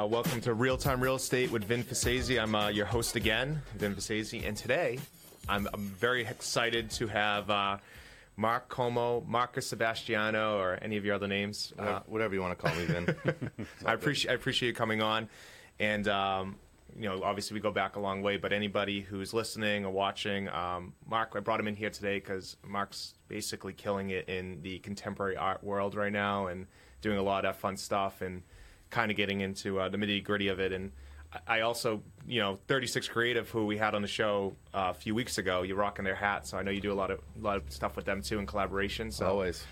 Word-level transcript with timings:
Uh, 0.00 0.06
welcome 0.06 0.40
to 0.40 0.54
Real 0.54 0.78
Time 0.78 0.98
Real 0.98 1.16
Estate 1.16 1.50
with 1.50 1.64
Vin 1.64 1.84
Forzese. 1.84 2.40
I'm 2.40 2.54
uh, 2.54 2.68
your 2.68 2.86
host 2.86 3.16
again, 3.16 3.60
Vin 3.76 3.94
Forzese, 3.94 4.48
and 4.48 4.56
today 4.56 4.98
I'm, 5.46 5.68
I'm 5.74 5.88
very 5.88 6.24
excited 6.24 6.90
to 6.92 7.06
have 7.08 7.50
uh, 7.50 7.76
Mark 8.38 8.70
Como, 8.70 9.22
Markus 9.28 9.66
Sebastiano, 9.66 10.56
or 10.58 10.78
any 10.80 10.96
of 10.96 11.04
your 11.04 11.16
other 11.16 11.28
names. 11.28 11.74
Whatever, 11.76 11.96
Uh, 11.96 12.00
whatever 12.06 12.34
you 12.34 12.40
want 12.40 12.58
to 12.58 12.66
call 12.66 12.74
me, 12.76 12.86
Vin. 12.86 13.66
I 13.84 13.92
appreciate 13.92 14.30
I 14.30 14.34
appreciate 14.36 14.68
you 14.68 14.74
coming 14.74 15.02
on, 15.02 15.28
and 15.78 16.08
um, 16.08 16.56
you 16.98 17.06
know 17.06 17.22
obviously 17.22 17.52
we 17.52 17.60
go 17.60 17.70
back 17.70 17.96
a 17.96 18.00
long 18.00 18.22
way. 18.22 18.38
But 18.38 18.54
anybody 18.54 19.02
who's 19.02 19.34
listening 19.34 19.84
or 19.84 19.92
watching, 19.92 20.48
um, 20.48 20.94
Mark, 21.06 21.32
I 21.36 21.40
brought 21.40 21.60
him 21.60 21.68
in 21.68 21.76
here 21.76 21.90
today 21.90 22.20
because 22.20 22.56
Mark's 22.66 23.16
basically 23.28 23.74
killing 23.74 24.08
it 24.08 24.30
in 24.30 24.62
the 24.62 24.78
contemporary 24.78 25.36
art 25.36 25.62
world 25.62 25.94
right 25.94 26.12
now, 26.12 26.46
and 26.46 26.68
doing 27.02 27.18
a 27.18 27.22
lot 27.22 27.44
of 27.44 27.54
fun 27.56 27.76
stuff, 27.76 28.22
and 28.22 28.42
kind 28.90 29.10
of 29.10 29.16
getting 29.16 29.40
into 29.40 29.80
uh, 29.80 29.88
the 29.88 29.96
nitty 29.96 30.22
gritty 30.22 30.48
of 30.48 30.60
it. 30.60 30.72
And 30.72 30.92
I 31.32 31.38
I 31.46 31.60
also, 31.60 32.02
you 32.26 32.40
know, 32.40 32.58
36 32.66 33.08
Creative, 33.08 33.48
who 33.48 33.66
we 33.66 33.76
had 33.76 33.94
on 33.94 34.02
the 34.02 34.08
show 34.08 34.56
uh, 34.74 34.88
a 34.90 34.94
few 34.94 35.14
weeks 35.14 35.38
ago, 35.38 35.62
you're 35.62 35.76
rocking 35.76 36.04
their 36.04 36.14
hat, 36.14 36.46
so 36.46 36.58
I 36.58 36.62
know 36.62 36.70
you 36.72 36.80
do 36.80 36.92
a 36.92 36.94
lot 36.94 37.10
of 37.10 37.20
a 37.40 37.44
lot 37.44 37.56
of 37.56 37.62
stuff 37.72 37.96
with 37.96 38.04
them 38.04 38.20
too 38.20 38.38
in 38.38 38.46
collaboration. 38.46 39.10
So 39.10 39.26
Always. 39.26 39.64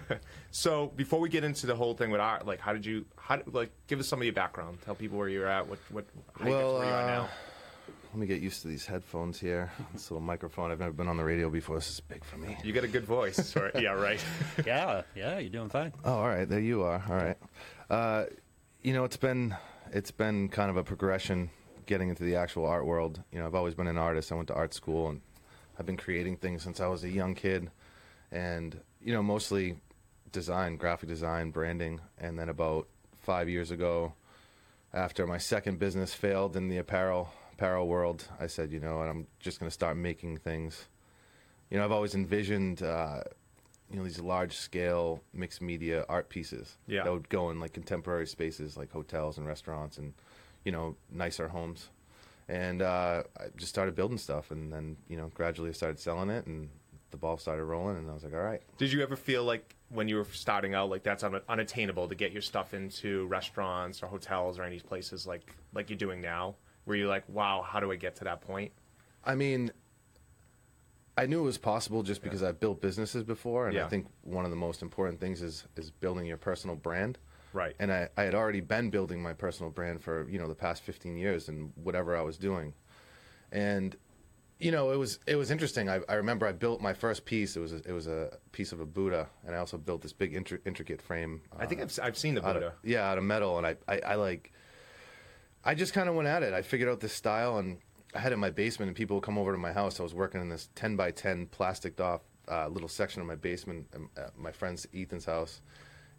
so 0.50 0.92
before 0.96 1.20
we 1.20 1.28
get 1.28 1.42
into 1.44 1.66
the 1.66 1.74
whole 1.74 1.94
thing 1.94 2.10
with 2.10 2.20
art, 2.20 2.46
like 2.46 2.60
how 2.60 2.72
did 2.72 2.84
you 2.84 3.06
how 3.16 3.40
like 3.46 3.70
give 3.86 3.98
us 3.98 4.08
some 4.08 4.20
of 4.20 4.24
your 4.24 4.34
background, 4.34 4.78
tell 4.84 4.94
people 4.94 5.18
where 5.18 5.28
you're 5.28 5.48
at, 5.48 5.66
what 5.66 5.78
what 5.90 6.04
how 6.38 6.44
you 6.44 6.50
get 6.52 6.58
to 6.58 6.64
Well, 6.66 6.78
where 6.78 6.86
you 6.86 6.92
are 6.92 7.02
uh, 7.02 7.06
now. 7.06 7.28
Let 8.12 8.20
me 8.20 8.26
get 8.26 8.40
used 8.40 8.62
to 8.62 8.68
these 8.68 8.86
headphones 8.86 9.38
here. 9.38 9.70
This 9.92 10.10
little 10.10 10.24
microphone. 10.24 10.70
I've 10.70 10.78
never 10.78 10.92
been 10.92 11.08
on 11.08 11.18
the 11.18 11.24
radio 11.24 11.50
before. 11.50 11.76
This 11.76 11.90
is 11.90 12.00
big 12.00 12.24
for 12.24 12.38
me. 12.38 12.56
You 12.64 12.72
got 12.72 12.84
a 12.84 12.88
good 12.88 13.04
voice, 13.04 13.54
or, 13.54 13.70
yeah, 13.78 13.90
right. 13.90 14.24
Yeah, 14.64 15.02
yeah, 15.14 15.38
you're 15.38 15.50
doing 15.50 15.68
fine. 15.68 15.92
Oh, 16.02 16.14
all 16.14 16.28
right. 16.28 16.48
There 16.48 16.60
you 16.60 16.82
are. 16.82 17.02
All 17.10 17.14
right. 17.16 17.36
Uh, 17.90 18.24
you 18.86 18.92
know, 18.92 19.02
it's 19.02 19.16
been 19.16 19.56
it's 19.90 20.12
been 20.12 20.48
kind 20.48 20.70
of 20.70 20.76
a 20.76 20.84
progression 20.84 21.50
getting 21.86 22.08
into 22.08 22.22
the 22.22 22.36
actual 22.36 22.64
art 22.64 22.86
world. 22.86 23.20
You 23.32 23.40
know, 23.40 23.46
I've 23.46 23.54
always 23.56 23.74
been 23.74 23.88
an 23.88 23.98
artist. 23.98 24.30
I 24.30 24.36
went 24.36 24.46
to 24.46 24.54
art 24.54 24.74
school 24.74 25.08
and 25.08 25.22
I've 25.76 25.86
been 25.86 25.96
creating 25.96 26.36
things 26.36 26.62
since 26.62 26.78
I 26.78 26.86
was 26.86 27.02
a 27.02 27.08
young 27.08 27.34
kid, 27.34 27.68
and 28.30 28.80
you 29.02 29.12
know, 29.12 29.24
mostly 29.24 29.74
design, 30.30 30.76
graphic 30.76 31.08
design, 31.08 31.50
branding. 31.50 32.00
And 32.16 32.38
then 32.38 32.48
about 32.48 32.86
five 33.22 33.48
years 33.48 33.72
ago, 33.72 34.12
after 34.94 35.26
my 35.26 35.38
second 35.38 35.80
business 35.80 36.14
failed 36.14 36.56
in 36.56 36.68
the 36.68 36.78
apparel 36.78 37.30
apparel 37.54 37.88
world, 37.88 38.28
I 38.38 38.46
said, 38.46 38.70
you 38.70 38.78
know, 38.78 39.00
I'm 39.00 39.26
just 39.40 39.58
going 39.58 39.68
to 39.68 39.74
start 39.74 39.96
making 39.96 40.36
things. 40.36 40.86
You 41.70 41.78
know, 41.78 41.84
I've 41.84 41.90
always 41.90 42.14
envisioned, 42.14 42.84
uh, 42.84 43.22
you 43.90 43.96
know, 43.98 44.04
these 44.04 44.20
large 44.20 44.56
scale 44.56 45.22
mixed 45.32 45.60
media 45.62 46.04
art 46.08 46.28
pieces 46.28 46.76
Yeah. 46.86 47.04
that 47.04 47.12
would 47.12 47.28
go 47.28 47.50
in 47.50 47.60
like 47.60 47.72
contemporary 47.72 48.26
spaces, 48.26 48.76
like 48.76 48.90
hotels 48.92 49.38
and 49.38 49.46
restaurants, 49.46 49.98
and 49.98 50.12
you 50.64 50.72
know, 50.72 50.96
nicer 51.10 51.48
homes. 51.48 51.90
And 52.48 52.82
uh, 52.82 53.22
I 53.38 53.44
just 53.56 53.70
started 53.70 53.94
building 53.94 54.18
stuff, 54.18 54.50
and 54.50 54.72
then 54.72 54.96
you 55.08 55.16
know, 55.16 55.30
gradually 55.34 55.70
I 55.70 55.72
started 55.72 55.98
selling 55.98 56.30
it, 56.30 56.46
and 56.46 56.68
the 57.10 57.16
ball 57.16 57.38
started 57.38 57.64
rolling, 57.64 57.96
and 57.96 58.10
I 58.10 58.14
was 58.14 58.24
like, 58.24 58.34
all 58.34 58.40
right. 58.42 58.62
Did 58.78 58.92
you 58.92 59.02
ever 59.02 59.16
feel 59.16 59.44
like 59.44 59.74
when 59.88 60.08
you 60.08 60.16
were 60.16 60.26
starting 60.32 60.74
out, 60.74 60.90
like 60.90 61.02
that's 61.04 61.22
un- 61.22 61.40
unattainable 61.48 62.08
to 62.08 62.14
get 62.14 62.32
your 62.32 62.42
stuff 62.42 62.74
into 62.74 63.26
restaurants 63.26 64.02
or 64.02 64.06
hotels 64.08 64.58
or 64.58 64.64
any 64.64 64.80
places 64.80 65.26
like 65.26 65.54
like 65.74 65.90
you're 65.90 65.96
doing 65.98 66.20
now? 66.20 66.56
Were 66.86 66.94
you 66.96 67.08
like, 67.08 67.24
wow, 67.28 67.62
how 67.66 67.80
do 67.80 67.90
I 67.90 67.96
get 67.96 68.16
to 68.16 68.24
that 68.24 68.40
point? 68.42 68.70
I 69.24 69.34
mean, 69.34 69.72
I 71.16 71.26
knew 71.26 71.40
it 71.40 71.44
was 71.44 71.58
possible 71.58 72.02
just 72.02 72.22
because 72.22 72.42
I've 72.42 72.60
built 72.60 72.80
businesses 72.82 73.22
before, 73.24 73.66
and 73.68 73.74
Yeah. 73.74 73.86
I 73.86 73.88
think 73.88 74.06
one 74.22 74.44
of 74.44 74.50
the 74.50 74.56
most 74.56 74.82
important 74.82 75.18
things 75.20 75.40
is 75.42 75.64
is 75.76 75.90
building 75.90 76.26
your 76.26 76.36
personal 76.36 76.76
brand. 76.76 77.18
Right. 77.52 77.74
And 77.78 77.90
I, 77.90 78.08
I 78.18 78.24
had 78.24 78.34
already 78.34 78.60
been 78.60 78.90
building 78.90 79.22
my 79.22 79.32
personal 79.32 79.70
brand 79.70 80.02
for 80.02 80.28
you 80.28 80.38
know 80.38 80.46
the 80.48 80.54
past 80.54 80.82
15 80.82 81.16
years 81.16 81.48
and 81.48 81.72
whatever 81.74 82.14
I 82.16 82.20
was 82.20 82.36
doing, 82.36 82.74
and 83.50 83.96
you 84.58 84.70
know 84.70 84.90
it 84.90 84.96
was 84.98 85.18
it 85.26 85.36
was 85.36 85.50
interesting. 85.50 85.88
I, 85.88 86.00
I 86.08 86.14
remember 86.14 86.46
I 86.46 86.52
built 86.52 86.80
my 86.82 86.92
first 86.92 87.24
piece. 87.24 87.56
It 87.56 87.60
was 87.60 87.72
a, 87.72 87.76
it 87.76 87.92
was 87.92 88.06
a 88.06 88.36
piece 88.52 88.72
of 88.72 88.80
a 88.80 88.86
Buddha, 88.86 89.28
and 89.46 89.54
I 89.54 89.58
also 89.58 89.78
built 89.78 90.02
this 90.02 90.12
big 90.12 90.34
intri- 90.34 90.60
intricate 90.66 91.00
frame. 91.00 91.40
I 91.58 91.64
think 91.66 91.80
uh, 91.80 91.84
I've, 91.84 91.98
I've 92.02 92.18
seen 92.18 92.34
the 92.34 92.44
out 92.46 92.54
Buddha. 92.54 92.66
of, 92.68 92.72
yeah, 92.82 93.10
out 93.10 93.16
of 93.18 93.24
metal, 93.24 93.56
and 93.58 93.66
I, 93.66 93.76
I, 93.88 93.98
I 94.00 94.14
like, 94.16 94.52
I 95.64 95.74
just 95.74 95.94
kind 95.94 96.08
of 96.10 96.14
went 96.14 96.28
at 96.28 96.42
it. 96.42 96.52
I 96.52 96.60
figured 96.62 96.88
out 96.90 97.00
this 97.00 97.12
style, 97.14 97.56
and 97.58 97.78
I 98.16 98.20
had 98.20 98.32
it 98.32 98.34
in 98.34 98.40
my 98.40 98.50
basement, 98.50 98.88
and 98.88 98.96
people 98.96 99.16
would 99.16 99.22
come 99.24 99.38
over 99.38 99.52
to 99.52 99.58
my 99.58 99.72
house. 99.72 100.00
I 100.00 100.02
was 100.02 100.14
working 100.14 100.40
in 100.40 100.48
this 100.48 100.68
ten 100.74 100.96
by 100.96 101.10
ten 101.10 101.46
plasticed 101.46 102.00
off 102.00 102.22
uh, 102.48 102.68
little 102.68 102.88
section 102.88 103.20
of 103.20 103.28
my 103.28 103.34
basement, 103.34 103.86
at 104.16 104.36
my 104.38 104.52
friend's 104.52 104.86
Ethan's 104.94 105.24
house, 105.26 105.60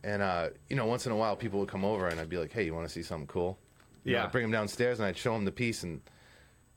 and 0.04 0.22
uh, 0.22 0.50
you 0.70 0.76
know, 0.76 0.86
once 0.86 1.06
in 1.06 1.12
a 1.12 1.16
while, 1.16 1.36
people 1.36 1.60
would 1.60 1.70
come 1.70 1.84
over, 1.84 2.08
and 2.08 2.20
I'd 2.20 2.30
be 2.30 2.38
like, 2.38 2.52
"Hey, 2.52 2.64
you 2.64 2.74
want 2.74 2.88
to 2.88 2.94
see 2.94 3.04
something 3.04 3.28
cool?" 3.28 3.58
You 4.04 4.14
know, 4.14 4.20
Yeah. 4.20 4.26
I'd 4.26 4.32
bring 4.32 4.44
them 4.44 4.52
downstairs, 4.52 5.00
and 5.00 5.08
I'd 5.08 5.18
show 5.18 5.34
them 5.34 5.46
the 5.46 5.52
piece, 5.52 5.84
and 5.84 6.02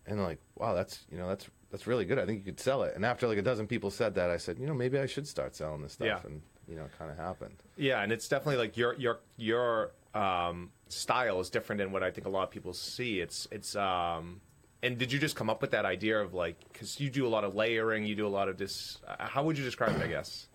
and 0.07 0.19
they're 0.19 0.27
like, 0.27 0.41
"Wow, 0.57 0.75
that's 0.75 1.05
you 1.11 1.19
know, 1.19 1.29
that's 1.29 1.49
that's 1.71 1.87
really 1.87 2.05
good. 2.05 2.19
I 2.19 2.25
think 2.27 2.39
you 2.39 2.45
could 2.45 2.61
sell 2.61 2.83
it." 2.85 2.95
And 2.97 3.05
after 3.05 3.29
like 3.29 3.39
a 3.39 3.43
dozen 3.43 3.67
people 3.67 3.91
said 3.91 4.15
that, 4.15 4.31
I 4.31 4.39
said, 4.39 4.59
"You 4.59 4.67
know, 4.67 4.75
maybe 4.75 4.99
I 4.99 5.07
should 5.07 5.29
start 5.29 5.55
selling 5.55 5.83
this 5.83 5.93
stuff." 5.93 6.07
Yeah. 6.07 6.21
And 6.25 6.41
you 6.69 6.77
know, 6.77 6.85
it 6.85 6.93
kind 6.99 7.11
of 7.11 7.17
happened. 7.19 7.57
Yeah, 7.77 8.03
and 8.03 8.11
it's 8.13 8.29
definitely 8.29 8.57
like 8.57 8.77
your 8.77 8.95
your 8.95 9.21
your 9.37 9.93
um, 10.15 10.71
style 10.89 11.41
is 11.41 11.51
different 11.51 11.79
than 11.79 11.93
what 11.93 12.03
I 12.03 12.11
think 12.11 12.27
a 12.27 12.31
lot 12.31 12.45
of 12.45 12.51
people 12.51 12.73
see. 12.73 13.21
It's 13.21 13.47
it's 13.51 13.77
um, 13.77 14.41
and 14.83 14.99
did 14.99 15.13
you 15.13 15.19
just 15.19 15.37
come 15.37 15.51
up 15.51 15.61
with 15.61 15.71
that 15.73 15.85
idea 15.85 16.19
of 16.19 16.35
like 16.35 16.57
because 16.73 17.01
you 17.01 17.11
do 17.11 17.27
a 17.27 17.29
lot 17.29 17.45
of 17.45 17.55
layering, 17.55 18.05
you 18.05 18.15
do 18.15 18.27
a 18.27 18.29
lot 18.29 18.49
of 18.49 18.57
this. 18.57 18.99
Uh, 19.07 19.27
how 19.27 19.43
would 19.45 19.59
you 19.59 19.65
describe 19.65 19.95
it? 19.97 20.03
I 20.03 20.07
guess. 20.09 20.49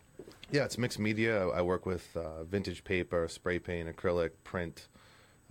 Yeah, 0.52 0.64
it's 0.64 0.78
mixed 0.78 1.00
media. 1.00 1.48
I 1.50 1.62
work 1.62 1.86
with 1.86 2.16
uh, 2.16 2.44
vintage 2.44 2.84
paper, 2.84 3.28
spray 3.28 3.60
paint, 3.60 3.94
acrylic, 3.94 4.32
print. 4.44 4.88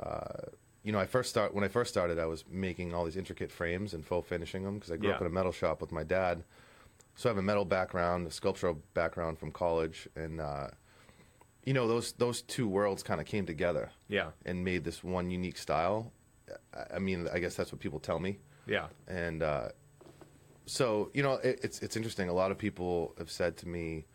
Uh, 0.01 0.49
you 0.83 0.93
know, 0.93 0.99
I 0.99 1.07
first 1.07 1.31
start 1.31 1.55
when 1.55 1.65
I 1.65 1.69
first 1.69 1.91
started, 1.91 2.19
I 2.19 2.27
was 2.27 2.45
making 2.51 2.95
all 2.95 3.05
these 3.05 3.17
intricate 3.17 3.51
frames 3.51 3.95
and 3.95 4.05
faux 4.05 4.29
finishing 4.29 4.65
them 4.65 4.75
because 4.75 4.91
I 4.91 4.97
grew 4.97 5.11
up 5.11 5.21
in 5.21 5.27
a 5.27 5.31
metal 5.31 5.53
shop 5.53 5.81
with 5.81 5.93
my 5.93 6.05
dad. 6.05 6.45
So 7.17 7.29
I 7.29 7.31
have 7.31 7.39
a 7.39 7.43
metal 7.43 7.65
background, 7.65 8.27
a 8.27 8.31
sculptural 8.31 8.83
background 8.93 9.39
from 9.39 9.53
college, 9.53 10.09
and 10.17 10.41
uh, 10.41 10.69
you 11.65 11.73
know 11.73 11.87
those 11.87 12.13
those 12.13 12.43
two 12.43 12.67
worlds 12.69 13.03
kind 13.03 13.21
of 13.21 13.27
came 13.27 13.47
together 13.47 13.91
Yeah, 14.09 14.31
and 14.45 14.65
made 14.65 14.85
this 14.85 15.05
one 15.05 15.31
unique 15.31 15.59
style. 15.59 16.13
I 16.93 16.99
mean, 16.99 17.29
I 17.33 17.39
guess 17.39 17.55
that's 17.55 17.73
what 17.73 17.81
people 17.81 18.01
tell 18.01 18.19
me 18.19 18.39
yeah, 18.67 18.87
and 19.09 19.43
uh, 19.43 19.69
so 20.67 21.11
you 21.15 21.23
know 21.23 21.35
it, 21.35 21.61
it's 21.63 21.81
it's 21.81 21.97
interesting. 21.97 22.29
A 22.29 22.33
lot 22.33 22.51
of 22.51 22.59
people 22.59 23.15
have 23.19 23.31
said 23.31 23.57
to 23.59 23.69
me, 23.69 24.07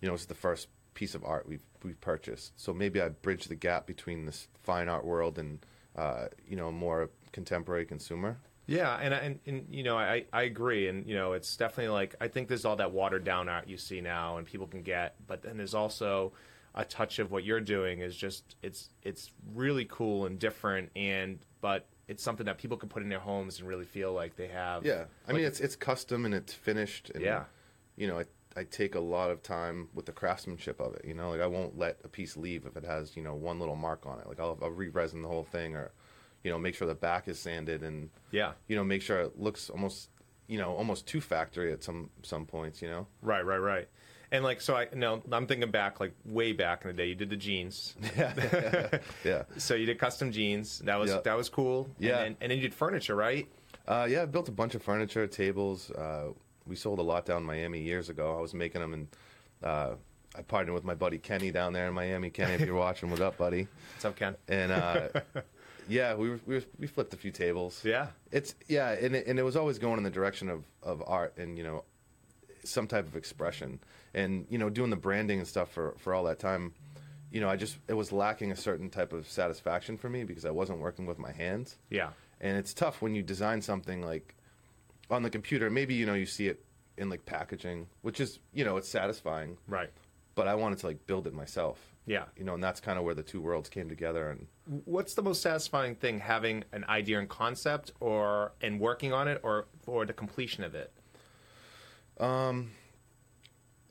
you 0.00 0.08
know, 0.08 0.14
it's 0.14 0.26
the 0.26 0.34
first 0.34 0.68
piece 0.94 1.14
of 1.14 1.24
art 1.24 1.48
we've 1.48 1.64
we've 1.82 2.00
purchased. 2.00 2.52
So 2.56 2.72
maybe 2.72 3.00
I 3.00 3.08
bridge 3.08 3.46
the 3.46 3.54
gap 3.54 3.86
between 3.86 4.26
this 4.26 4.48
fine 4.62 4.88
art 4.88 5.04
world 5.04 5.38
and 5.38 5.58
uh, 5.96 6.26
you 6.46 6.56
know 6.56 6.70
more 6.70 7.10
contemporary 7.32 7.86
consumer. 7.86 8.38
yeah. 8.66 8.96
And 9.00 9.14
and, 9.14 9.40
and 9.46 9.66
you 9.70 9.82
know, 9.82 9.96
I 9.96 10.24
I 10.32 10.42
agree. 10.42 10.88
And 10.88 11.06
you 11.06 11.14
know, 11.14 11.32
it's 11.32 11.56
definitely 11.56 11.92
like 11.92 12.14
I 12.20 12.28
think 12.28 12.48
there's 12.48 12.64
all 12.64 12.76
that 12.76 12.92
watered 12.92 13.24
down 13.24 13.48
art 13.48 13.68
you 13.68 13.76
see 13.76 14.00
now, 14.00 14.36
and 14.36 14.46
people 14.46 14.66
can 14.66 14.82
get. 14.82 15.14
But 15.26 15.42
then 15.42 15.56
there's 15.56 15.74
also 15.74 16.32
a 16.74 16.84
touch 16.84 17.18
of 17.18 17.32
what 17.32 17.44
you're 17.44 17.60
doing 17.60 18.00
is 18.00 18.16
just 18.16 18.56
it's 18.62 18.90
it's 19.02 19.32
really 19.54 19.86
cool 19.86 20.26
and 20.26 20.38
different 20.38 20.90
and 20.94 21.40
but 21.60 21.86
it's 22.10 22.24
something 22.24 22.44
that 22.46 22.58
people 22.58 22.76
can 22.76 22.88
put 22.88 23.04
in 23.04 23.08
their 23.08 23.20
homes 23.20 23.60
and 23.60 23.68
really 23.68 23.84
feel 23.84 24.12
like 24.12 24.34
they 24.34 24.48
have 24.48 24.84
Yeah, 24.84 25.04
I 25.28 25.32
mean 25.32 25.44
it's 25.44 25.60
it's 25.60 25.76
custom 25.76 26.24
and 26.24 26.34
it's 26.34 26.52
finished. 26.52 27.10
And, 27.14 27.22
Yeah. 27.22 27.44
you 27.96 28.08
know, 28.08 28.18
I 28.18 28.24
I 28.56 28.64
take 28.64 28.96
a 28.96 29.00
lot 29.00 29.30
of 29.30 29.44
time 29.44 29.88
with 29.94 30.06
the 30.06 30.12
craftsmanship 30.12 30.80
of 30.80 30.94
it. 30.96 31.04
You 31.04 31.14
know, 31.14 31.30
like 31.30 31.40
I 31.40 31.46
won't 31.46 31.78
let 31.78 32.00
a 32.02 32.08
piece 32.08 32.36
leave 32.36 32.66
if 32.66 32.76
it 32.76 32.84
has 32.84 33.16
you 33.16 33.22
know 33.22 33.36
one 33.36 33.60
little 33.60 33.76
mark 33.76 34.06
on 34.06 34.18
it. 34.18 34.26
Like 34.26 34.40
I'll, 34.40 34.58
I'll 34.60 34.70
re-resin 34.70 35.22
the 35.22 35.28
whole 35.28 35.44
thing 35.44 35.76
or 35.76 35.92
you 36.42 36.50
know 36.50 36.58
make 36.58 36.74
sure 36.74 36.88
the 36.88 36.96
back 36.96 37.28
is 37.28 37.38
sanded 37.38 37.84
and 37.84 38.10
yeah 38.32 38.52
you 38.66 38.74
know 38.74 38.82
make 38.82 39.02
sure 39.02 39.20
it 39.20 39.38
looks 39.38 39.70
almost 39.70 40.08
you 40.48 40.58
know 40.58 40.74
almost 40.74 41.06
too 41.06 41.20
factory 41.20 41.72
at 41.72 41.84
some 41.84 42.10
some 42.22 42.44
points. 42.44 42.82
You 42.82 42.88
know. 42.88 43.06
Right, 43.22 43.46
right, 43.46 43.58
right. 43.58 43.88
And 44.32 44.44
like, 44.44 44.60
so 44.60 44.76
I 44.76 44.86
no, 44.94 45.22
I'm 45.32 45.46
thinking 45.46 45.70
back, 45.70 45.98
like 46.00 46.12
way 46.24 46.52
back 46.52 46.82
in 46.84 46.88
the 46.88 46.94
day. 46.94 47.06
You 47.06 47.14
did 47.16 47.30
the 47.30 47.36
jeans, 47.36 47.96
Yeah. 49.24 49.42
so 49.56 49.74
you 49.74 49.86
did 49.86 49.98
custom 49.98 50.30
jeans. 50.30 50.78
That 50.80 50.98
was 51.00 51.10
Yeah. 51.10 51.20
that 51.24 51.36
was 51.36 51.48
cool. 51.48 51.88
Yeah. 51.98 52.10
and 52.10 52.18
then, 52.20 52.36
and 52.40 52.50
then 52.50 52.58
you 52.58 52.62
did 52.62 52.74
furniture, 52.74 53.16
right? 53.16 53.48
Uh, 53.88 54.06
yeah, 54.08 54.22
I 54.22 54.26
built 54.26 54.48
a 54.48 54.52
bunch 54.52 54.74
of 54.76 54.82
furniture, 54.82 55.26
tables. 55.26 55.90
Uh, 55.90 56.28
we 56.66 56.76
sold 56.76 57.00
a 57.00 57.02
lot 57.02 57.26
down 57.26 57.38
in 57.38 57.44
Miami 57.44 57.80
years 57.80 58.08
ago. 58.08 58.36
I 58.36 58.40
was 58.40 58.54
making 58.54 58.80
them, 58.80 58.92
and 58.94 59.08
uh, 59.64 59.94
I 60.36 60.42
partnered 60.42 60.74
with 60.74 60.84
my 60.84 60.94
buddy 60.94 61.18
Kenny 61.18 61.50
down 61.50 61.72
there 61.72 61.88
in 61.88 61.94
Miami. 61.94 62.30
Kenny, 62.30 62.52
if 62.52 62.60
you're 62.60 62.74
watching, 62.86 63.10
what's 63.10 63.20
up, 63.22 63.36
buddy? 63.36 63.66
What's 63.94 64.04
up, 64.04 64.14
Ken? 64.14 64.36
And 64.46 64.70
uh, 64.70 65.08
yeah, 65.88 66.14
we, 66.14 66.30
were, 66.30 66.40
we 66.46 66.54
were- 66.56 66.64
we 66.78 66.86
flipped 66.86 67.12
a 67.14 67.16
few 67.16 67.32
tables. 67.32 67.80
Yeah, 67.84 68.08
It's 68.30 68.54
yeah, 68.68 68.90
and 68.92 69.16
it, 69.16 69.26
and 69.26 69.40
it 69.40 69.42
was 69.42 69.56
always 69.56 69.80
going 69.80 69.96
in 69.98 70.04
the 70.04 70.10
direction 70.10 70.48
of, 70.48 70.62
of 70.84 71.02
art 71.04 71.36
and 71.36 71.58
you 71.58 71.64
know 71.64 71.82
some 72.64 72.86
type 72.86 73.06
of 73.06 73.16
expression 73.16 73.80
and 74.14 74.46
you 74.50 74.58
know 74.58 74.70
doing 74.70 74.90
the 74.90 74.96
branding 74.96 75.38
and 75.38 75.48
stuff 75.48 75.70
for 75.70 75.94
for 75.98 76.14
all 76.14 76.24
that 76.24 76.38
time. 76.38 76.72
You 77.30 77.40
know, 77.40 77.48
I 77.48 77.56
just 77.56 77.78
it 77.88 77.94
was 77.94 78.10
lacking 78.12 78.50
a 78.52 78.56
certain 78.56 78.90
type 78.90 79.12
of 79.12 79.28
satisfaction 79.28 79.96
for 79.96 80.08
me 80.08 80.24
because 80.24 80.44
I 80.44 80.50
wasn't 80.50 80.80
working 80.80 81.06
with 81.06 81.18
my 81.18 81.32
hands. 81.32 81.76
yeah, 81.88 82.10
and 82.40 82.56
it's 82.56 82.74
tough 82.74 83.00
when 83.02 83.14
you 83.14 83.22
design 83.22 83.62
something 83.62 84.02
like 84.02 84.34
on 85.10 85.22
the 85.24 85.30
computer 85.30 85.68
maybe 85.70 85.94
you 85.94 86.06
know 86.06 86.14
you 86.14 86.26
see 86.26 86.46
it 86.46 86.64
in 86.96 87.08
like 87.10 87.26
packaging 87.26 87.88
which 88.02 88.20
is 88.20 88.38
you 88.52 88.64
know 88.64 88.76
it's 88.76 88.88
satisfying 88.88 89.56
right. 89.66 89.90
but 90.36 90.46
i 90.46 90.54
wanted 90.54 90.78
to 90.78 90.86
like 90.86 91.04
build 91.08 91.26
it 91.26 91.34
myself 91.34 91.78
Yeah. 92.06 92.24
You 92.36 92.44
know, 92.44 92.54
and 92.54 92.62
that's 92.62 92.80
kind 92.80 92.96
of 92.98 93.04
where 93.04 93.14
the 93.14 93.22
two 93.22 93.40
worlds 93.40 93.68
came 93.68 93.88
together. 93.88 94.30
And 94.30 94.46
What's 94.84 95.14
the 95.14 95.22
most 95.22 95.42
satisfying 95.42 95.94
thing, 95.96 96.18
having 96.20 96.64
an 96.72 96.84
idea 96.88 97.18
and 97.18 97.28
concept, 97.28 97.92
or 98.00 98.52
and 98.60 98.80
working 98.80 99.12
on 99.12 99.28
it, 99.28 99.38
or 99.42 99.66
or 99.86 100.06
the 100.06 100.12
completion 100.12 100.64
of 100.64 100.74
it? 100.74 100.92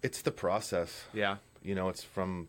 It's 0.02 0.22
the 0.22 0.32
process. 0.32 1.04
Yeah. 1.14 1.38
You 1.62 1.76
know, 1.76 1.90
it's 1.90 2.04
from, 2.04 2.48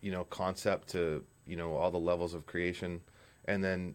you 0.00 0.10
know, 0.10 0.24
concept 0.24 0.88
to, 0.88 1.24
you 1.46 1.56
know, 1.56 1.74
all 1.76 1.90
the 1.90 1.98
levels 1.98 2.34
of 2.34 2.46
creation. 2.46 3.00
And 3.44 3.62
then, 3.62 3.94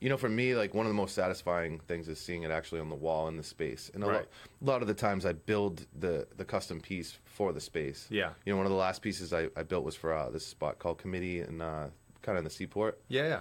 you 0.00 0.08
know, 0.08 0.16
for 0.16 0.28
me, 0.30 0.54
like 0.54 0.72
one 0.72 0.86
of 0.86 0.90
the 0.90 0.96
most 0.96 1.14
satisfying 1.14 1.78
things 1.80 2.08
is 2.08 2.18
seeing 2.18 2.42
it 2.42 2.50
actually 2.50 2.80
on 2.80 2.88
the 2.88 2.94
wall 2.94 3.28
in 3.28 3.36
the 3.36 3.42
space. 3.42 3.90
And 3.92 4.02
a, 4.02 4.06
Right. 4.06 4.14
lot, 4.16 4.26
a 4.62 4.64
lot 4.64 4.82
of 4.82 4.88
the 4.88 4.94
times 4.94 5.26
I 5.26 5.34
build 5.34 5.86
the, 5.98 6.26
the 6.36 6.44
custom 6.44 6.80
piece 6.80 7.18
for 7.26 7.52
the 7.52 7.60
space. 7.60 8.06
Yeah. 8.10 8.30
You 8.46 8.52
know, 8.52 8.56
one 8.56 8.66
of 8.66 8.72
the 8.72 8.78
last 8.78 9.02
pieces 9.02 9.32
I, 9.34 9.48
I 9.56 9.62
built 9.62 9.84
was 9.84 9.94
for 9.96 10.14
uh, 10.14 10.30
this 10.30 10.46
spot 10.46 10.78
called 10.78 10.96
Committee 10.98 11.40
and 11.40 11.60
uh, 11.60 11.88
kind 12.22 12.36
of 12.36 12.38
in 12.38 12.44
the 12.44 12.50
seaport. 12.50 12.98
Yeah. 13.08 13.28
Yeah. 13.28 13.40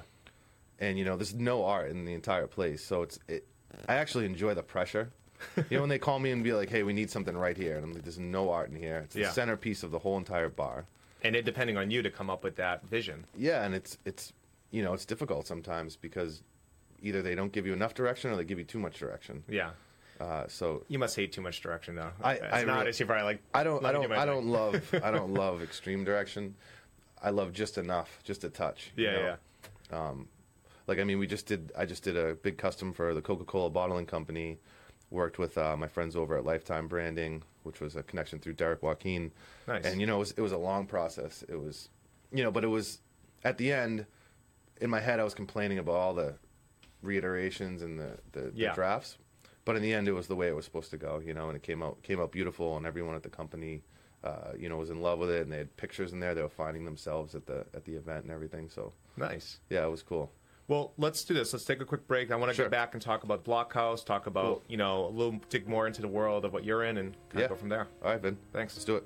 and 0.79 0.97
you 0.99 1.03
know 1.05 1.15
there's 1.17 1.33
no 1.35 1.65
art 1.65 1.89
in 1.91 2.05
the 2.05 2.13
entire 2.13 2.47
place 2.47 2.81
so 2.81 3.01
it's 3.01 3.19
it 3.27 3.45
i 3.89 3.95
actually 3.95 4.25
enjoy 4.25 4.53
the 4.53 4.63
pressure 4.63 5.11
you 5.57 5.63
know 5.71 5.81
when 5.81 5.89
they 5.89 5.99
call 5.99 6.19
me 6.19 6.31
and 6.31 6.43
be 6.43 6.53
like 6.53 6.69
hey 6.69 6.83
we 6.83 6.93
need 6.93 7.09
something 7.09 7.35
right 7.37 7.57
here 7.57 7.75
and 7.75 7.83
i'm 7.85 7.93
like 7.93 8.03
there's 8.03 8.19
no 8.19 8.49
art 8.51 8.69
in 8.69 8.75
here 8.75 8.97
it's 9.05 9.13
the 9.15 9.21
Yeah. 9.21 9.31
centerpiece 9.31 9.83
of 9.83 9.91
the 9.91 9.99
whole 9.99 10.17
entire 10.17 10.49
bar 10.49 10.85
And 11.23 11.35
it 11.35 11.45
depending 11.45 11.77
on 11.77 11.91
you 11.91 12.01
to 12.01 12.09
come 12.11 12.29
up 12.29 12.43
with 12.43 12.55
that 12.57 12.83
vision. 12.85 13.25
yeah 13.37 13.63
and 13.65 13.73
it's 13.75 13.97
it's 14.05 14.33
you 14.71 14.83
know 14.83 14.93
it's 14.93 15.05
difficult 15.05 15.47
sometimes 15.47 15.95
because 15.95 16.43
either 17.01 17.21
they 17.21 17.35
don't 17.35 17.51
give 17.51 17.65
you 17.65 17.73
enough 17.73 17.93
direction 17.93 18.31
or 18.31 18.35
they 18.35 18.43
give 18.43 18.59
you 18.59 18.65
too 18.65 18.79
much 18.79 18.99
direction 18.99 19.43
Yeah. 19.47 19.71
uh, 20.19 20.47
so 20.47 20.83
You 20.89 20.99
must 20.99 21.15
hate 21.15 21.31
too 21.31 21.41
much 21.41 21.61
direction, 21.61 21.95
though. 21.95 22.11
I- 22.21 22.33
it's 22.33 22.43
I 22.53 22.63
not. 22.63 22.77
really- 22.79 22.89
It's 22.89 22.99
you 22.99 23.05
probably 23.05 23.23
like. 23.23 23.41
i 23.53 23.63
don't 23.63 23.83
i 23.85 23.91
me 23.91 23.99
do 23.99 24.01
don't 24.07 24.09
my 24.09 24.21
i 24.21 24.25
don't 24.25 24.47
love 24.47 24.95
i 25.03 25.11
don't 25.11 25.33
love 25.33 25.63
extreme 25.63 26.03
direction 26.03 26.55
i 27.23 27.29
love 27.29 27.53
just 27.53 27.77
enough 27.77 28.19
just 28.23 28.43
a 28.43 28.49
touch 28.49 28.91
you 28.97 29.05
Yeah. 29.05 29.11
know? 29.13 29.37
Yeah. 29.91 30.13
like 30.87 30.99
I 30.99 31.03
mean, 31.03 31.19
we 31.19 31.27
just 31.27 31.45
did. 31.45 31.71
I 31.77 31.85
just 31.85 32.03
did 32.03 32.17
a 32.17 32.33
big 32.35 32.57
custom 32.57 32.93
for 32.93 33.13
the 33.13 33.21
Coca-Cola 33.21 33.69
bottling 33.69 34.05
company. 34.07 34.57
Worked 35.11 35.39
with 35.39 35.57
uh, 35.57 35.75
my 35.75 35.87
friends 35.87 36.15
over 36.15 36.37
at 36.37 36.45
Lifetime 36.45 36.87
Branding, 36.87 37.41
which 37.63 37.81
was 37.81 37.95
a 37.95 38.03
connection 38.03 38.37
through 38.39 38.53
Derek 38.53 38.83
Joaquin. 38.83 39.31
Nice. 39.67 39.85
And 39.85 39.99
you 39.99 40.05
know, 40.05 40.17
it 40.17 40.19
was, 40.19 40.31
it 40.37 40.41
was 40.41 40.51
a 40.51 40.57
long 40.57 40.85
process. 40.85 41.43
It 41.49 41.55
was, 41.55 41.89
you 42.31 42.43
know, 42.43 42.51
but 42.51 42.63
it 42.63 42.67
was 42.67 42.99
at 43.43 43.57
the 43.57 43.71
end. 43.73 44.05
In 44.81 44.89
my 44.89 44.99
head, 44.99 45.19
I 45.19 45.23
was 45.23 45.33
complaining 45.33 45.79
about 45.79 45.95
all 45.95 46.13
the 46.13 46.35
reiterations 47.01 47.81
and 47.81 47.99
the, 47.99 48.17
the, 48.33 48.51
Yeah. 48.55 48.69
the 48.69 48.75
drafts, 48.75 49.17
but 49.65 49.75
in 49.75 49.81
the 49.81 49.93
end, 49.93 50.07
it 50.07 50.13
was 50.13 50.27
the 50.27 50.35
way 50.35 50.47
it 50.47 50.55
was 50.55 50.65
supposed 50.65 50.91
to 50.91 50.97
go. 50.97 51.19
You 51.25 51.33
know, 51.33 51.47
and 51.47 51.55
it 51.55 51.63
came 51.63 51.81
out 51.83 52.01
came 52.03 52.19
out 52.19 52.31
beautiful, 52.31 52.77
and 52.77 52.85
everyone 52.85 53.15
at 53.15 53.23
the 53.23 53.29
company. 53.29 53.81
Uh, 54.21 54.51
you 54.57 54.67
know, 54.67 54.75
was 54.75 54.89
in 54.89 55.01
love 55.01 55.17
with 55.17 55.29
it, 55.31 55.43
and 55.43 55.51
they 55.51 55.59
had 55.59 55.77
pictures 55.77 56.11
in 56.11 56.19
there. 56.19 56.35
They 56.35 56.41
were 56.41 56.49
finding 56.49 56.83
themselves 56.83 57.35
at 57.35 57.45
the 57.45 57.65
at 57.73 57.85
the 57.85 57.93
event 57.95 58.23
and 58.23 58.31
everything. 58.31 58.67
So, 58.69 58.91
Nice. 59.15 59.59
yeah, 59.69 59.85
it 59.85 59.89
was 59.89 60.03
cool. 60.03 60.29
Well, 60.69 60.93
let's 60.99 61.23
do 61.25 61.33
this. 61.33 61.51
Let's 61.51 61.65
take 61.65 61.81
a 61.81 61.85
quick 61.85 62.07
break. 62.07 62.31
I 62.31 62.35
want 62.35 62.51
to 62.51 62.55
Sure. 62.55 62.65
get 62.65 62.71
back 62.71 62.93
and 62.93 63.01
talk 63.01 63.23
about 63.23 63.43
Blochaus, 63.43 64.05
talk 64.05 64.27
about, 64.27 64.45
Cool. 64.45 64.63
you 64.67 64.77
know, 64.77 65.07
a 65.07 65.09
little 65.09 65.39
dig 65.49 65.67
more 65.67 65.87
into 65.87 66.01
the 66.01 66.07
world 66.07 66.45
of 66.45 66.53
what 66.53 66.63
you're 66.63 66.83
in 66.83 66.97
and 66.99 67.13
kind 67.29 67.39
Yeah. 67.39 67.43
of 67.45 67.49
go 67.49 67.55
from 67.55 67.69
there. 67.69 67.87
All 68.03 68.11
right, 68.11 68.21
Vin. 68.21 68.37
Thanks. 68.53 68.75
Let's 68.75 68.85
do 68.85 68.95
it. 68.95 69.03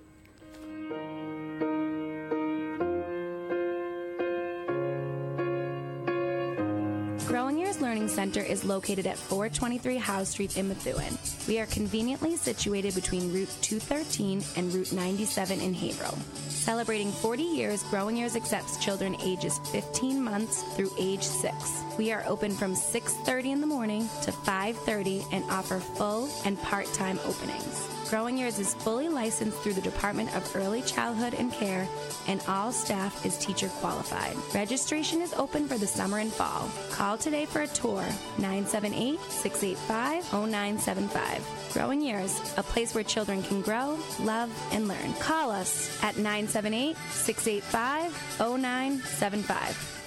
Center 8.24 8.42
is 8.42 8.64
located 8.64 9.06
at 9.06 9.18
423 9.18 9.98
Howe 9.98 10.24
Street 10.24 10.56
in 10.56 10.70
Methuen. 10.70 11.18
We 11.46 11.60
are 11.60 11.66
conveniently 11.66 12.38
situated 12.38 12.96
between 12.96 13.34
Route 13.34 13.54
213 13.60 14.42
and 14.56 14.74
Route 14.74 14.94
97 14.94 15.60
in 15.60 15.74
Haverhill. 15.74 16.18
Celebrating 16.48 17.12
40 17.12 17.44
years, 17.44 17.84
Growing 17.90 18.16
Years 18.16 18.38
accepts 18.38 18.78
children 18.78 19.18
ages 19.22 19.60
15 19.74 20.24
months 20.24 20.64
through 20.78 20.92
age 20.98 21.22
6. 21.22 21.54
We 21.98 22.14
are 22.14 22.24
open 22.26 22.52
from 22.52 22.76
6:30 22.76 23.52
in 23.52 23.60
the 23.60 23.68
morning 23.68 24.08
to 24.22 24.32
5:30 24.32 25.26
and 25.34 25.44
offer 25.52 25.82
full 25.82 26.30
and 26.46 26.58
part-time 26.62 27.20
openings. 27.26 27.93
Growing 28.14 28.38
Years 28.38 28.60
is 28.60 28.76
fully 28.76 29.10
licensed 29.10 29.58
through 29.58 29.74
the 29.74 29.82
Department 29.82 30.36
of 30.36 30.56
Early 30.56 30.84
Childhood 30.84 31.34
and 31.34 31.52
Care, 31.52 31.90
and 32.28 32.40
all 32.48 32.72
staff 32.72 33.26
is 33.26 33.40
teacher 33.40 33.70
qualified. 33.70 34.36
Registration 34.54 35.20
is 35.20 35.34
open 35.34 35.68
for 35.68 35.80
the 35.80 35.88
summer 35.88 36.20
and 36.20 36.32
fall. 36.32 36.70
Call 36.92 37.18
today 37.18 37.48
for 37.48 37.62
a 37.62 37.68
tour 37.70 38.06
978 38.38 39.20
685 39.20 40.32
0975. 40.32 41.72
Growing 41.74 42.02
Years, 42.02 42.40
a 42.56 42.62
place 42.62 42.94
where 42.94 43.04
children 43.04 43.42
can 43.42 43.64
grow, 43.64 43.98
love, 44.20 44.52
and 44.72 44.88
learn. 44.88 45.14
Call 45.14 45.50
us 45.50 45.98
at 46.04 46.16
978 46.16 46.96
685 47.10 48.38
0975. 48.38 50.03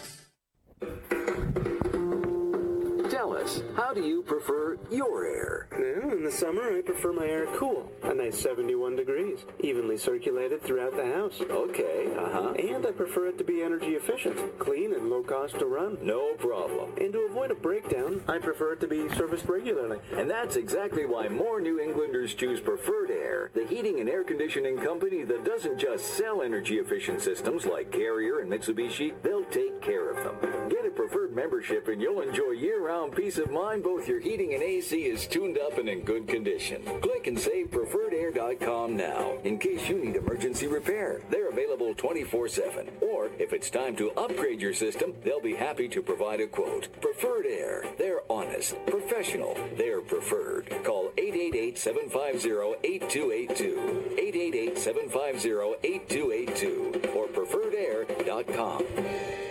How 3.76 3.92
do 3.92 4.02
you 4.02 4.22
prefer 4.22 4.76
your 4.90 5.24
air? 5.24 5.68
Well, 5.70 6.12
in 6.12 6.24
the 6.24 6.32
summer, 6.32 6.76
I 6.76 6.82
prefer 6.82 7.12
my 7.12 7.26
air 7.26 7.46
cool, 7.54 7.90
a 8.02 8.12
nice 8.12 8.38
71 8.40 8.96
degrees, 8.96 9.38
evenly 9.60 9.98
circulated 9.98 10.62
throughout 10.62 10.96
the 10.96 11.06
house. 11.06 11.40
Okay, 11.40 12.12
uh 12.16 12.28
huh. 12.28 12.52
And 12.58 12.84
I 12.84 12.90
prefer 12.90 13.28
it 13.28 13.38
to 13.38 13.44
be 13.44 13.62
energy 13.62 13.94
efficient, 13.94 14.58
clean, 14.58 14.94
and 14.94 15.10
low 15.10 15.22
cost 15.22 15.60
to 15.60 15.66
run. 15.66 15.96
No 16.02 16.34
problem. 16.34 16.90
And 16.98 17.12
to 17.12 17.20
avoid 17.20 17.52
a 17.52 17.54
breakdown, 17.54 18.20
I 18.26 18.38
prefer 18.38 18.72
it 18.72 18.80
to 18.80 18.88
be 18.88 19.08
serviced 19.14 19.46
regularly. 19.46 19.98
And 20.16 20.28
that's 20.28 20.56
exactly 20.56 21.06
why 21.06 21.28
more 21.28 21.60
New 21.60 21.78
Englanders 21.78 22.34
choose 22.34 22.58
Preferred 22.58 23.10
Air, 23.12 23.50
the 23.54 23.66
heating 23.66 24.00
and 24.00 24.08
air 24.08 24.24
conditioning 24.24 24.78
company 24.78 25.22
that 25.22 25.44
doesn't 25.44 25.78
just 25.78 26.14
sell 26.14 26.42
energy 26.42 26.78
efficient 26.78 27.20
systems 27.20 27.64
like 27.64 27.92
Carrier 27.92 28.40
and 28.40 28.50
Mitsubishi, 28.50 29.12
they'll 29.22 29.44
take 29.44 29.80
care 29.80 30.10
of 30.10 30.16
them. 30.16 30.68
Get 30.68 30.84
a 30.84 30.90
preferred 30.90 31.34
membership 31.34 31.86
and 31.86 32.02
you'll 32.02 32.22
enjoy 32.22 32.50
year 32.50 32.84
round 32.84 33.14
peace 33.36 33.44
of 33.44 33.52
mind 33.52 33.82
both 33.82 34.08
your 34.08 34.20
heating 34.20 34.54
and 34.54 34.62
AC 34.62 35.04
is 35.04 35.26
tuned 35.26 35.58
up 35.58 35.78
and 35.78 35.88
in 35.88 36.00
good 36.00 36.26
condition. 36.26 36.82
Click 37.02 37.26
and 37.26 37.38
save 37.38 37.70
preferredair.com 37.70 38.96
now 38.96 39.36
in 39.44 39.58
case 39.58 39.88
you 39.88 40.02
need 40.02 40.16
emergency 40.16 40.66
repair. 40.66 41.20
They're 41.28 41.50
available 41.50 41.94
24 41.94 42.48
7. 42.48 42.88
Or 43.00 43.28
if 43.38 43.52
it's 43.52 43.68
time 43.68 43.94
to 43.96 44.10
upgrade 44.12 44.60
your 44.60 44.72
system, 44.72 45.12
they'll 45.22 45.40
be 45.40 45.54
happy 45.54 45.88
to 45.88 46.02
provide 46.02 46.40
a 46.40 46.46
quote. 46.46 46.88
Preferred 47.00 47.46
Air. 47.46 47.84
They're 47.98 48.20
honest, 48.30 48.74
professional, 48.86 49.56
they're 49.76 50.00
preferred. 50.00 50.70
Call 50.84 51.12
888 51.18 51.78
750 51.78 52.48
8282. 52.84 54.14
888 54.18 54.78
750 54.78 55.48
8282 55.84 57.02
or 57.14 57.26
preferredair.com. 57.28 59.45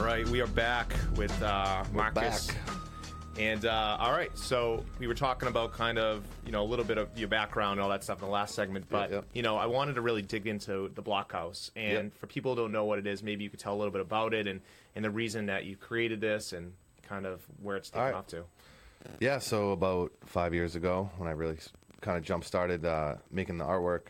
All 0.00 0.06
right, 0.06 0.26
we 0.28 0.40
are 0.40 0.46
back 0.46 0.94
with 1.14 1.30
uh, 1.42 1.84
Markus. 1.92 2.46
back. 2.46 2.56
And 3.38 3.66
uh, 3.66 3.98
all 4.00 4.12
right, 4.12 4.36
so 4.36 4.82
we 4.98 5.06
were 5.06 5.14
talking 5.14 5.46
about 5.46 5.72
kind 5.74 5.98
of 5.98 6.24
you 6.46 6.52
know 6.52 6.62
a 6.62 6.64
little 6.64 6.86
bit 6.86 6.96
of 6.96 7.16
your 7.18 7.28
background 7.28 7.72
and 7.72 7.80
all 7.82 7.90
that 7.90 8.02
stuff 8.02 8.18
in 8.20 8.24
the 8.24 8.30
last 8.32 8.54
segment, 8.54 8.86
but 8.88 9.10
Yeah, 9.10 9.16
yeah. 9.16 9.22
you 9.34 9.42
know 9.42 9.58
I 9.58 9.66
wanted 9.66 9.96
to 9.96 10.00
really 10.00 10.22
dig 10.22 10.46
into 10.46 10.90
the 10.94 11.02
Blochaus, 11.02 11.70
and 11.76 11.92
Yeah. 12.12 12.18
for 12.18 12.26
people 12.28 12.54
who 12.54 12.62
don't 12.62 12.72
know 12.72 12.86
what 12.86 12.98
it 12.98 13.06
is, 13.06 13.22
maybe 13.22 13.44
you 13.44 13.50
could 13.50 13.60
tell 13.60 13.74
a 13.74 13.76
little 13.78 13.92
bit 13.92 14.00
about 14.00 14.32
it 14.32 14.46
and 14.46 14.62
and 14.96 15.04
the 15.04 15.10
reason 15.10 15.44
that 15.46 15.66
you 15.66 15.76
created 15.76 16.18
this 16.22 16.54
and 16.54 16.72
kind 17.02 17.26
of 17.26 17.42
where 17.62 17.76
it's 17.76 17.90
taken 17.90 18.00
All 18.00 18.06
right. 18.06 18.14
off 18.14 18.26
to. 18.28 18.44
Yeah, 19.20 19.38
so 19.38 19.72
about 19.72 20.12
five 20.24 20.54
years 20.54 20.76
ago, 20.76 21.10
when 21.18 21.28
I 21.28 21.32
really 21.32 21.58
kind 22.00 22.16
of 22.16 22.24
jump 22.24 22.44
started 22.44 22.86
uh, 22.86 23.16
making 23.30 23.58
the 23.58 23.66
artwork, 23.66 24.06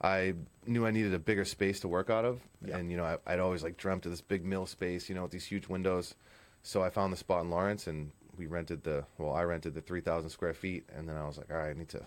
I 0.00 0.32
knew 0.70 0.86
I 0.86 0.90
needed 0.90 1.12
a 1.14 1.18
bigger 1.18 1.44
space 1.44 1.80
to 1.80 1.88
work 1.88 2.08
out 2.10 2.24
of, 2.24 2.40
Yeah. 2.64 2.76
and 2.78 2.90
you 2.90 2.96
know 2.96 3.04
I, 3.04 3.18
I'd 3.26 3.40
always 3.40 3.62
like 3.62 3.76
dreamt 3.76 4.06
of 4.06 4.12
this 4.12 4.20
big 4.22 4.44
mill 4.44 4.66
space, 4.66 5.08
you 5.08 5.14
know, 5.14 5.22
with 5.22 5.32
these 5.32 5.44
huge 5.46 5.68
windows. 5.68 6.14
So 6.62 6.82
I 6.82 6.90
found 6.90 7.12
the 7.12 7.16
spot 7.16 7.42
in 7.44 7.50
Lawrence, 7.50 7.86
and 7.86 8.10
we 8.38 8.46
rented 8.46 8.84
the 8.84 9.04
well, 9.18 9.34
I 9.34 9.42
rented 9.42 9.74
the 9.74 9.80
three 9.80 10.00
thousand 10.00 10.30
square 10.30 10.54
feet, 10.54 10.84
and 10.96 11.08
then 11.08 11.16
I 11.16 11.26
was 11.26 11.36
like, 11.38 11.50
all 11.50 11.58
right, 11.58 11.70
I 11.70 11.78
need 11.78 11.88
to 11.90 12.02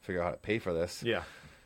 figure 0.00 0.20
out 0.22 0.24
how 0.26 0.30
to 0.32 0.36
pay 0.36 0.58
for 0.58 0.72
this. 0.72 1.02
Yeah, 1.02 1.22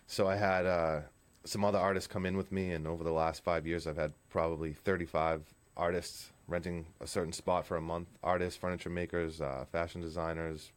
So 0.06 0.26
I 0.28 0.36
had 0.36 0.66
uh, 0.66 1.00
some 1.44 1.64
other 1.64 1.78
artists 1.78 2.06
come 2.06 2.26
in 2.26 2.36
with 2.36 2.52
me, 2.52 2.72
and 2.72 2.86
over 2.86 3.02
the 3.04 3.12
last 3.12 3.42
five 3.42 3.66
years, 3.66 3.86
I've 3.86 3.96
had 3.96 4.12
probably 4.28 4.72
35 4.72 5.42
artists 5.76 6.32
renting 6.48 6.86
a 7.00 7.06
certain 7.06 7.32
spot 7.32 7.64
for 7.66 7.76
a 7.76 7.80
month. 7.80 8.08
Artists, 8.22 8.58
furniture 8.58 8.90
makers, 8.90 9.40
uh, 9.40 9.64
fashion 9.72 10.00
designers, 10.02 10.70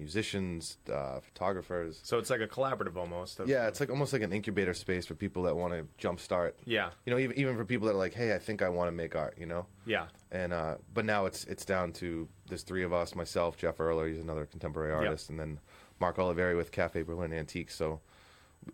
musicians, 0.00 0.78
uh, 0.92 1.20
photographers. 1.20 2.00
so 2.02 2.18
it's 2.18 2.30
like 2.30 2.40
a 2.40 2.48
collaborative 2.48 2.96
almost. 2.96 3.40
Yeah, 3.46 3.68
it's 3.68 3.78
like 3.80 3.90
almost 3.90 4.12
like 4.12 4.22
an 4.22 4.32
incubator 4.32 4.74
space 4.74 5.06
for 5.06 5.14
people 5.14 5.42
that 5.44 5.54
want 5.56 5.72
to 5.74 5.86
jumpstart. 6.04 6.52
yeah, 6.64 6.90
You 7.04 7.12
know, 7.12 7.18
even 7.18 7.38
even 7.38 7.56
for 7.56 7.64
people 7.64 7.86
that 7.88 7.94
are 7.94 7.98
like, 7.98 8.14
hey, 8.14 8.34
I 8.34 8.38
think 8.38 8.62
I 8.62 8.68
want 8.68 8.88
to 8.88 8.92
make 8.92 9.14
art. 9.14 9.36
You 9.38 9.46
know. 9.46 9.66
yeah, 9.86 10.06
And 10.32 10.52
uh, 10.52 10.76
but 10.92 11.04
now 11.04 11.26
it's 11.26 11.44
it's 11.44 11.64
down 11.64 11.92
to 11.94 12.28
there's 12.48 12.62
three 12.62 12.82
of 12.82 12.92
us, 12.92 13.14
myself, 13.14 13.56
Jeff 13.56 13.76
Erler, 13.78 14.08
he's 14.10 14.20
another 14.20 14.46
contemporary 14.46 14.92
artist, 14.92 15.30
and 15.30 15.38
then 15.38 15.60
Mark 16.00 16.16
Oliveri 16.16 16.56
with 16.56 16.72
Cafe 16.72 17.02
Berlin 17.02 17.32
Antiques. 17.32 17.76
So, 17.76 18.00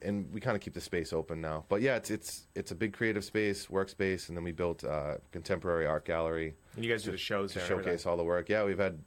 and 0.01 0.33
we 0.33 0.41
kind 0.41 0.57
of 0.57 0.63
keep 0.63 0.73
the 0.75 0.81
space 0.81 1.13
open 1.13 1.41
now. 1.41 1.65
But 1.69 1.81
yeah, 1.83 1.97
it's 1.97 2.11
it's 2.11 2.47
it's 2.55 2.71
a 2.71 2.75
big 2.75 2.93
creative 2.93 3.25
space, 3.25 3.67
workspace, 3.67 4.29
and 4.29 4.37
then 4.37 4.45
we 4.45 4.53
built 4.53 4.83
a 4.85 5.21
contemporary 5.33 5.87
art 5.87 6.05
gallery 6.05 6.55
And 6.75 6.85
you 6.85 6.91
guys 6.91 7.03
do 7.03 7.11
the 7.11 7.19
shows 7.19 7.53
to 7.55 7.61
showcase 7.61 8.07
all 8.07 8.17
the 8.17 8.25
work. 8.25 8.49
Yeah, 8.49 8.65
we've 8.65 8.79
had 8.79 8.99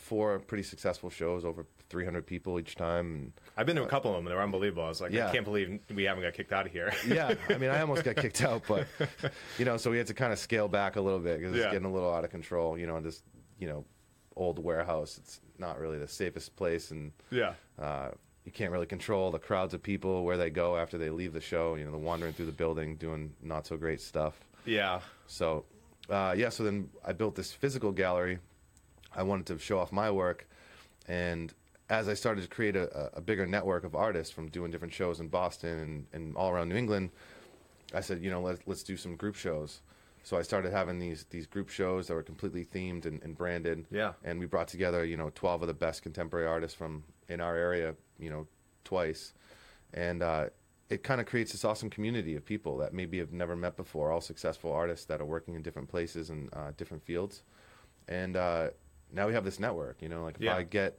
four 0.00 0.38
pretty 0.40 0.62
successful 0.62 1.10
shows, 1.10 1.44
over 1.44 1.66
300 1.88 2.26
people 2.26 2.58
each 2.58 2.74
time. 2.76 3.32
I've 3.56 3.66
been 3.66 3.76
to 3.76 3.82
a 3.82 3.86
couple 3.86 4.10
of 4.10 4.16
them, 4.16 4.26
and 4.26 4.32
they're 4.34 4.42
unbelievable. 4.42 4.84
I 4.84 4.88
was 4.88 5.00
like, 5.00 5.12
Yeah. 5.12 5.28
I 5.28 5.32
can't 5.32 5.44
believe 5.44 5.80
we 5.94 6.04
haven't 6.04 6.22
got 6.22 6.34
kicked 6.34 6.52
out 6.52 6.66
of 6.66 6.72
here. 6.72 6.92
Yeah, 7.06 7.34
I 7.48 7.58
mean, 7.58 7.70
I 7.70 7.80
almost 7.80 8.04
got 8.04 8.16
kicked 8.16 8.42
out, 8.42 8.62
but 8.66 8.86
you 9.58 9.64
know, 9.64 9.76
so 9.76 9.90
we 9.90 9.98
had 9.98 10.06
to 10.08 10.14
kind 10.14 10.32
of 10.32 10.38
scale 10.38 10.68
back 10.68 10.96
a 10.96 11.00
little 11.00 11.18
bit 11.20 11.38
because 11.38 11.54
it's 11.54 11.64
Yeah. 11.64 11.70
getting 11.72 11.86
a 11.86 11.92
little 11.92 12.12
out 12.12 12.24
of 12.24 12.30
control. 12.30 12.78
You 12.78 12.86
know, 12.86 12.96
in 12.96 13.04
this 13.04 13.22
you 13.58 13.68
know 13.68 13.84
old 14.36 14.58
warehouse, 14.58 15.18
it's 15.18 15.40
not 15.58 15.78
really 15.78 15.98
the 15.98 16.08
safest 16.08 16.56
place, 16.56 16.90
and 16.90 17.12
yeah. 17.30 17.54
uh, 17.78 18.10
you 18.44 18.52
can't 18.52 18.72
really 18.72 18.86
control 18.86 19.30
the 19.30 19.38
crowds 19.38 19.74
of 19.74 19.82
people 19.82 20.24
where 20.24 20.36
they 20.38 20.48
go 20.50 20.76
after 20.76 20.96
they 20.96 21.10
leave 21.10 21.32
the 21.32 21.40
show. 21.40 21.74
You 21.74 21.84
know, 21.84 21.90
they're 21.90 22.00
wandering 22.00 22.32
through 22.32 22.46
the 22.46 22.52
building 22.52 22.96
doing 22.96 23.34
not 23.42 23.66
so 23.66 23.76
great 23.76 24.00
stuff. 24.00 24.40
Yeah. 24.64 25.00
So, 25.26 25.64
uh, 26.08 26.34
yeah, 26.36 26.48
so 26.48 26.62
then 26.64 26.88
I 27.04 27.12
built 27.12 27.34
this 27.34 27.52
physical 27.52 27.92
gallery. 27.92 28.38
I 29.14 29.22
wanted 29.22 29.46
to 29.46 29.58
show 29.58 29.78
off 29.78 29.92
my 29.92 30.10
work. 30.10 30.48
And 31.08 31.52
as 31.88 32.08
I 32.08 32.14
started 32.14 32.42
to 32.42 32.48
create 32.48 32.76
a, 32.76 33.10
a 33.16 33.20
bigger 33.20 33.46
network 33.46 33.84
of 33.84 33.94
artists 33.94 34.32
from 34.32 34.48
doing 34.48 34.70
different 34.70 34.94
shows 34.94 35.20
in 35.20 35.28
Boston 35.28 35.78
and, 35.78 36.06
and 36.12 36.36
all 36.36 36.50
around 36.50 36.68
New 36.68 36.76
England, 36.76 37.10
I 37.92 38.00
said, 38.00 38.22
you 38.22 38.30
know, 38.30 38.40
let's, 38.40 38.60
let's 38.66 38.82
do 38.82 38.96
some 38.96 39.16
group 39.16 39.34
shows. 39.34 39.80
So 40.22 40.36
I 40.36 40.42
started 40.42 40.72
having 40.72 40.98
these 40.98 41.24
these 41.30 41.46
group 41.46 41.70
shows 41.70 42.06
that 42.06 42.14
were 42.14 42.22
completely 42.22 42.64
themed 42.64 43.06
and, 43.06 43.22
and 43.22 43.36
branded. 43.36 43.86
Yeah. 43.90 44.12
And 44.22 44.38
we 44.38 44.46
brought 44.46 44.68
together, 44.68 45.04
you 45.04 45.16
know, 45.16 45.30
12 45.34 45.62
of 45.62 45.68
the 45.68 45.74
best 45.74 46.02
contemporary 46.02 46.46
artists 46.46 46.76
from 46.76 47.04
in 47.28 47.40
our 47.40 47.56
area, 47.56 47.94
you 48.18 48.28
know, 48.28 48.46
twice. 48.84 49.32
And 49.94 50.22
uh, 50.22 50.46
it 50.90 51.02
kind 51.02 51.20
of 51.20 51.26
creates 51.26 51.52
this 51.52 51.64
awesome 51.64 51.88
community 51.88 52.36
of 52.36 52.44
people 52.44 52.76
that 52.78 52.92
maybe 52.92 53.18
have 53.18 53.32
never 53.32 53.56
met 53.56 53.76
before, 53.76 54.12
all 54.12 54.20
successful 54.20 54.72
artists 54.72 55.06
that 55.06 55.20
are 55.20 55.24
working 55.24 55.54
in 55.54 55.62
different 55.62 55.88
places 55.88 56.30
and 56.30 56.52
uh, 56.52 56.72
different 56.76 57.02
fields. 57.02 57.42
And 58.08 58.36
uh, 58.36 58.70
now 59.12 59.26
we 59.26 59.32
have 59.34 59.44
this 59.44 59.58
network, 59.60 60.00
you 60.02 60.08
know, 60.08 60.22
like 60.22 60.36
if 60.36 60.42
Yeah. 60.42 60.56
I 60.56 60.62
get 60.62 60.98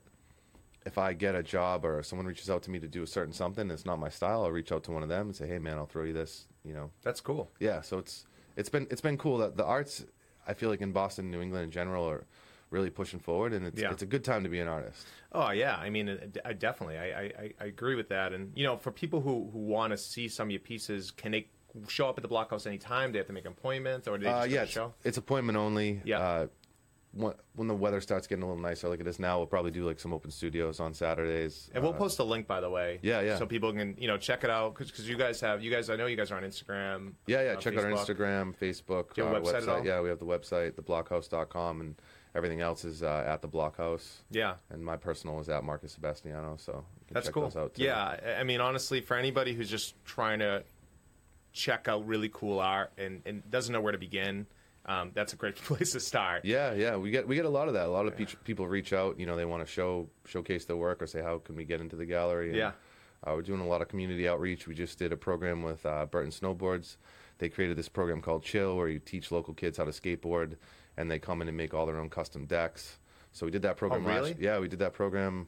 if 0.84 0.98
I 0.98 1.14
get 1.14 1.36
a 1.36 1.44
job 1.44 1.86
or 1.86 2.02
someone 2.02 2.26
reaches 2.26 2.50
out 2.50 2.64
to 2.64 2.72
me 2.72 2.80
to 2.80 2.88
do 2.88 3.04
a 3.04 3.08
certain 3.08 3.34
something, 3.34 3.70
it's 3.70 3.86
not 3.86 4.00
my 4.00 4.10
style. 4.10 4.44
I'll 4.44 4.52
reach 4.52 4.72
out 4.72 4.84
to 4.86 4.92
one 4.92 5.04
of 5.04 5.10
them 5.10 5.28
and 5.28 5.36
say, 5.36 5.46
"Hey, 5.48 5.60
man, 5.60 5.78
I'll 5.78 5.86
throw 5.86 6.04
you 6.06 6.14
this." 6.14 6.48
You 6.64 6.74
know, 6.74 6.90
That's 7.04 7.22
cool. 7.22 7.52
yeah. 7.60 7.82
So 7.82 8.00
it's 8.00 8.26
it's 8.56 8.70
been 8.70 8.88
it's 8.90 9.02
been 9.02 9.18
cool 9.18 9.38
that 9.40 9.58
the 9.58 9.66
arts. 9.66 10.06
I 10.48 10.56
feel 10.56 10.70
like 10.70 10.82
in 10.82 10.92
Boston, 10.92 11.30
New 11.30 11.40
England 11.42 11.66
in 11.66 11.72
general, 11.72 12.10
are 12.10 12.26
really 12.72 12.90
pushing 12.90 13.20
forward, 13.20 13.54
and 13.54 13.68
it's 13.68 13.80
Yeah. 13.80 13.92
it's 13.92 14.02
a 14.02 14.08
good 14.08 14.24
time 14.24 14.44
to 14.44 14.50
be 14.50 14.60
an 14.60 14.68
artist. 14.68 15.06
Oh 15.34 15.52
yeah, 15.52 15.76
I 15.78 15.90
mean, 15.92 16.32
I 16.44 16.54
definitely, 16.54 16.98
I, 16.98 17.06
I, 17.06 17.54
I- 17.60 17.66
agree 17.66 17.94
with 17.96 18.10
that. 18.10 18.34
And 18.34 18.52
you 18.58 18.64
know, 18.66 18.76
for 18.78 18.92
people 18.92 19.22
who, 19.22 19.50
who 19.54 19.60
want 19.60 19.92
to 19.92 19.98
see 19.98 20.28
some 20.28 20.48
of 20.48 20.52
your 20.52 20.60
pieces, 20.62 21.12
can 21.12 21.32
they 21.34 21.48
show 21.88 22.10
up 22.10 22.18
at 22.18 22.24
the 22.24 22.28
Blochaus 22.30 22.66
anytime? 22.66 23.10
Do 23.10 23.14
they 23.14 23.18
have 23.20 23.28
to 23.28 23.34
make 23.34 23.46
an 23.46 23.52
appointment, 23.52 24.08
or 24.08 24.18
do 24.18 24.24
they 24.26 24.32
just 24.32 24.42
Uh, 24.42 24.46
yeah, 24.46 24.56
the 24.58 24.64
it's, 24.64 24.72
show? 24.72 24.94
it's 25.04 25.18
appointment 25.18 25.58
only. 25.58 26.02
Yeah. 26.04 26.20
Uh, 26.20 26.48
when, 27.14 27.68
the 27.68 27.76
weather 27.76 28.00
starts 28.00 28.26
getting 28.28 28.44
a 28.44 28.48
little 28.48 28.62
nicer, 28.62 28.88
like 28.88 29.02
it 29.02 29.08
is 29.08 29.20
now, 29.20 29.38
we'll 29.38 29.48
probably 29.48 29.72
do 29.72 29.86
like 29.86 30.00
some 30.00 30.14
open 30.14 30.32
studios 30.32 30.80
on 30.80 30.94
Saturdays. 30.94 31.70
And 31.74 31.84
we'll 31.84 31.94
Uh, 31.94 31.98
post 31.98 32.20
a 32.20 32.24
link, 32.24 32.48
by 32.48 32.62
the 32.62 32.70
way. 32.70 33.00
Yeah, 33.02 33.20
yeah. 33.22 33.38
So 33.38 33.46
people 33.46 33.74
can, 33.74 33.96
you 33.98 34.08
know, 34.08 34.18
check 34.18 34.44
it 34.46 34.50
out 34.50 34.76
because 34.78 35.08
you 35.10 35.18
guys 35.18 35.42
have, 35.42 35.62
you 35.62 35.70
guys, 35.70 35.90
I 35.90 35.98
know 35.98 36.06
you 36.06 36.16
guys 36.16 36.32
are 36.32 36.38
on 36.38 36.44
Instagram. 36.44 37.14
Yeah, 37.28 37.44
yeah. 37.44 37.50
uh, 37.52 37.56
Check 37.58 37.76
out 37.78 37.84
our 37.84 37.92
Instagram, 37.92 38.56
Facebook, 38.56 39.14
Do 39.14 39.22
you 39.22 39.28
have 39.28 39.34
our 39.36 39.42
website? 39.42 39.84
Yeah, 39.86 40.00
we 40.02 40.08
have 40.10 40.20
the 40.20 40.26
website, 40.26 40.72
theblockhouse.com, 40.74 41.82
and 41.82 41.96
everything 42.34 42.62
else 42.62 42.86
is 42.86 43.04
uh, 43.04 43.26
at 43.28 43.42
the 43.42 43.48
Blochaus. 43.50 44.20
Yeah. 44.30 44.56
And 44.70 44.82
my 44.84 44.96
personal 44.96 45.40
is 45.42 45.50
at 45.50 45.66
Markus 45.66 45.92
Sebastiano, 45.92 46.56
so 46.58 46.86
That's 47.12 47.28
cool. 47.28 47.44
those 47.44 47.58
out 47.58 47.74
too. 47.76 47.84
Yeah, 47.84 48.02
I- 48.26 48.36
I 48.40 48.44
mean, 48.46 48.62
honestly, 48.62 49.02
for 49.02 49.18
anybody 49.18 49.54
who's 49.54 49.70
just 49.70 49.96
trying 50.06 50.40
to 50.40 50.64
check 51.52 51.90
out 51.90 52.08
really 52.08 52.30
cool 52.30 52.60
art 52.60 52.94
and, 52.98 53.22
and 53.26 53.50
doesn't 53.52 53.74
know 53.74 53.82
where 53.82 53.92
to 53.92 53.98
begin, 53.98 54.48
um, 54.86 55.12
that's 55.14 55.34
a 55.34 55.36
great 55.36 55.56
place 55.70 55.92
to 55.94 56.00
start. 56.00 56.46
Yeah, 56.46 56.74
yeah, 56.74 56.96
we 56.96 57.12
get 57.12 57.28
we 57.28 57.36
get 57.36 57.46
a 57.46 57.50
lot 57.50 57.68
of 57.68 57.74
that. 57.76 57.86
A 57.88 57.92
lot 57.92 58.08
of 58.08 58.16
pe- 58.16 58.26
people 58.44 58.68
reach 58.68 58.94
out. 58.94 59.20
You 59.20 59.26
know, 59.26 59.36
they 59.36 59.46
want 59.46 59.66
to 59.66 59.72
show 59.72 60.10
showcase 60.26 60.66
their 60.66 60.78
work 60.78 61.02
or 61.02 61.08
say, 61.08 61.22
"How 61.22 61.38
can 61.40 61.56
we 61.56 61.66
get 61.66 61.82
into 61.82 61.96
the 61.96 62.06
gallery?" 62.06 62.48
And, 62.50 62.56
Yeah. 62.58 62.72
uh, 63.26 63.34
we're 63.36 63.42
doing 63.44 63.62
a 63.62 63.68
lot 63.68 63.82
of 63.82 63.88
community 63.88 64.28
outreach. 64.28 64.68
We 64.68 64.74
just 64.76 64.98
did 65.00 65.12
a 65.12 65.18
program 65.18 65.62
with 65.64 65.86
uh, 65.86 66.06
Burton 66.08 66.32
Snowboards. 66.32 66.98
They 67.38 67.50
created 67.50 67.78
this 67.78 67.90
program 67.90 68.22
called 68.22 68.44
Chill, 68.44 68.76
where 68.78 68.88
you 68.88 69.00
teach 69.00 69.32
local 69.32 69.54
kids 69.54 69.78
how 69.78 69.86
to 69.86 69.92
skateboard, 69.92 70.58
and 70.98 71.10
they 71.10 71.18
come 71.20 71.42
in 71.42 71.48
and 71.48 71.58
make 71.58 71.74
all 71.74 71.86
their 71.86 71.98
own 71.98 72.10
custom 72.10 72.46
decks. 72.46 72.98
So 73.32 73.46
we 73.46 73.52
did 73.52 73.62
that 73.64 73.78
program. 73.78 74.06
Oh, 74.06 74.10
really? 74.10 74.32
Last, 74.34 74.42
yeah, 74.42 74.60
we 74.60 74.68
did 74.68 74.80
that 74.80 74.94
program 74.94 75.48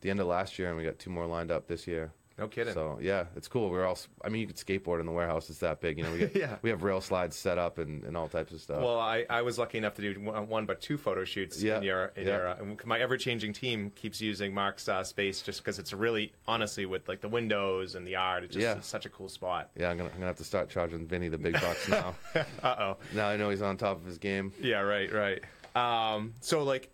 the 0.00 0.10
end 0.10 0.20
of 0.20 0.26
last 0.28 0.58
year, 0.58 0.68
and 0.68 0.76
we 0.76 0.84
got 0.84 0.98
two 0.98 1.10
more 1.10 1.26
lined 1.26 1.50
up 1.50 1.66
this 1.66 1.86
year. 1.86 2.12
No 2.38 2.48
kidding. 2.48 2.74
So 2.74 2.98
yeah, 3.00 3.24
it's 3.34 3.48
cool. 3.48 3.70
We're 3.70 3.86
all. 3.86 3.98
I 4.22 4.28
mean, 4.28 4.42
you 4.42 4.46
could 4.46 4.56
skateboard 4.56 5.00
in 5.00 5.06
the 5.06 5.12
warehouse. 5.12 5.48
It's 5.48 5.60
that 5.60 5.80
big. 5.80 5.96
You 5.96 6.04
know, 6.04 6.12
we 6.12 6.18
get, 6.26 6.36
Yeah. 6.36 6.56
we 6.60 6.68
have 6.68 6.82
rail 6.82 7.00
slides 7.00 7.34
set 7.34 7.56
up 7.56 7.78
and, 7.78 8.04
and 8.04 8.14
all 8.14 8.28
types 8.28 8.52
of 8.52 8.60
stuff. 8.60 8.82
Well, 8.82 8.98
I, 9.00 9.24
I 9.30 9.40
was 9.40 9.58
lucky 9.58 9.78
enough 9.78 9.94
to 9.94 10.02
do 10.02 10.20
one, 10.20 10.46
one 10.48 10.66
but 10.66 10.82
two 10.82 10.98
photo 10.98 11.24
shoots 11.24 11.62
Yeah, 11.62 11.78
in 11.78 11.82
your 11.84 12.04
in 12.14 12.26
yeah. 12.26 12.36
your. 12.36 12.48
Uh, 12.48 12.56
and 12.58 12.84
my 12.84 12.98
ever 12.98 13.16
changing 13.16 13.54
team 13.54 13.90
keeps 13.96 14.20
using 14.20 14.52
Mark's 14.52 14.86
uh, 14.86 15.02
space 15.02 15.40
just 15.40 15.60
because 15.60 15.78
it's 15.78 15.94
really 15.94 16.32
honestly 16.46 16.84
with 16.84 17.08
like 17.08 17.22
the 17.22 17.28
windows 17.28 17.94
and 17.94 18.06
the 18.06 18.16
art. 18.16 18.44
It's 18.44 18.52
just 18.54 18.62
Yeah. 18.62 18.76
it's 18.76 18.86
such 18.86 19.06
a 19.06 19.10
cool 19.10 19.30
spot. 19.30 19.70
Yeah, 19.74 19.88
I'm 19.90 19.96
gonna, 19.96 20.10
I'm 20.10 20.16
gonna 20.16 20.26
have 20.26 20.36
to 20.36 20.44
start 20.44 20.68
charging 20.68 21.06
Vinny 21.06 21.28
the 21.28 21.38
big 21.38 21.54
bucks 21.54 21.88
now. 21.90 22.14
Uh 22.62 22.74
oh. 22.78 22.96
now 23.14 23.28
I 23.28 23.36
know 23.38 23.48
he's 23.48 23.62
on 23.62 23.78
top 23.78 23.96
of 23.98 24.04
his 24.04 24.18
game. 24.18 24.52
Yeah. 24.60 24.80
Right. 24.80 25.10
Right. 25.10 25.42
Um, 25.74 26.34
so 26.40 26.62
like. 26.64 26.90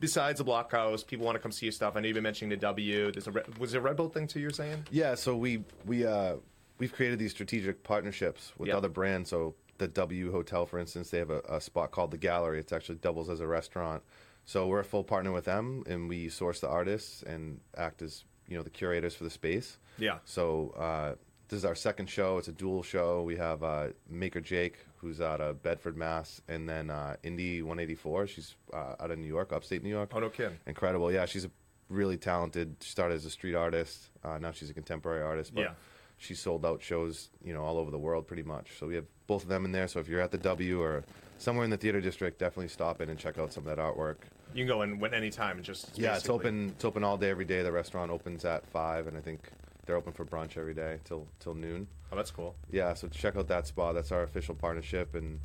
Besides 0.00 0.38
the 0.38 0.44
Blochaus, 0.44 1.06
people 1.06 1.26
want 1.26 1.36
to 1.36 1.40
come 1.40 1.52
see 1.52 1.66
your 1.66 1.72
stuff. 1.72 1.94
I 1.94 2.00
know 2.00 2.06
you've 2.08 2.14
been 2.14 2.22
mentioning 2.24 2.50
the 2.50 2.56
W. 2.56 3.12
There's 3.12 3.26
a 3.26 3.30
Red- 3.30 3.58
was 3.58 3.72
there 3.72 3.80
a 3.80 3.84
Red 3.84 3.96
Bull 3.96 4.08
thing 4.08 4.26
too. 4.26 4.40
You're 4.40 4.50
saying? 4.50 4.86
Yeah, 4.90 5.14
so 5.14 5.36
we 5.36 5.62
we 5.84 6.06
uh 6.06 6.36
we've 6.78 6.92
created 6.92 7.18
these 7.18 7.30
strategic 7.32 7.82
partnerships 7.84 8.52
with 8.58 8.68
Yeah. 8.70 8.76
other 8.78 8.88
brands. 8.88 9.30
So 9.30 9.54
the 9.78 9.88
W 9.88 10.32
Hotel, 10.32 10.66
for 10.66 10.78
instance, 10.78 11.10
they 11.10 11.18
have 11.18 11.30
a, 11.30 11.40
a 11.48 11.60
spot 11.60 11.90
called 11.90 12.10
the 12.10 12.18
Gallery. 12.18 12.58
It's 12.58 12.72
actually 12.72 12.96
doubles 12.96 13.28
as 13.30 13.40
a 13.40 13.46
restaurant. 13.46 14.02
So 14.46 14.66
we're 14.66 14.80
a 14.80 14.84
full 14.84 15.04
partner 15.04 15.32
with 15.32 15.44
them, 15.44 15.84
and 15.86 16.08
we 16.08 16.28
source 16.30 16.60
the 16.60 16.68
artists 16.68 17.22
and 17.22 17.60
act 17.76 18.00
as 18.02 18.24
you 18.48 18.56
know 18.56 18.62
the 18.62 18.70
curators 18.70 19.14
for 19.14 19.24
the 19.24 19.30
space. 19.30 19.78
Yeah. 19.98 20.18
So 20.24 20.70
uh, 20.78 21.14
this 21.48 21.58
is 21.58 21.64
our 21.66 21.74
second 21.74 22.08
show. 22.08 22.38
It's 22.38 22.48
a 22.48 22.52
dual 22.52 22.82
show. 22.82 23.22
We 23.22 23.36
have 23.36 23.62
uh, 23.62 23.88
Maker 24.08 24.40
Jake, 24.40 24.78
who's 25.00 25.20
out 25.20 25.40
of 25.40 25.62
Bedford, 25.62 25.96
Mass, 25.96 26.40
and 26.48 26.68
then 26.68 26.90
uh, 26.90 27.16
Indie184. 27.24 28.28
She's 28.28 28.54
uh, 28.72 28.94
out 29.00 29.10
of 29.10 29.18
New 29.18 29.26
York, 29.26 29.52
upstate 29.52 29.82
New 29.82 29.88
York. 29.88 30.10
Oh 30.14 30.20
no 30.20 30.28
kidding. 30.28 30.58
Incredible. 30.66 31.10
Yeah, 31.10 31.24
she's 31.24 31.44
a 31.44 31.50
really 31.88 32.16
talented. 32.16 32.76
She 32.80 32.90
started 32.90 33.14
as 33.14 33.24
a 33.24 33.30
street 33.30 33.54
artist. 33.54 34.10
Uh, 34.22 34.38
now 34.38 34.52
she's 34.52 34.70
a 34.70 34.74
contemporary 34.74 35.22
artist. 35.22 35.54
But 35.54 35.62
Yeah. 35.62 35.70
She 36.18 36.34
sold 36.34 36.66
out 36.66 36.82
shows, 36.82 37.30
you 37.42 37.54
know, 37.54 37.62
all 37.64 37.78
over 37.78 37.90
the 37.90 37.98
world 37.98 38.26
pretty 38.26 38.42
much. 38.42 38.78
So 38.78 38.86
we 38.86 38.94
have 38.94 39.06
both 39.26 39.42
of 39.42 39.48
them 39.48 39.64
in 39.64 39.72
there. 39.72 39.88
So 39.88 40.00
if 40.00 40.06
you're 40.08 40.20
at 40.20 40.30
the 40.30 40.36
W 40.36 40.78
or 40.82 41.02
somewhere 41.38 41.64
in 41.64 41.70
the 41.70 41.78
theater 41.78 41.98
district, 42.02 42.38
definitely 42.38 42.68
stop 42.68 43.00
in 43.00 43.08
and 43.08 43.18
check 43.18 43.38
out 43.38 43.54
some 43.54 43.66
of 43.66 43.74
that 43.74 43.82
artwork. 43.82 44.16
You 44.52 44.66
can 44.66 44.66
go 44.66 44.82
in 44.82 44.98
when 44.98 45.14
any 45.14 45.30
time 45.30 45.56
and 45.56 45.64
just 45.64 45.96
Yeah, 45.98 46.16
it's 46.16 46.28
open. 46.28 46.68
It's 46.76 46.84
open 46.84 47.04
all 47.04 47.16
day, 47.16 47.30
every 47.30 47.46
day. 47.46 47.62
The 47.62 47.72
restaurant 47.72 48.10
opens 48.10 48.44
at 48.44 48.66
five, 48.66 49.06
and 49.06 49.16
I 49.16 49.20
think 49.22 49.48
they're 49.90 49.96
open 49.96 50.12
for 50.12 50.24
brunch 50.24 50.56
every 50.56 50.72
day 50.72 51.00
till 51.04 51.26
till 51.40 51.52
noon. 51.54 51.88
Oh, 52.12 52.16
that's 52.16 52.30
cool. 52.30 52.54
Yeah, 52.70 52.94
so 52.94 53.08
check 53.08 53.34
out 53.34 53.48
that 53.48 53.66
spot. 53.66 53.96
That's 53.96 54.12
our 54.12 54.22
official 54.22 54.54
partnership. 54.54 55.16
And 55.16 55.40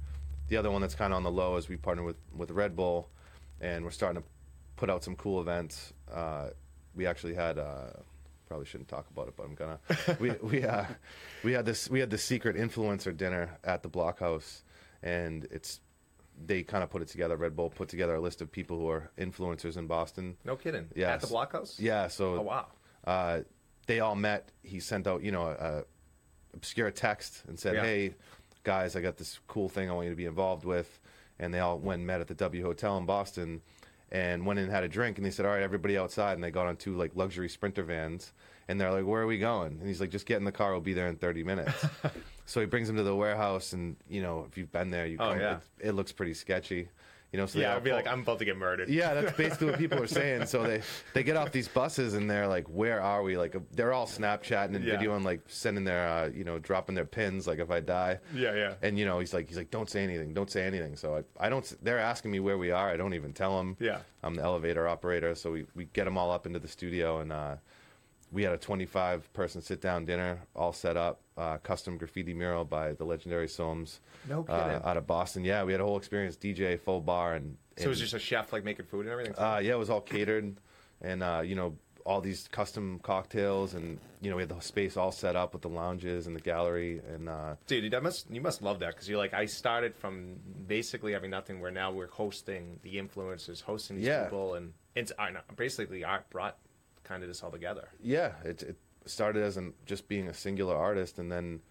the 0.50 0.58
other 0.58 0.70
one 0.70 0.82
that's 0.82 0.94
kind 0.94 1.12
of 1.14 1.18
on 1.18 1.24
the 1.24 1.32
low 1.32 1.56
is 1.58 1.68
we 1.68 1.78
partner 1.78 2.04
with 2.04 2.18
with 2.38 2.52
Red 2.52 2.76
Bull, 2.76 3.10
and 3.60 3.84
we're 3.84 3.90
starting 3.90 4.22
to 4.22 4.28
put 4.76 4.88
out 4.92 5.04
some 5.04 5.16
cool 5.16 5.42
events. 5.42 5.94
Uh, 6.14 6.50
we 6.96 7.08
actually 7.08 7.34
had. 7.34 7.58
Uh, 7.58 7.88
Probably 8.48 8.68
shouldn't 8.68 8.90
talk 8.90 9.08
about 9.10 9.28
it, 9.28 9.34
but 9.36 9.44
I'm 9.48 9.56
gonna. 9.56 9.80
we 10.20 10.30
we 10.44 10.64
uh, 10.64 10.86
we 11.44 11.54
had 11.54 11.66
this 11.66 11.90
we 11.90 12.00
had 12.00 12.12
the 12.12 12.18
secret 12.20 12.56
influencer 12.56 13.18
dinner 13.18 13.58
at 13.64 13.82
the 13.82 13.90
Blochaus, 13.90 14.62
and 15.02 15.48
it's 15.50 15.80
they 16.46 16.62
kind 16.62 16.84
of 16.84 16.92
put 16.92 17.02
it 17.02 17.08
together. 17.08 17.36
Red 17.38 17.56
Bull 17.56 17.72
put 17.72 17.90
together 17.90 18.14
a 18.14 18.22
list 18.22 18.44
of 18.44 18.52
people 18.52 18.78
who 18.78 18.88
are 18.88 19.10
influencers 19.18 19.78
in 19.78 19.88
Boston. 19.88 20.38
No 20.46 20.56
kidding. 20.56 20.88
Yeah, 20.96 21.14
At 21.14 21.22
the 21.22 21.28
Blochaus. 21.28 21.80
Yeah, 21.80 22.08
so 22.08 22.36
Oh 22.36 22.42
wow. 22.44 22.68
uh, 23.08 23.40
they 23.86 24.00
all 24.00 24.16
met. 24.16 24.50
He 24.64 24.80
sent 24.80 25.08
out, 25.08 25.24
you 25.24 25.32
know, 25.32 25.44
a, 25.48 25.52
a 25.80 25.84
obscure 26.54 26.92
text 26.92 27.44
and 27.48 27.58
said, 27.60 27.76
Yeah. 27.76 27.84
"Hey, 27.84 28.14
guys, 28.64 28.96
I 28.96 29.02
got 29.02 29.18
this 29.18 29.40
cool 29.48 29.70
thing 29.70 29.90
I 29.90 29.94
want 29.94 30.06
you 30.06 30.12
to 30.12 30.16
be 30.18 30.26
involved 30.26 30.66
with." 30.66 31.00
And 31.40 31.54
they 31.54 31.60
all 31.60 31.78
went 31.78 32.00
and 32.00 32.08
met 32.08 32.22
at 32.22 32.28
the 32.28 32.34
W 32.36 32.64
Hotel 32.64 32.98
in 32.98 33.06
Boston, 33.06 33.62
and 34.12 34.46
went 34.46 34.58
in 34.60 34.66
and 34.66 34.74
had 34.74 34.84
a 34.84 34.88
drink. 34.88 35.18
And 35.18 35.26
they 35.26 35.32
said, 35.32 35.46
"All 35.46 35.52
right, 35.52 35.62
everybody 35.64 35.98
outside." 35.98 36.34
And 36.34 36.44
they 36.44 36.52
got 36.52 36.68
on 36.68 36.78
two 36.78 36.96
like 36.96 37.12
luxury 37.16 37.50
sprinter 37.50 37.84
vans, 37.84 38.32
and 38.68 38.80
they're 38.80 38.92
like, 38.92 39.06
"Where 39.06 39.22
are 39.22 39.28
we 39.28 39.38
going?" 39.38 39.74
And 39.80 39.88
he's 39.88 40.00
like, 40.00 40.10
"Just 40.12 40.26
get 40.26 40.38
in 40.38 40.46
the 40.46 40.52
car. 40.52 40.72
We'll 40.72 40.82
be 40.82 40.94
there 40.94 41.08
in 41.08 41.18
30 41.18 41.44
minutes." 41.44 41.86
so 42.46 42.60
he 42.62 42.66
brings 42.68 42.88
them 42.88 42.96
to 42.98 43.04
the 43.04 43.16
warehouse, 43.16 43.74
and 43.74 43.98
you 44.08 44.22
know, 44.22 44.46
if 44.50 44.58
you've 44.58 44.72
been 44.72 44.92
there, 44.92 45.06
you 45.06 45.18
Oh, 45.20 45.32
come, 45.32 45.40
yeah. 45.40 45.58
it, 45.80 45.90
it 45.90 45.92
looks 45.92 46.12
pretty 46.14 46.34
sketchy. 46.34 46.88
You 47.32 47.40
know, 47.42 47.48
so 47.48 47.60
Yeah, 47.60 47.76
I'd 47.76 47.84
be 47.84 47.90
pull- 47.90 47.98
like, 47.98 48.08
I'm 48.08 48.22
about 48.22 48.40
to 48.40 48.46
get 48.46 48.56
murdered. 48.56 48.88
yeah, 48.88 49.14
that's 49.14 49.36
basically 49.46 49.68
what 49.68 49.78
people 49.80 50.02
are 50.02 50.08
saying. 50.08 50.46
So 50.46 50.64
they 50.64 50.82
they 51.14 51.24
get 51.24 51.36
off 51.36 51.52
these 51.52 51.68
buses 51.68 52.14
and 52.14 52.30
they're 52.30 52.48
like, 52.48 52.66
"Where 52.70 53.02
are 53.02 53.24
we?" 53.24 53.36
Like 53.38 53.56
they're 53.74 53.92
all 53.92 54.08
Snapchatting 54.08 54.74
and 54.76 54.86
Yeah. 54.86 54.96
videoing, 54.96 55.24
like 55.26 55.42
sending 55.48 55.84
their, 55.84 56.08
uh, 56.08 56.28
you 56.30 56.44
know, 56.46 56.60
dropping 56.60 56.96
their 56.96 57.06
pins. 57.06 57.46
Like 57.46 57.60
if 57.60 57.70
I 57.72 57.82
die, 57.82 58.20
Yeah, 58.34 58.54
yeah. 58.56 58.74
And 58.82 58.98
you 58.98 59.06
know, 59.06 59.20
he's 59.20 59.34
like, 59.34 59.48
he's 59.50 59.58
like, 59.58 59.70
"Don't 59.72 59.90
say 59.90 60.04
anything, 60.04 60.34
don't 60.34 60.50
say 60.50 60.66
anything." 60.66 60.96
So 60.96 61.18
I, 61.18 61.48
I 61.48 61.50
don't. 61.50 61.66
They're 61.84 62.00
asking 62.00 62.32
me 62.32 62.40
where 62.40 62.58
we 62.58 62.72
are. 62.72 62.90
I 62.90 62.96
don't 62.96 63.14
even 63.14 63.34
tell 63.34 63.58
them. 63.58 63.76
Yeah. 63.80 64.00
I'm 64.24 64.36
the 64.36 64.44
elevator 64.44 64.88
operator, 64.88 65.36
so 65.36 65.52
we 65.52 65.66
we 65.76 65.86
get 65.86 66.06
them 66.06 66.18
all 66.18 66.32
up 66.32 66.46
into 66.46 66.60
the 66.60 66.68
studio 66.70 67.20
and. 67.20 67.32
uh 67.34 67.56
we 68.36 68.44
had 68.44 68.52
a 68.52 68.58
25 68.58 69.32
person 69.34 69.62
sit 69.62 69.80
down 69.80 70.04
dinner 70.04 70.42
all 70.56 70.74
set 70.74 70.98
up, 70.98 71.22
uh, 71.38 71.56
custom 71.58 71.98
graffiti 71.98 72.34
mural 72.34 72.66
by 72.66 72.92
the 72.92 73.06
legendary 73.06 73.48
Soames 73.48 74.02
No 74.28 74.46
uh, 74.50 74.80
out 74.84 74.98
of 74.98 75.08
Boston. 75.08 75.46
Yeah, 75.46 75.64
we 75.64 75.72
had 75.72 75.80
a 75.80 75.86
whole 75.86 75.98
experience, 75.98 76.36
DJ, 76.36 76.78
full 76.80 77.00
bar, 77.00 77.36
and, 77.36 77.56
So 77.78 77.86
it 77.86 77.88
was 77.88 78.00
just 78.02 78.14
a 78.14 78.20
chef 78.20 78.52
like 78.52 78.66
making 78.66 78.88
food 78.88 79.06
and 79.06 79.10
everything. 79.10 79.36
uh, 79.38 79.60
yeah, 79.64 79.72
it 79.74 79.80
was 79.80 79.90
all 79.90 80.02
catered. 80.02 80.58
and 81.02 81.24
uh, 81.24 81.42
you 81.46 81.56
know 81.56 81.78
all 82.06 82.22
these 82.22 82.48
custom 82.52 83.00
cocktails, 83.02 83.74
and 83.74 83.98
you 84.22 84.30
know 84.30 84.36
we 84.36 84.42
had 84.44 84.50
the 84.50 84.60
space 84.60 84.96
all 84.98 85.12
set 85.14 85.36
up 85.38 85.54
with 85.54 85.62
the 85.62 85.70
lounges 85.70 86.28
and 86.28 86.36
the 86.36 86.40
gallery, 86.42 87.02
and 87.14 87.28
uh, 87.30 87.56
Dude, 87.68 87.90
that 87.94 88.04
must 88.04 88.30
you 88.30 88.42
must 88.42 88.62
love 88.62 88.80
that 88.80 88.90
because 88.94 89.08
you're 89.10 89.18
like 89.18 89.34
I 89.34 89.46
started 89.46 89.96
from 89.96 90.36
basically 90.68 91.14
having 91.14 91.32
nothing, 91.32 91.62
where 91.62 91.72
now 91.72 91.92
we're 91.94 92.08
hosting 92.10 92.80
the 92.84 92.96
influencers, 92.98 93.62
hosting 93.64 93.96
these 93.98 94.06
Yeah. 94.08 94.26
people, 94.26 94.56
and 94.56 94.74
it's 94.94 95.12
I 95.18 95.32
know, 95.32 95.40
basically 95.56 96.04
art 96.04 96.30
brought 96.30 96.58
kind 97.06 97.24
of 97.24 97.30
this 97.30 97.42
all 97.44 97.52
together. 97.52 97.88
yeah, 98.02 98.32
it, 98.44 98.62
it 98.64 98.76
started 99.06 99.44
as 99.44 99.56
an, 99.58 99.74
just 99.86 100.08
being 100.08 100.28
a 100.28 100.34
singular 100.34 100.76
artist, 100.76 101.20
and 101.20 101.32
then, 101.32 101.62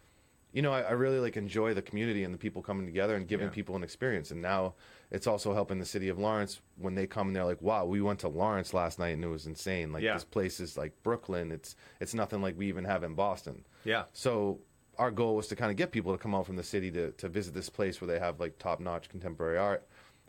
you 0.52 0.62
know, 0.62 0.72
I, 0.72 0.82
I 0.82 0.92
really 0.92 1.18
like 1.18 1.36
enjoy 1.36 1.74
the 1.74 1.82
community 1.82 2.22
and 2.24 2.32
the 2.32 2.38
people 2.38 2.62
coming 2.62 2.86
together 2.86 3.16
and 3.16 3.26
giving 3.26 3.48
Yeah. 3.48 3.52
people 3.52 3.74
an 3.76 3.82
experience. 3.82 4.30
And 4.30 4.40
now 4.40 4.74
it's 5.10 5.26
also 5.26 5.52
helping 5.52 5.80
the 5.80 5.84
city 5.84 6.08
of 6.08 6.18
Lawrence 6.18 6.60
when 6.76 6.94
they 6.94 7.06
come 7.08 7.26
and 7.26 7.34
they're 7.36 7.44
like, 7.44 7.60
"Wow, 7.60 7.86
we 7.86 8.00
went 8.00 8.20
to 8.20 8.28
Lawrence 8.28 8.72
last 8.72 8.98
night 9.00 9.08
and 9.10 9.24
it 9.24 9.28
was 9.28 9.46
insane. 9.46 9.92
Like 9.92 10.04
Yeah. 10.04 10.14
this 10.14 10.24
place 10.24 10.60
is 10.60 10.76
like 10.78 10.92
Brooklyn. 11.02 11.50
It's 11.50 11.74
it's 12.00 12.14
nothing 12.14 12.40
like 12.40 12.56
we 12.56 12.68
even 12.68 12.84
have 12.84 13.02
in 13.02 13.14
Boston." 13.14 13.64
Yeah. 13.84 14.04
So 14.12 14.60
our 14.96 15.10
goal 15.10 15.34
was 15.34 15.48
to 15.48 15.56
kind 15.56 15.72
of 15.72 15.76
get 15.76 15.90
people 15.90 16.12
to 16.12 16.18
come 16.18 16.36
out 16.36 16.46
from 16.46 16.54
the 16.54 16.62
city 16.62 16.88
to, 16.92 17.10
to 17.12 17.28
visit 17.28 17.52
this 17.52 17.68
place 17.68 18.00
where 18.00 18.06
they 18.06 18.20
have 18.20 18.38
like 18.38 18.56
top 18.60 18.78
notch 18.78 19.08
contemporary 19.08 19.58
art, 19.58 19.84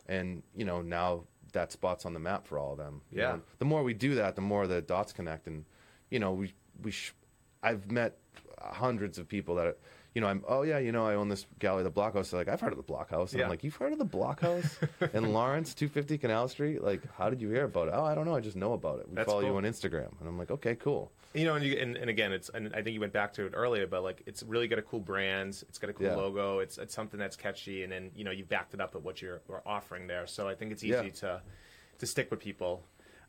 and 0.08 0.42
you 0.56 0.64
know 0.64 0.82
now 0.82 1.22
that 1.56 1.72
spot's 1.72 2.04
on 2.06 2.12
the 2.14 2.20
map 2.20 2.46
for 2.46 2.58
all 2.58 2.72
of 2.72 2.78
them. 2.78 3.00
you 3.10 3.20
Yeah. 3.20 3.32
know. 3.32 3.42
The 3.58 3.64
more 3.64 3.82
we 3.82 3.94
do 3.94 4.14
that, 4.14 4.36
the 4.36 4.42
more 4.42 4.66
the 4.66 4.80
dots 4.82 5.12
connect, 5.12 5.46
and 5.46 5.64
you 6.10 6.18
know 6.18 6.32
we 6.32 6.52
we 6.82 6.90
sh- 6.92 7.14
I've 7.62 7.90
met 7.90 8.18
hundreds 8.60 9.18
of 9.18 9.26
people 9.28 9.54
that. 9.56 9.76
You 10.16 10.22
know, 10.22 10.28
I'm. 10.28 10.42
Oh 10.48 10.62
yeah, 10.62 10.78
you 10.78 10.92
know, 10.92 11.06
I 11.06 11.14
own 11.14 11.28
this 11.28 11.44
gallery, 11.58 11.82
the 11.82 11.90
Blochaus. 11.90 12.30
They're 12.30 12.40
like, 12.40 12.48
I've 12.48 12.58
heard 12.62 12.72
of 12.72 12.78
the 12.78 12.90
Blochaus. 12.90 13.32
And 13.32 13.38
Yeah. 13.38 13.44
I'm 13.44 13.50
like, 13.50 13.62
you've 13.62 13.76
heard 13.76 13.92
of 13.92 13.98
the 13.98 14.06
Blochaus 14.06 14.64
in 15.14 15.34
Lawrence, 15.34 15.74
250 15.74 16.16
Canal 16.16 16.48
Street? 16.48 16.82
Like, 16.82 17.02
how 17.18 17.28
did 17.28 17.42
you 17.42 17.50
hear 17.50 17.64
about 17.66 17.88
it? 17.88 17.94
Oh, 17.94 18.02
I 18.02 18.14
don't 18.14 18.24
know. 18.24 18.34
I 18.34 18.40
just 18.40 18.56
know 18.56 18.72
about 18.72 19.00
it. 19.00 19.10
We 19.10 19.14
That's 19.14 19.28
follow 19.28 19.42
you 19.42 19.54
on 19.54 19.64
Instagram, 19.64 20.08
and 20.18 20.26
I'm 20.26 20.38
like, 20.38 20.50
okay, 20.50 20.74
cool. 20.74 21.12
You 21.34 21.44
know, 21.44 21.54
and, 21.56 21.62
you, 21.62 21.76
and, 21.76 21.98
and 21.98 22.08
again, 22.08 22.32
it's 22.32 22.48
and 22.48 22.68
I 22.74 22.80
think 22.80 22.94
you 22.94 23.00
went 23.00 23.12
back 23.12 23.34
to 23.34 23.44
it 23.44 23.52
earlier, 23.54 23.86
but 23.86 24.02
like 24.02 24.22
it's 24.24 24.42
really 24.42 24.68
got 24.68 24.78
a 24.78 24.82
cool 24.82 25.00
brand. 25.00 25.62
It's 25.68 25.76
got 25.78 25.90
a 25.90 25.92
cool 25.92 26.06
Yeah. 26.06 26.16
logo. 26.16 26.60
It's 26.60 26.78
it's 26.78 26.94
something 26.94 27.20
that's 27.20 27.36
catchy, 27.36 27.82
and 27.82 27.92
then 27.92 28.10
you 28.16 28.24
know 28.24 28.30
you 28.30 28.46
backed 28.46 28.72
it 28.72 28.80
up 28.80 28.94
at 28.94 29.02
what 29.02 29.20
you're 29.20 29.42
offering 29.66 30.06
there. 30.06 30.26
So 30.26 30.48
I 30.48 30.54
think 30.54 30.72
it's 30.72 30.82
easy 30.82 30.94
Yeah. 30.94 31.02
to 31.10 31.42
to 31.98 32.06
stick 32.06 32.30
with 32.30 32.40
people. 32.40 32.82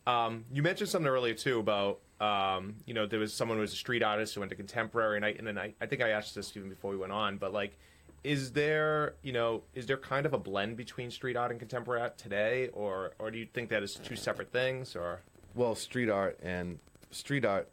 Um, 0.06 0.46
you 0.53 0.63
mentioned 0.63 0.88
something 0.89 1.10
earlier 1.10 1.34
too 1.34 1.60
about 1.60 2.00
um, 2.19 2.75
you 2.86 2.93
know 2.93 3.05
there 3.05 3.19
was 3.19 3.33
someone 3.33 3.57
who 3.57 3.62
was 3.62 3.74
a 3.74 3.77
street 3.77 4.03
artist 4.03 4.33
who 4.33 4.41
went 4.41 4.50
to 4.50 4.55
contemporary, 4.55 5.17
and 5.17 5.25
I 5.25 5.29
and 5.29 5.45
then 5.45 5.57
I, 5.57 5.74
I 5.79 5.86
think 5.86 6.01
I 6.01 6.09
asked 6.09 6.36
this 6.36 6.55
even 6.55 6.69
before 6.69 6.91
we 6.91 6.97
went 6.97 7.13
on, 7.13 7.38
but 7.38 7.53
like. 7.53 7.77
Is 8.24 8.51
there, 8.51 9.13
you 9.21 9.31
know, 9.31 9.62
is 9.74 9.86
there 9.86 9.95
kind 9.95 10.25
of 10.25 10.33
a 10.33 10.38
blend 10.39 10.75
between 10.75 11.12
street 11.12 11.38
art 11.38 11.51
and 11.51 11.59
contemporary 11.59 12.01
art 12.01 12.17
today, 12.17 12.67
or, 12.74 13.13
or 13.19 13.31
do 13.31 13.38
you 13.38 13.45
think 13.45 13.69
that 13.69 13.83
is 13.83 13.93
two 13.93 14.17
separate 14.17 14.51
things, 14.51 14.95
or 14.97 15.21
well, 15.55 15.75
street 15.75 16.09
art 16.09 16.38
and 16.41 16.79
street 17.12 17.45
art 17.45 17.69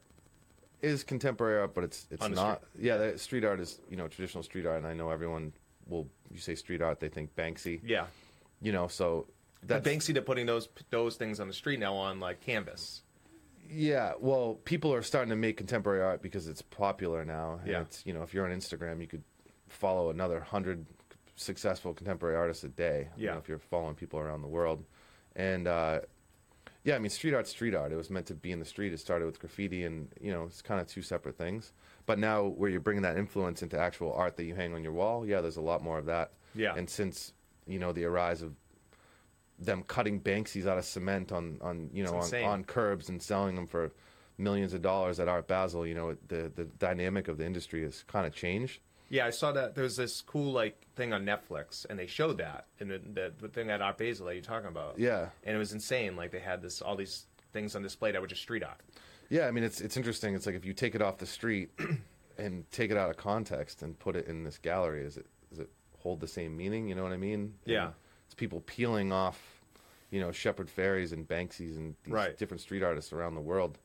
is 0.83 1.03
contemporary 1.03 1.61
art, 1.61 1.75
but 1.75 1.85
it's 1.85 2.07
it's 2.11 2.29
not. 2.29 2.63
Yeah, 2.79 2.99
the 2.99 3.19
street 3.19 3.45
art 3.45 3.59
is 3.59 3.81
you 3.91 3.97
know 3.97 4.07
traditional 4.07 4.45
street 4.45 4.67
art, 4.67 4.79
and 4.79 4.87
I 4.87 4.95
know 4.95 5.11
everyone 5.11 5.53
will. 5.89 6.07
You 6.31 6.39
say 6.39 6.55
street 6.55 6.83
art, 6.83 7.01
they 7.01 7.09
think 7.09 7.35
Banksy. 7.35 7.81
yeah, 7.85 8.07
You 8.61 8.73
know, 8.73 8.87
so 8.87 9.27
But 9.67 9.83
Banksy 9.83 10.15
to 10.15 10.23
putting 10.23 10.47
those 10.47 10.69
those 10.91 11.17
things 11.17 11.41
on 11.41 11.49
the 11.49 11.55
street 11.55 11.81
now 11.81 11.95
on 11.95 12.21
like 12.21 12.41
canvas. 12.43 13.03
Yeah. 13.69 14.13
Well, 14.19 14.59
people 14.65 14.93
are 14.95 15.03
starting 15.03 15.31
to 15.31 15.37
make 15.37 15.57
contemporary 15.57 16.03
art 16.03 16.23
because 16.23 16.49
it's 16.49 16.63
popular 16.63 17.25
now. 17.25 17.59
and 17.63 17.71
Yeah. 17.71 17.81
It's 17.83 18.05
you 18.07 18.13
know 18.15 18.23
if 18.23 18.35
you're 18.35 18.45
on 18.51 18.57
Instagram, 18.57 19.01
you 19.01 19.07
could 19.07 19.23
follow 19.69 20.11
another 20.11 20.41
hundred 20.41 20.87
successful 21.37 21.95
contemporary 21.95 22.37
artists 22.37 22.63
a 22.65 22.69
day. 22.69 23.09
you 23.17 23.27
Yeah. 23.27 23.33
know, 23.33 23.39
if 23.39 23.49
you're 23.49 23.59
following 23.59 23.95
people 23.95 24.19
around 24.21 24.43
the 24.43 24.49
world, 24.49 24.85
and. 25.37 25.67
uh 25.67 26.01
yeah, 26.87 26.97
I 26.97 26.99
mean, 26.99 27.09
street 27.09 27.33
art's 27.33 27.49
street 27.49 27.75
art. 27.75 27.93
It 27.93 27.97
was 27.97 28.11
meant 28.11 28.27
to 28.27 28.35
be 28.35 28.53
in 28.53 28.59
the 28.59 28.67
street. 28.67 28.93
It 28.93 29.01
started 29.01 29.25
with 29.25 29.39
graffiti, 29.41 29.85
and 29.85 30.07
you 30.21 30.31
know, 30.31 30.45
it's 30.45 30.61
kind 30.61 30.83
of 30.83 30.87
two 30.87 31.01
separate 31.01 31.39
things. 31.39 31.73
But 32.05 32.19
now, 32.19 32.45
where 32.45 32.69
you're 32.69 32.79
bringing 32.81 33.05
that 33.05 33.17
influence 33.17 33.63
into 33.63 33.79
actual 33.79 34.13
art 34.13 34.37
that 34.37 34.45
you 34.45 34.55
hang 34.55 34.75
on 34.75 34.83
your 34.83 34.93
wall, 34.93 35.25
yeah, 35.27 35.41
there's 35.41 35.57
a 35.57 35.63
lot 35.63 35.83
more 35.83 35.97
of 35.97 36.05
that. 36.05 36.33
Yeah. 36.55 36.75
And 36.77 36.91
since 36.91 37.33
you 37.67 37.79
know 37.79 37.93
the 37.93 38.05
rise 38.05 38.43
of 38.43 38.53
them 39.67 39.83
cutting 39.83 40.21
Banksies 40.21 40.67
out 40.67 40.79
of 40.79 40.85
cement 40.85 41.33
on 41.33 41.59
on 41.61 41.91
you 41.93 42.05
know 42.05 42.17
on, 42.17 42.35
on 42.45 42.65
curbs 42.65 43.09
and 43.09 43.23
selling 43.23 43.55
them 43.57 43.67
for 43.67 43.93
millions 44.39 44.75
of 44.75 44.83
dollars 44.83 45.21
at 45.21 45.29
Art 45.29 45.47
Basel, 45.47 45.87
you 45.87 45.95
know, 45.95 46.17
the 46.29 46.51
the 46.55 46.65
dynamic 46.65 47.29
of 47.29 47.39
the 47.39 47.47
industry 47.47 47.83
has 47.83 48.05
kind 48.07 48.27
of 48.27 48.35
changed. 48.35 48.81
Yeah, 49.11 49.27
I 49.27 49.31
saw 49.31 49.53
that 49.53 49.75
there 49.75 49.85
was 49.85 49.97
this 49.97 50.23
cool 50.23 50.53
like 50.53 50.87
thing 50.97 51.13
on 51.13 51.25
Netflix, 51.25 51.87
and 51.89 51.99
they 51.99 52.07
showed 52.07 52.39
that 52.39 52.67
and 52.81 52.91
the, 52.91 52.99
the, 52.99 53.33
the 53.39 53.49
thing 53.49 53.71
at 53.71 53.81
Art 53.83 53.99
Basel 53.99 54.27
that 54.27 54.35
you're 54.35 54.43
talking 54.43 54.69
about. 54.69 54.99
Yeah. 54.99 55.29
and 55.45 55.55
it 55.55 55.59
was 55.59 55.73
insane. 55.73 56.17
Like 56.17 56.31
they 56.33 56.41
had 56.41 56.63
this 56.63 56.83
all 56.83 56.97
these 56.97 57.27
things 57.53 57.77
on 57.77 57.83
display 57.83 58.13
that 58.13 58.21
were 58.21 58.27
just 58.27 58.43
street 58.43 58.63
art. 58.63 58.81
Yeah, 59.29 59.47
I 59.47 59.51
mean 59.51 59.65
it's 59.65 59.81
it's 59.81 59.97
interesting. 59.97 60.35
It's 60.35 60.47
like 60.47 60.55
if 60.55 60.65
you 60.65 60.73
take 60.73 60.95
it 60.95 61.03
off 61.03 61.19
the 61.19 61.27
street 61.27 61.71
and 62.39 62.71
take 62.71 62.91
it 62.91 62.97
out 62.97 63.11
of 63.11 63.17
context 63.17 63.83
and 63.83 63.99
put 63.99 64.17
it 64.17 64.27
in 64.27 64.45
this 64.45 64.59
gallery, 64.59 65.05
is 65.05 65.17
it 65.17 65.27
does 65.51 65.61
it 65.61 65.71
hold 65.99 66.21
the 66.21 66.29
same 66.29 66.57
meaning? 66.57 66.89
You 66.89 66.95
know 66.95 67.03
what 67.03 67.13
I 67.13 67.17
mean? 67.17 67.55
Yeah. 67.65 67.85
And 67.85 67.95
it's 68.27 68.35
people 68.35 68.61
peeling 68.61 69.13
off, 69.13 69.54
you 70.15 70.21
know, 70.21 70.31
Shepard 70.31 70.69
Faireys 70.69 71.13
and 71.13 71.27
Banksies 71.27 71.77
and 71.77 71.97
these 72.05 72.15
Right. 72.15 72.39
different 72.39 72.61
street 72.61 72.85
artists 72.85 73.13
around 73.13 73.35
the 73.35 73.41
world, 73.41 73.81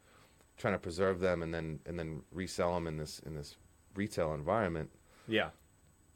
trying 0.57 0.75
to 0.75 0.79
preserve 0.79 1.19
them 1.19 1.41
and 1.41 1.51
then 1.51 1.79
and 1.87 1.97
then 1.97 2.21
resell 2.31 2.75
them 2.75 2.85
in 2.87 2.97
this 2.97 3.17
in 3.25 3.33
this 3.35 3.57
retail 3.95 4.33
environment. 4.35 4.91
Yeah, 5.27 5.49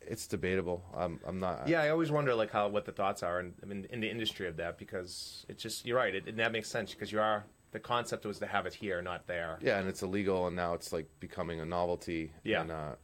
It's 0.02 0.28
debatable. 0.28 0.84
I'm 0.96 1.20
I'm 1.26 1.40
not. 1.40 1.68
yeah. 1.68 1.82
I 1.82 1.90
always 1.90 2.12
wonder 2.12 2.36
like 2.36 2.52
how 2.52 2.68
what 2.68 2.86
the 2.86 2.92
thoughts 2.92 3.24
are 3.24 3.40
in, 3.40 3.56
I 3.64 3.66
mean, 3.66 3.88
in 3.90 4.00
the 4.02 4.10
industry 4.10 4.48
of 4.48 4.56
that 4.58 4.78
because 4.78 5.46
it's 5.50 5.64
just 5.64 5.84
you're 5.86 5.98
right. 5.98 6.14
It, 6.14 6.28
and 6.28 6.38
that 6.38 6.52
makes 6.52 6.70
sense 6.70 6.94
because 6.94 7.12
you 7.12 7.20
are 7.20 7.44
the 7.72 7.80
concept 7.80 8.24
was 8.28 8.38
to 8.38 8.46
have 8.46 8.68
it 8.68 8.74
here, 8.76 9.02
not 9.02 9.26
there. 9.26 9.58
Yeah, 9.64 9.80
and 9.80 9.90
it's 9.90 10.04
illegal, 10.04 10.46
and 10.46 10.56
now 10.56 10.76
it's 10.76 10.94
like 10.94 11.08
becoming 11.20 11.60
a 11.60 11.66
novelty. 11.66 12.32
Yeah. 12.44 12.62
And, 12.62 12.72
uh, 12.72 12.96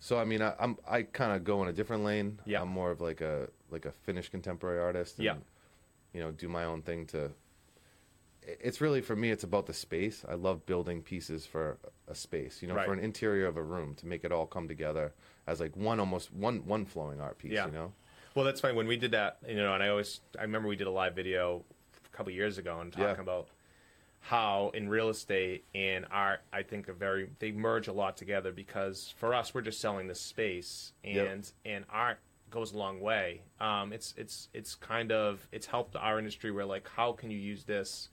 so 0.00 0.18
I 0.18 0.26
mean, 0.26 0.42
I, 0.42 0.52
I'm 0.60 0.76
I 0.86 1.02
kind 1.04 1.32
of 1.34 1.44
go 1.44 1.62
in 1.62 1.68
a 1.68 1.72
different 1.72 2.04
lane. 2.04 2.38
Yeah. 2.44 2.60
I'm 2.60 2.68
more 2.68 2.90
of 2.90 3.00
like 3.00 3.22
a 3.22 3.48
like 3.70 3.86
a 3.86 3.92
Finnish 3.92 4.28
contemporary 4.28 4.80
artist. 4.80 5.16
And, 5.16 5.24
Yeah. 5.24 5.36
You 6.12 6.20
know, 6.20 6.30
do 6.32 6.48
my 6.48 6.64
own 6.64 6.82
thing 6.82 7.06
to. 7.06 7.30
It's 8.44 8.80
really 8.80 9.00
for 9.00 9.14
me. 9.14 9.30
It's 9.30 9.44
about 9.44 9.66
the 9.66 9.72
space. 9.74 10.24
I 10.28 10.34
love 10.34 10.66
building 10.66 11.00
pieces 11.02 11.46
for 11.46 11.78
a 12.08 12.14
space. 12.14 12.60
You 12.60 12.68
know, 12.68 12.74
Right. 12.74 12.86
for 12.86 12.92
an 12.92 12.98
interior 12.98 13.46
of 13.46 13.56
a 13.56 13.62
room 13.62 13.94
to 13.96 14.06
make 14.06 14.24
it 14.24 14.32
all 14.32 14.46
come 14.46 14.66
together 14.66 15.12
as 15.46 15.60
like 15.60 15.76
one 15.76 16.00
almost 16.00 16.32
one 16.32 16.66
one 16.66 16.84
flowing 16.84 17.20
art 17.20 17.38
piece. 17.38 17.52
Yeah. 17.52 17.66
You 17.66 17.72
know. 17.72 17.92
Well, 18.34 18.44
that's 18.44 18.60
funny. 18.60 18.74
When 18.74 18.88
we 18.88 18.96
did 18.96 19.12
that, 19.12 19.38
you 19.46 19.56
know, 19.56 19.74
and 19.74 19.82
I 19.82 19.88
always, 19.88 20.20
I 20.38 20.42
remember 20.42 20.66
we 20.66 20.74
did 20.76 20.86
a 20.86 20.90
live 20.90 21.14
video 21.14 21.64
a 22.04 22.16
couple 22.16 22.32
years 22.32 22.58
ago 22.58 22.80
and 22.80 22.90
talking 22.92 23.06
Yeah. 23.16 23.20
about 23.20 23.48
how 24.20 24.70
in 24.74 24.88
real 24.88 25.08
estate 25.10 25.64
and 25.74 26.06
art, 26.10 26.40
I 26.52 26.62
think 26.62 26.88
are 26.88 26.94
very, 26.94 27.30
they 27.40 27.52
merge 27.52 27.88
a 27.88 27.92
lot 27.92 28.16
together 28.16 28.50
because 28.50 29.12
for 29.18 29.34
us, 29.34 29.52
we're 29.52 29.60
just 29.62 29.80
selling 29.80 30.06
the 30.08 30.14
space 30.14 30.92
and, 31.04 31.14
Yep. 31.14 31.44
and 31.66 31.84
art 31.90 32.18
goes 32.52 32.72
a 32.72 32.76
long 32.78 33.00
way. 33.00 33.42
Um, 33.60 33.92
it's, 33.92 34.14
it's, 34.16 34.48
it's 34.54 34.74
kind 34.76 35.10
of, 35.10 35.46
it's 35.50 35.66
helped 35.66 35.96
our 35.96 36.18
industry 36.18 36.50
where 36.52 36.64
like, 36.64 36.88
how 36.88 37.12
can 37.12 37.30
you 37.30 37.38
use 37.38 37.64
this? 37.64 38.08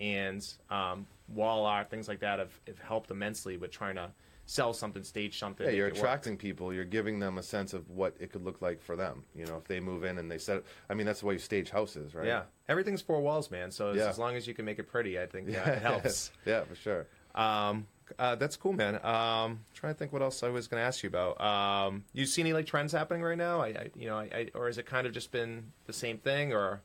And, 0.00 0.46
um, 0.70 1.06
wall 1.28 1.64
art, 1.64 1.88
things 1.88 2.08
like 2.08 2.20
that 2.20 2.38
have, 2.38 2.52
have 2.66 2.78
helped 2.80 3.10
immensely 3.10 3.56
with 3.56 3.70
trying 3.70 3.94
to 3.94 4.10
sell 4.46 4.74
something, 4.74 5.02
stage 5.02 5.38
something. 5.38 5.66
Yeah, 5.66 5.72
you're 5.72 5.86
work. 5.86 5.96
attracting 5.96 6.36
people. 6.36 6.74
You're 6.74 6.84
giving 6.84 7.18
them 7.18 7.38
a 7.38 7.42
sense 7.42 7.72
of 7.72 7.88
what 7.88 8.14
it 8.20 8.30
could 8.30 8.44
look 8.44 8.60
like 8.60 8.82
for 8.82 8.94
them. 8.96 9.24
You 9.34 9.46
know, 9.46 9.56
if 9.56 9.64
they 9.64 9.80
move 9.80 10.04
in 10.04 10.18
and 10.18 10.30
they 10.30 10.36
set. 10.36 10.62
I 10.90 10.94
mean, 10.94 11.06
that's 11.06 11.20
the 11.20 11.26
way 11.26 11.34
you 11.34 11.38
stage 11.40 11.70
houses, 11.70 12.14
right? 12.14 12.26
Yeah, 12.26 12.42
everything's 12.68 13.00
four 13.00 13.22
walls, 13.22 13.50
man. 13.50 13.70
So 13.70 13.90
as, 13.90 13.96
Yeah. 13.96 14.08
as 14.10 14.18
long 14.18 14.36
as 14.36 14.46
you 14.46 14.52
can 14.52 14.66
make 14.66 14.78
it 14.78 14.88
pretty, 14.88 15.18
I 15.18 15.24
think 15.26 15.48
yeah, 15.48 15.66
it 15.70 15.80
helps. 15.80 16.30
yeah, 16.44 16.64
for 16.64 16.74
sure. 16.74 17.06
Um, 17.34 17.86
uh, 18.18 18.34
that's 18.36 18.56
cool, 18.56 18.72
man. 18.72 18.96
Um, 19.04 19.60
trying 19.74 19.92
to 19.94 19.98
think 19.98 20.12
what 20.12 20.22
else 20.22 20.42
I 20.42 20.48
was 20.48 20.68
going 20.68 20.80
to 20.80 20.86
ask 20.86 21.02
you 21.02 21.08
about. 21.08 21.40
Um, 21.40 22.04
you 22.12 22.26
see 22.26 22.42
any 22.42 22.52
like 22.52 22.66
trends 22.66 22.92
happening 22.92 23.22
right 23.22 23.38
now? 23.38 23.60
I, 23.60 23.68
I 23.68 23.90
you 23.96 24.06
know, 24.06 24.16
I, 24.18 24.24
I, 24.34 24.50
or 24.54 24.66
has 24.66 24.78
it 24.78 24.86
kind 24.86 25.06
of 25.06 25.12
just 25.12 25.30
been 25.32 25.72
the 25.86 25.92
same 25.92 26.18
thing, 26.18 26.52
or 26.52 26.82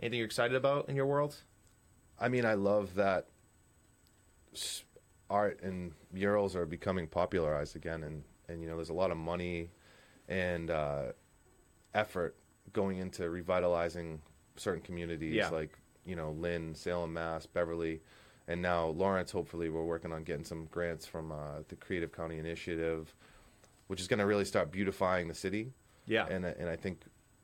anything 0.00 0.18
you're 0.18 0.26
excited 0.26 0.56
about 0.56 0.88
in 0.88 0.96
your 0.96 1.06
world? 1.06 1.36
I 2.20 2.28
mean, 2.28 2.44
I 2.44 2.54
love 2.54 2.94
that 2.94 3.26
art 5.28 5.60
and 5.62 5.92
murals 6.12 6.54
are 6.56 6.66
becoming 6.66 7.06
popularized 7.06 7.76
again, 7.76 8.02
and 8.02 8.22
and 8.48 8.62
you 8.62 8.68
know, 8.68 8.76
there's 8.76 8.90
a 8.90 8.94
lot 8.94 9.10
of 9.10 9.16
money 9.16 9.70
and 10.28 10.70
uh, 10.70 11.04
effort 11.94 12.36
going 12.72 12.98
into 12.98 13.28
revitalizing 13.28 14.20
certain 14.56 14.82
communities, 14.82 15.34
Yeah. 15.34 15.48
like 15.50 15.78
you 16.04 16.14
know, 16.14 16.30
Lynn, 16.30 16.74
Salem, 16.74 17.12
Mass, 17.14 17.46
Beverly, 17.46 18.00
and 18.48 18.62
now 18.62 18.86
Lawrence. 18.88 19.30
Hopefully, 19.30 19.68
we're 19.68 19.84
working 19.84 20.12
on 20.12 20.24
getting 20.24 20.44
some 20.44 20.66
grants 20.66 21.06
from 21.06 21.32
uh, 21.32 21.62
the 21.68 21.76
Creative 21.76 22.12
County 22.12 22.38
Initiative, 22.38 23.14
which 23.88 24.00
is 24.00 24.08
going 24.08 24.18
to 24.20 24.26
really 24.26 24.44
start 24.44 24.70
beautifying 24.70 25.28
the 25.28 25.34
city. 25.34 25.72
Yeah. 26.06 26.26
and 26.28 26.44
and 26.44 26.68
I 26.68 26.76
think 26.76 27.00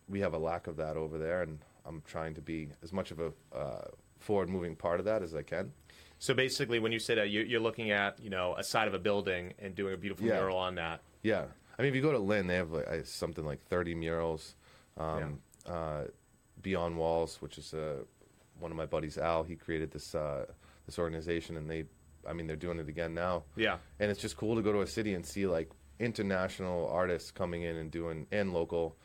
we 0.08 0.20
have 0.20 0.34
a 0.34 0.38
lack 0.38 0.66
of 0.66 0.76
that 0.76 0.96
over 0.96 1.18
there, 1.18 1.42
and 1.42 1.58
I'm 1.84 2.02
trying 2.06 2.34
to 2.34 2.40
be 2.40 2.68
as 2.82 2.92
much 2.92 3.10
of 3.10 3.20
a 3.20 3.32
uh, 3.56 3.84
forward-moving 4.20 4.76
part 4.76 5.00
of 5.00 5.06
that 5.06 5.22
as 5.22 5.34
I 5.34 5.42
can. 5.42 5.72
So 6.20 6.34
basically, 6.34 6.78
when 6.78 6.92
you 6.92 7.00
say 7.00 7.16
that, 7.16 7.30
you're, 7.30 7.44
you're 7.44 7.60
looking 7.60 7.90
at 7.90 8.20
you 8.22 8.30
know 8.30 8.54
a 8.56 8.62
side 8.62 8.86
of 8.86 8.94
a 8.94 8.98
building 9.00 9.54
and 9.58 9.74
doing 9.74 9.94
a 9.94 9.96
beautiful 9.96 10.26
Yeah. 10.26 10.34
mural 10.34 10.58
on 10.58 10.76
that. 10.76 11.00
Yeah, 11.22 11.44
I 11.78 11.82
mean, 11.82 11.88
if 11.88 11.96
you 11.96 12.02
go 12.02 12.12
to 12.12 12.18
Lynn, 12.18 12.46
they 12.46 12.56
have 12.56 12.70
like, 12.70 12.86
uh, 12.88 13.02
something 13.04 13.44
like 13.44 13.60
30 13.66 13.94
murals. 13.96 14.54
Um, 14.96 15.40
uh, 15.66 16.02
Beyond 16.60 16.96
Walls, 16.96 17.40
which 17.40 17.58
is 17.58 17.74
uh, 17.74 18.04
one 18.60 18.70
of 18.70 18.76
my 18.76 18.86
buddies, 18.86 19.18
Al, 19.18 19.42
he 19.42 19.56
created 19.56 19.90
this 19.90 20.14
uh, 20.14 20.46
this 20.86 20.98
organization, 20.98 21.56
and 21.56 21.70
they, 21.70 21.84
I 22.28 22.32
mean, 22.32 22.46
they're 22.46 22.56
doing 22.56 22.78
it 22.78 22.88
again 22.88 23.14
now. 23.14 23.44
Yeah. 23.56 23.78
and 24.00 24.10
it's 24.10 24.20
just 24.20 24.36
cool 24.36 24.56
to 24.56 24.62
go 24.62 24.72
to 24.72 24.80
a 24.80 24.86
city 24.86 25.14
and 25.14 25.24
see 25.24 25.46
like 25.46 25.70
international 26.06 26.88
artists 26.88 27.30
coming 27.30 27.62
in 27.62 27.76
and 27.76 27.90
doing 27.90 28.26
and 28.32 28.52
local, 28.52 28.96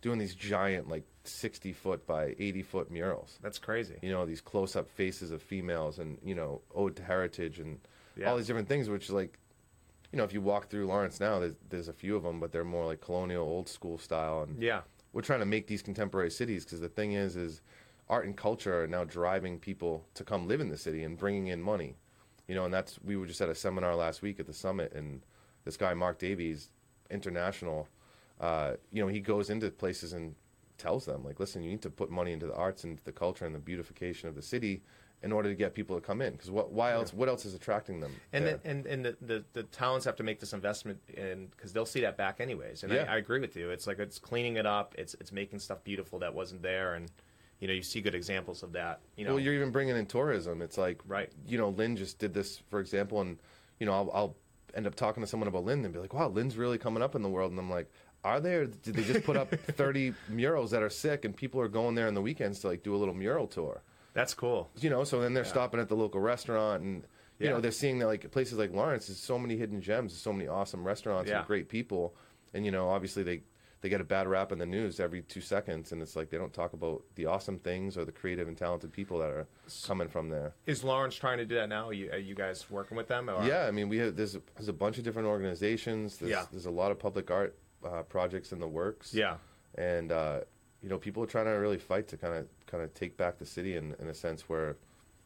doing 0.00 0.18
these 0.18 0.34
giant 0.34 0.88
like 0.88 1.04
sixty 1.24 1.72
foot 1.72 2.06
by 2.06 2.34
eighty 2.38 2.62
foot 2.62 2.90
murals. 2.90 3.38
That's 3.42 3.58
crazy. 3.58 3.96
You 4.02 4.10
know, 4.12 4.26
these 4.26 4.40
close 4.40 4.76
up 4.76 4.88
faces 4.90 5.30
of 5.30 5.42
females, 5.42 5.98
and 5.98 6.18
you 6.24 6.34
know, 6.34 6.60
ode 6.74 6.96
to 6.96 7.02
heritage, 7.02 7.58
and 7.58 7.78
Yeah. 8.16 8.30
all 8.30 8.36
these 8.36 8.46
different 8.46 8.68
things, 8.68 8.88
which 8.88 9.10
like. 9.10 9.38
You 10.14 10.18
know, 10.18 10.24
if 10.24 10.34
you 10.34 10.42
walk 10.42 10.68
through 10.68 10.88
Lawrence 10.88 11.20
now, 11.20 11.38
there's, 11.38 11.54
there's 11.70 11.88
a 11.88 11.92
few 11.94 12.16
of 12.16 12.22
them, 12.22 12.38
but 12.38 12.52
they're 12.52 12.64
more 12.64 12.84
like 12.84 13.00
colonial, 13.00 13.46
old 13.48 13.66
school 13.66 13.96
style, 13.96 14.42
and 14.42 14.62
Yeah. 14.62 14.82
we're 15.14 15.22
trying 15.22 15.38
to 15.40 15.46
make 15.46 15.68
these 15.68 15.80
contemporary 15.80 16.30
cities 16.30 16.66
because 16.66 16.80
the 16.80 16.90
thing 16.90 17.12
is 17.14 17.34
is 17.34 17.62
art 18.12 18.26
and 18.26 18.36
culture 18.36 18.82
are 18.82 18.86
now 18.86 19.04
driving 19.04 19.58
people 19.58 20.04
to 20.12 20.22
come 20.22 20.46
live 20.46 20.60
in 20.60 20.68
the 20.68 20.76
city 20.76 21.02
and 21.02 21.16
bringing 21.16 21.46
in 21.46 21.60
money 21.62 21.96
you 22.46 22.54
know 22.54 22.66
and 22.66 22.74
that's 22.74 22.98
we 23.02 23.16
were 23.16 23.26
just 23.26 23.40
at 23.40 23.48
a 23.48 23.54
seminar 23.54 23.96
last 23.96 24.20
week 24.20 24.38
at 24.38 24.46
the 24.46 24.52
summit 24.52 24.92
and 24.92 25.22
this 25.64 25.78
guy 25.78 25.94
mark 25.94 26.18
davies 26.18 26.68
international 27.10 27.88
uh, 28.38 28.72
you 28.90 29.02
know 29.02 29.08
he 29.08 29.18
goes 29.18 29.48
into 29.48 29.70
places 29.70 30.12
and 30.12 30.34
tells 30.76 31.06
them 31.06 31.24
like 31.24 31.40
listen 31.40 31.62
you 31.62 31.70
need 31.70 31.80
to 31.80 31.88
put 31.88 32.10
money 32.10 32.32
into 32.32 32.46
the 32.46 32.54
arts 32.54 32.84
and 32.84 32.98
the 33.04 33.12
culture 33.12 33.46
and 33.46 33.54
the 33.54 33.58
beautification 33.58 34.28
of 34.28 34.34
the 34.34 34.42
city 34.42 34.82
in 35.22 35.32
order 35.32 35.48
to 35.48 35.54
get 35.54 35.72
people 35.72 35.94
to 35.96 36.02
come 36.02 36.20
in 36.20 36.32
because 36.32 36.50
what 36.50 36.70
why 36.70 36.92
else 36.92 37.14
what 37.14 37.28
else 37.30 37.46
is 37.46 37.54
attracting 37.54 37.98
them 37.98 38.12
And 38.34 38.46
the, 38.46 38.60
and 38.64 38.86
and 38.86 39.04
the, 39.06 39.16
the, 39.22 39.44
the 39.54 39.62
towns 39.64 40.04
have 40.04 40.16
to 40.16 40.22
make 40.22 40.38
this 40.38 40.52
investment 40.52 40.98
in 41.08 41.46
because 41.46 41.72
they'll 41.72 41.86
see 41.86 42.00
that 42.00 42.16
back 42.18 42.40
anyways. 42.40 42.82
And 42.82 42.92
Yeah. 42.92 43.06
I, 43.08 43.14
I 43.14 43.16
agree 43.18 43.40
with 43.40 43.56
you. 43.56 43.70
It's 43.70 43.86
like 43.86 44.00
it's 44.00 44.18
cleaning 44.18 44.56
it 44.56 44.66
up. 44.66 44.94
It's 44.98 45.14
it's 45.20 45.30
making 45.32 45.60
stuff 45.60 45.84
beautiful 45.84 46.18
that 46.18 46.34
wasn't 46.34 46.62
there, 46.62 46.94
and 46.94 47.08
you 47.62 47.68
know 47.68 47.74
you 47.74 47.82
see 47.82 48.00
good 48.00 48.14
examples 48.16 48.64
of 48.64 48.72
that. 48.72 49.00
You 49.16 49.24
know, 49.24 49.34
Well, 49.34 49.40
you're 49.40 49.54
even 49.54 49.70
bringing 49.70 49.96
in 49.96 50.06
tourism. 50.06 50.60
It's 50.60 50.76
like, 50.76 51.00
Right. 51.06 51.30
You 51.46 51.58
know, 51.58 51.68
Lynn 51.68 51.96
just 51.96 52.18
did 52.18 52.34
this, 52.34 52.60
for 52.68 52.80
example, 52.80 53.20
and 53.20 53.38
you 53.78 53.86
know, 53.86 53.92
I'll, 53.92 54.10
I'll 54.12 54.36
end 54.74 54.86
up 54.88 54.96
talking 54.96 55.22
to 55.22 55.26
someone 55.28 55.46
about 55.48 55.64
Lynn 55.64 55.84
and 55.84 55.94
be 55.94 56.00
like, 56.00 56.12
"Wow, 56.12 56.28
Lynn's 56.28 56.56
really 56.56 56.76
coming 56.78 57.02
up 57.02 57.14
in 57.14 57.22
the 57.22 57.28
world." 57.28 57.52
And 57.52 57.60
I'm 57.60 57.70
like, 57.70 57.88
"Are 58.24 58.40
they? 58.40 58.54
Or 58.56 58.66
did 58.66 58.94
they 58.94 59.04
just 59.04 59.24
put 59.24 59.36
up 59.36 59.50
30 59.76 60.12
murals 60.28 60.72
that 60.72 60.82
are 60.82 60.90
sick, 60.90 61.24
and 61.24 61.36
people 61.36 61.60
are 61.60 61.68
going 61.68 61.94
there 61.94 62.08
on 62.08 62.14
the 62.14 62.20
weekends 62.22 62.58
to 62.60 62.66
like 62.68 62.82
do 62.82 62.94
a 62.94 62.98
little 62.98 63.14
mural 63.14 63.46
tour?" 63.46 63.80
that's 64.12 64.34
cool. 64.34 64.70
You 64.78 64.90
know, 64.90 65.04
so 65.04 65.20
then 65.20 65.32
they're 65.32 65.44
stopping 65.44 65.78
at 65.80 65.88
the 65.88 65.94
local 65.96 66.20
restaurant, 66.20 66.82
and 66.82 67.04
you 67.38 67.46
Yeah. 67.46 67.50
know, 67.52 67.60
they're 67.60 67.70
seeing 67.70 67.98
that 68.00 68.06
like 68.06 68.28
places 68.32 68.58
like 68.58 68.72
Lawrence, 68.72 69.06
there's 69.06 69.18
so 69.20 69.38
many 69.38 69.56
hidden 69.56 69.80
gems, 69.80 70.12
there's 70.12 70.20
so 70.22 70.32
many 70.32 70.48
awesome 70.48 70.84
restaurants 70.84 71.30
Yeah. 71.30 71.38
and 71.38 71.46
great 71.46 71.68
people, 71.68 72.14
and 72.54 72.64
you 72.66 72.72
know, 72.72 72.88
obviously 72.88 73.22
they. 73.22 73.42
They 73.82 73.88
get 73.88 74.00
a 74.00 74.04
bad 74.04 74.28
rap 74.28 74.52
in 74.52 74.58
the 74.58 74.64
news 74.66 75.00
every 75.00 75.22
two 75.22 75.40
seconds, 75.40 75.90
and 75.92 76.00
it's 76.00 76.14
like 76.16 76.30
they 76.30 76.38
don't 76.38 76.52
talk 76.52 76.72
about 76.72 77.02
the 77.16 77.26
awesome 77.26 77.58
things 77.58 77.98
or 77.98 78.04
the 78.04 78.12
creative 78.12 78.46
and 78.48 78.56
talented 78.56 78.92
people 78.92 79.18
that 79.18 79.28
are 79.30 79.46
coming 79.84 80.06
from 80.08 80.28
there. 80.28 80.54
Is 80.66 80.84
Lawrence 80.84 81.16
trying 81.16 81.38
to 81.38 81.44
do 81.44 81.56
that 81.56 81.68
now? 81.68 81.88
Are 81.88 81.92
you, 81.92 82.10
are 82.12 82.16
you 82.18 82.34
guys 82.36 82.70
working 82.70 82.96
with 82.96 83.08
them? 83.08 83.28
Or? 83.28 83.44
Yeah, 83.44 83.66
I 83.66 83.72
mean, 83.72 83.88
we 83.88 83.98
have 83.98 84.14
there's 84.16 84.36
a, 84.36 84.42
there's 84.56 84.68
a 84.68 84.72
bunch 84.72 84.98
of 84.98 85.04
different 85.04 85.26
organizations. 85.28 86.16
There's, 86.16 86.30
Yeah. 86.30 86.44
there's 86.52 86.66
a 86.66 86.70
lot 86.70 86.92
of 86.92 86.98
public 87.00 87.30
art 87.30 87.56
uh, 87.84 88.02
projects 88.02 88.52
in 88.52 88.60
the 88.60 88.68
works. 88.68 89.12
Yeah. 89.12 89.34
and 89.76 90.12
uh, 90.12 90.40
you 90.80 90.88
know, 90.88 90.98
people 90.98 91.22
are 91.24 91.26
trying 91.26 91.46
to 91.46 91.50
really 91.52 91.78
fight 91.78 92.06
to 92.08 92.16
kind 92.16 92.34
of 92.34 92.46
kind 92.66 92.82
of 92.84 92.94
take 92.94 93.16
back 93.16 93.38
the 93.38 93.46
city 93.46 93.76
in, 93.76 93.94
in 94.00 94.06
a 94.08 94.14
sense 94.14 94.48
where, 94.48 94.76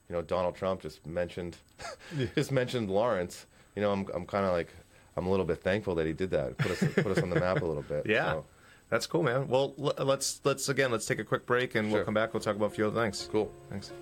you 0.09 0.15
know, 0.15 0.23
Donald 0.23 0.55
Trump 0.55 0.81
just 0.81 1.07
mentioned 1.07 1.59
just 2.35 2.53
mentioned 2.53 2.91
Lawrence. 2.91 3.45
You 3.75 3.83
know, 3.83 3.93
I'm 3.93 4.07
I'm 4.15 4.25
kind 4.25 4.47
of 4.47 4.53
like 4.53 4.73
I'm 5.17 5.27
a 5.27 5.31
little 5.31 5.47
bit 5.47 5.63
thankful 5.63 5.95
that 5.97 6.07
he 6.07 6.13
did 6.13 6.31
that. 6.31 6.59
Put 6.59 6.73
us 6.73 6.95
put 6.95 7.07
us 7.07 7.19
on 7.23 7.31
the 7.31 7.41
map 7.41 7.63
a 7.63 7.65
little 7.65 7.83
bit. 7.83 8.07
Yeah. 8.07 8.33
So, 8.33 8.45
That's 8.91 9.07
cool, 9.07 9.23
man. 9.23 9.49
Well, 9.49 9.75
let's 9.77 10.41
let's 10.45 10.69
again 10.69 10.91
let's 10.91 11.07
take 11.07 11.19
a 11.19 11.25
quick 11.25 11.47
break 11.47 11.75
and 11.75 11.91
we'll 11.93 12.05
come 12.05 12.15
back. 12.15 12.35
We'll 12.35 12.43
talk 12.43 12.57
about 12.57 12.67
a 12.67 12.75
few 12.75 12.87
other 12.87 13.01
things. 13.03 13.29
cool. 13.33 13.51
Thanks. 13.71 13.93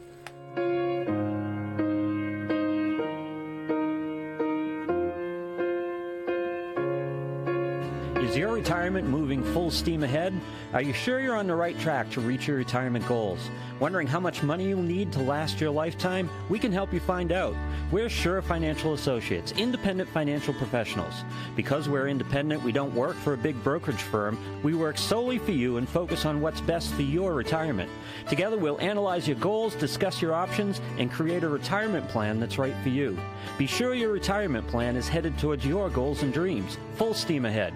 Retirement 8.65 9.07
moving 9.07 9.45
full 9.53 9.71
steam 9.71 10.03
ahead? 10.05 10.33
Are 10.73 10.81
you 10.81 10.95
sure 10.95 11.21
you're 11.21 11.37
on 11.37 11.47
the 11.47 11.55
right 11.55 11.79
track 11.79 12.11
to 12.13 12.21
reach 12.23 12.49
your 12.49 12.57
retirement 12.57 13.07
goals? 13.07 13.51
Wondering 13.79 14.07
how 14.07 14.21
much 14.21 14.43
money 14.43 14.69
you'll 14.69 14.81
need 14.81 15.13
to 15.13 15.19
last 15.21 15.61
your 15.61 15.71
lifetime? 15.71 16.31
We 16.49 16.59
can 16.59 16.73
help 16.73 16.91
you 16.91 16.99
find 16.99 17.31
out. 17.31 17.55
We're 17.93 18.09
Sure 18.09 18.41
Financial 18.41 18.95
Associates, 18.95 19.53
independent 19.53 20.09
financial 20.09 20.55
professionals. 20.55 21.13
Because 21.55 21.91
we're 21.91 22.09
independent, 22.09 22.63
we 22.63 22.73
don't 22.73 22.95
work 22.95 23.17
for 23.17 23.35
a 23.35 23.37
big 23.37 23.63
brokerage 23.63 24.01
firm. 24.01 24.39
We 24.63 24.73
work 24.73 24.97
solely 24.97 25.37
for 25.37 25.53
you 25.53 25.77
and 25.77 25.87
focus 25.87 26.25
on 26.25 26.41
what's 26.41 26.63
best 26.63 26.95
for 26.95 27.03
your 27.03 27.35
retirement. 27.35 27.91
Together, 28.31 28.57
we'll 28.57 28.81
analyze 28.81 29.29
your 29.29 29.37
goals, 29.37 29.75
discuss 29.75 30.23
your 30.23 30.33
options, 30.33 30.81
and 30.97 31.13
create 31.13 31.45
a 31.45 31.49
retirement 31.51 32.09
plan 32.09 32.41
that's 32.41 32.57
right 32.57 32.77
for 32.83 32.89
you. 32.89 33.19
Be 33.59 33.67
sure 33.67 33.93
your 33.93 34.13
retirement 34.13 34.67
plan 34.69 34.97
is 34.97 35.07
headed 35.07 35.39
towards 35.39 35.67
your 35.67 35.91
goals 35.91 36.23
and 36.23 36.33
dreams. 36.33 36.79
Full 36.97 37.13
steam 37.13 37.45
ahead. 37.45 37.75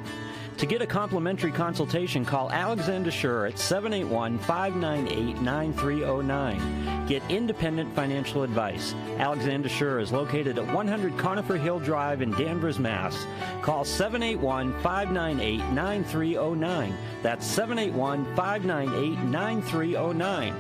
To 0.59 0.67
get 0.67 0.83
a 0.83 0.87
complimentary 0.87 1.53
consultation, 1.53 2.25
call 2.25 2.51
Alexander 2.51 3.13
Schur 3.13 3.49
at 3.49 3.61
781 3.61 4.41
598 4.41 5.41
9309. 5.41 7.07
Get 7.07 7.23
independent 7.29 7.95
financial 7.95 8.43
advice. 8.43 8.93
Alexander 9.19 9.69
Schur 9.69 10.03
is 10.03 10.11
located 10.11 10.59
at 10.59 10.67
100 10.75 11.17
Conifer 11.17 11.57
Hill 11.57 11.79
Drive 11.79 12.23
in 12.23 12.33
Danvers, 12.33 12.81
Mass. 12.81 13.25
Call 13.63 13.85
781 13.85 14.73
598 14.83 15.59
9309. 15.73 16.99
That's 17.23 17.47
781 17.47 18.25
598 18.35 19.19
9309. 19.29 20.55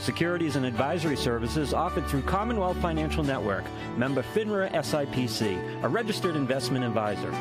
Securities 0.00 0.56
and 0.56 0.66
advisory 0.66 1.16
services 1.16 1.72
offered 1.72 2.04
through 2.08 2.22
Commonwealth 2.22 2.78
Financial 2.78 3.22
Network, 3.22 3.62
member 3.96 4.24
FINRA 4.34 4.72
SIPC, 4.72 5.84
a 5.84 5.88
registered 5.88 6.34
investment 6.34 6.84
advisor. 6.84 7.32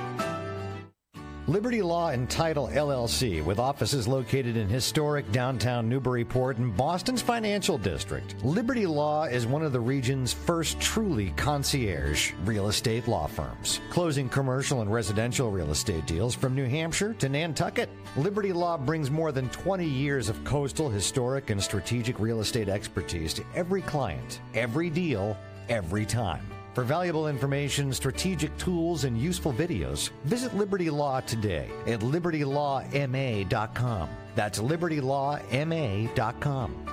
Liberty 1.51 1.81
Law 1.81 2.11
and 2.11 2.29
Title 2.29 2.69
LLC, 2.69 3.43
with 3.43 3.59
offices 3.59 4.07
located 4.07 4.55
in 4.55 4.69
historic 4.69 5.29
downtown 5.33 5.89
Newburyport 5.89 6.59
and 6.59 6.73
Boston's 6.77 7.21
financial 7.21 7.77
district. 7.77 8.35
Liberty 8.41 8.85
Law 8.85 9.25
is 9.25 9.45
one 9.45 9.61
of 9.61 9.73
the 9.73 9.79
region's 9.81 10.31
first 10.31 10.79
truly 10.79 11.33
concierge 11.35 12.31
real 12.45 12.69
estate 12.69 13.05
law 13.05 13.27
firms, 13.27 13.81
closing 13.89 14.29
commercial 14.29 14.79
and 14.79 14.93
residential 14.93 15.51
real 15.51 15.71
estate 15.71 16.05
deals 16.05 16.33
from 16.33 16.55
New 16.55 16.69
Hampshire 16.69 17.13
to 17.15 17.27
Nantucket. 17.27 17.89
Liberty 18.15 18.53
Law 18.53 18.77
brings 18.77 19.11
more 19.11 19.33
than 19.33 19.49
20 19.49 19.85
years 19.85 20.29
of 20.29 20.41
coastal, 20.45 20.89
historic, 20.89 21.49
and 21.49 21.61
strategic 21.61 22.17
real 22.17 22.39
estate 22.39 22.69
expertise 22.69 23.33
to 23.33 23.43
every 23.55 23.81
client, 23.81 24.39
every 24.53 24.89
deal, 24.89 25.35
every 25.67 26.05
time. 26.05 26.47
For 26.73 26.85
valuable 26.85 27.27
information, 27.27 27.91
strategic 27.91 28.57
tools, 28.57 29.03
and 29.03 29.17
useful 29.17 29.51
videos, 29.51 30.09
visit 30.23 30.55
Liberty 30.55 30.89
Law 30.89 31.19
today 31.19 31.69
at 31.85 31.99
libertylawma.com. 31.99 34.09
That's 34.35 34.59
libertylawma.com. 34.59 36.85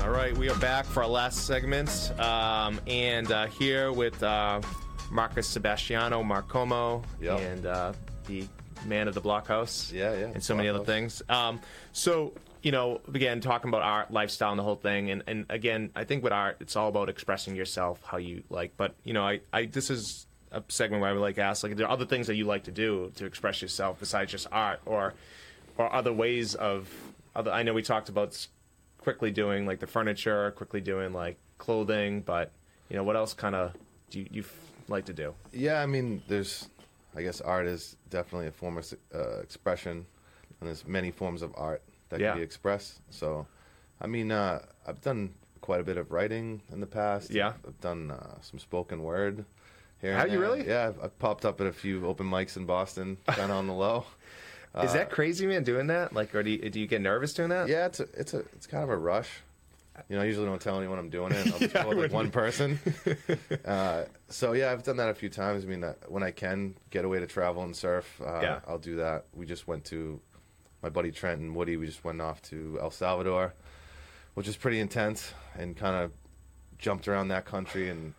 All 0.00 0.10
right, 0.10 0.36
we 0.36 0.50
are 0.50 0.58
back 0.58 0.84
for 0.84 1.02
our 1.02 1.08
last 1.08 1.46
segment, 1.46 2.12
um, 2.20 2.78
and 2.86 3.32
uh, 3.32 3.46
here 3.46 3.90
with 3.90 4.22
uh, 4.22 4.60
Markus 5.10 5.46
Sebastiano 5.48 6.22
Marcomo 6.22 7.02
Yep. 7.22 7.40
and 7.40 7.66
uh, 7.66 7.92
the 8.26 8.46
man 8.86 9.08
of 9.08 9.14
the 9.14 9.20
Blochaus. 9.20 9.92
Yeah, 9.92 10.14
yeah, 10.14 10.26
and 10.26 10.42
so 10.42 10.54
many 10.54 10.68
other 10.68 10.84
things. 10.84 11.22
Um, 11.28 11.60
so 11.92 12.32
you 12.62 12.72
know, 12.72 13.00
again, 13.12 13.40
talking 13.40 13.68
about 13.68 13.82
art, 13.82 14.10
lifestyle, 14.10 14.50
and 14.50 14.58
the 14.58 14.62
whole 14.62 14.76
thing, 14.76 15.10
and, 15.10 15.22
and 15.26 15.44
again, 15.50 15.90
I 15.94 16.04
think 16.04 16.24
with 16.24 16.32
art, 16.32 16.56
it's 16.60 16.76
all 16.76 16.88
about 16.88 17.10
expressing 17.10 17.54
yourself 17.54 18.02
how 18.04 18.16
you 18.16 18.42
like. 18.48 18.76
But 18.76 18.94
you 19.04 19.12
know, 19.12 19.26
I, 19.26 19.40
I 19.52 19.66
this 19.66 19.90
is 19.90 20.26
a 20.50 20.62
segment 20.68 21.02
where 21.02 21.10
I 21.10 21.12
would 21.12 21.20
like 21.20 21.38
ask, 21.38 21.62
like, 21.62 21.72
are 21.72 21.76
there 21.76 21.90
other 21.90 22.06
things 22.06 22.26
that 22.28 22.36
you 22.36 22.46
like 22.46 22.64
to 22.64 22.72
do 22.72 23.12
to 23.16 23.26
express 23.26 23.60
yourself 23.60 23.98
besides 24.00 24.32
just 24.32 24.46
art, 24.50 24.80
or 24.86 25.14
or 25.76 25.92
other 25.92 26.12
ways 26.12 26.54
of 26.54 26.88
other? 27.36 27.50
I 27.50 27.62
know 27.62 27.74
we 27.74 27.82
talked 27.82 28.08
about 28.08 28.46
quickly 28.98 29.30
doing 29.30 29.66
like 29.66 29.80
the 29.80 29.86
furniture, 29.86 30.50
quickly 30.52 30.80
doing 30.80 31.12
like 31.12 31.36
clothing, 31.58 32.22
but 32.22 32.50
you 32.88 32.96
know, 32.96 33.04
what 33.04 33.16
else 33.16 33.34
kind 33.34 33.54
of 33.54 33.74
do 34.10 34.20
you, 34.20 34.26
you 34.30 34.44
like 34.88 35.04
to 35.06 35.12
do? 35.12 35.34
Yeah, 35.52 35.82
I 35.82 35.86
mean, 35.86 36.22
there's, 36.28 36.68
I 37.16 37.22
guess, 37.22 37.40
art 37.40 37.66
is 37.66 37.96
definitely 38.10 38.48
a 38.48 38.52
form 38.52 38.78
of 38.78 38.92
uh, 39.14 39.38
expression, 39.40 40.06
and 40.60 40.68
there's 40.68 40.86
many 40.86 41.10
forms 41.10 41.42
of 41.42 41.52
art 41.56 41.82
that 42.08 42.20
Yeah. 42.20 42.30
can 42.30 42.38
be 42.38 42.44
expressed. 42.44 43.00
So, 43.10 43.46
I 44.00 44.06
mean, 44.06 44.30
uh, 44.32 44.60
I've 44.86 45.00
done 45.00 45.34
quite 45.60 45.80
a 45.80 45.84
bit 45.84 45.96
of 45.96 46.10
writing 46.10 46.60
in 46.72 46.80
the 46.80 46.86
past. 46.86 47.30
Yeah. 47.30 47.52
I've 47.66 47.80
done 47.80 48.10
uh, 48.10 48.40
some 48.40 48.58
spoken 48.58 49.02
word. 49.02 49.44
Here 50.00 50.14
Have 50.14 50.30
you 50.30 50.38
really? 50.40 50.66
Yeah, 50.66 50.88
I've, 50.88 51.02
I've 51.04 51.18
popped 51.18 51.44
up 51.46 51.60
at 51.60 51.66
a 51.66 51.72
few 51.72 52.06
open 52.06 52.28
mics 52.28 52.56
in 52.56 52.66
Boston, 52.66 53.16
kind 53.26 53.50
of 53.50 53.56
on 53.56 53.66
the 53.66 53.72
low. 53.72 54.04
Is 54.82 54.92
that 54.92 55.08
crazy, 55.08 55.46
man? 55.46 55.62
Doing 55.62 55.86
that, 55.86 56.12
like, 56.12 56.34
or 56.34 56.42
do 56.42 56.50
you, 56.50 56.68
do 56.68 56.80
you 56.80 56.88
get 56.88 57.00
nervous 57.00 57.32
doing 57.32 57.50
that? 57.50 57.68
Yeah, 57.68 57.86
it's 57.86 58.00
a, 58.00 58.08
it's 58.12 58.34
a 58.34 58.40
it's 58.56 58.66
kind 58.66 58.82
of 58.82 58.90
a 58.90 58.96
rush. 58.96 59.30
You 60.08 60.16
know, 60.16 60.22
I 60.22 60.24
usually 60.26 60.46
don't 60.46 60.60
tell 60.60 60.78
anyone 60.78 60.98
I'm 60.98 61.08
doing 61.10 61.32
it. 61.32 61.46
I'll 61.52 61.58
just 61.58 61.86
with 61.88 61.98
like 61.98 62.12
one 62.12 62.30
person. 62.30 62.78
uh, 63.64 64.04
so 64.28 64.52
yeah, 64.52 64.72
I've 64.72 64.82
done 64.82 64.96
that 64.98 65.08
a 65.08 65.14
few 65.14 65.28
times. 65.28 65.64
I 65.64 65.68
mean, 65.68 65.84
uh, 65.84 65.94
when 66.08 66.22
I 66.22 66.30
can 66.30 66.74
get 66.90 67.04
away 67.04 67.20
to 67.20 67.26
travel 67.26 67.62
and 67.62 67.74
surf, 67.76 68.20
uh, 68.24 68.40
Yeah. 68.42 68.60
I'll 68.66 68.78
do 68.78 68.96
that. 68.96 69.26
We 69.32 69.46
just 69.46 69.66
went 69.68 69.84
to 69.86 70.20
my 70.82 70.88
buddy 70.88 71.10
Trent 71.12 71.40
and 71.40 71.54
Woody. 71.54 71.76
We 71.76 71.86
just 71.86 72.04
went 72.04 72.20
off 72.20 72.42
to 72.42 72.78
El 72.80 72.90
Salvador, 72.90 73.54
which 74.34 74.48
is 74.48 74.56
pretty 74.56 74.80
intense, 74.80 75.32
and 75.56 75.76
kind 75.76 75.96
of 76.04 76.12
jumped 76.78 77.08
around 77.08 77.28
that 77.28 77.44
country 77.44 77.88
and. 77.90 78.14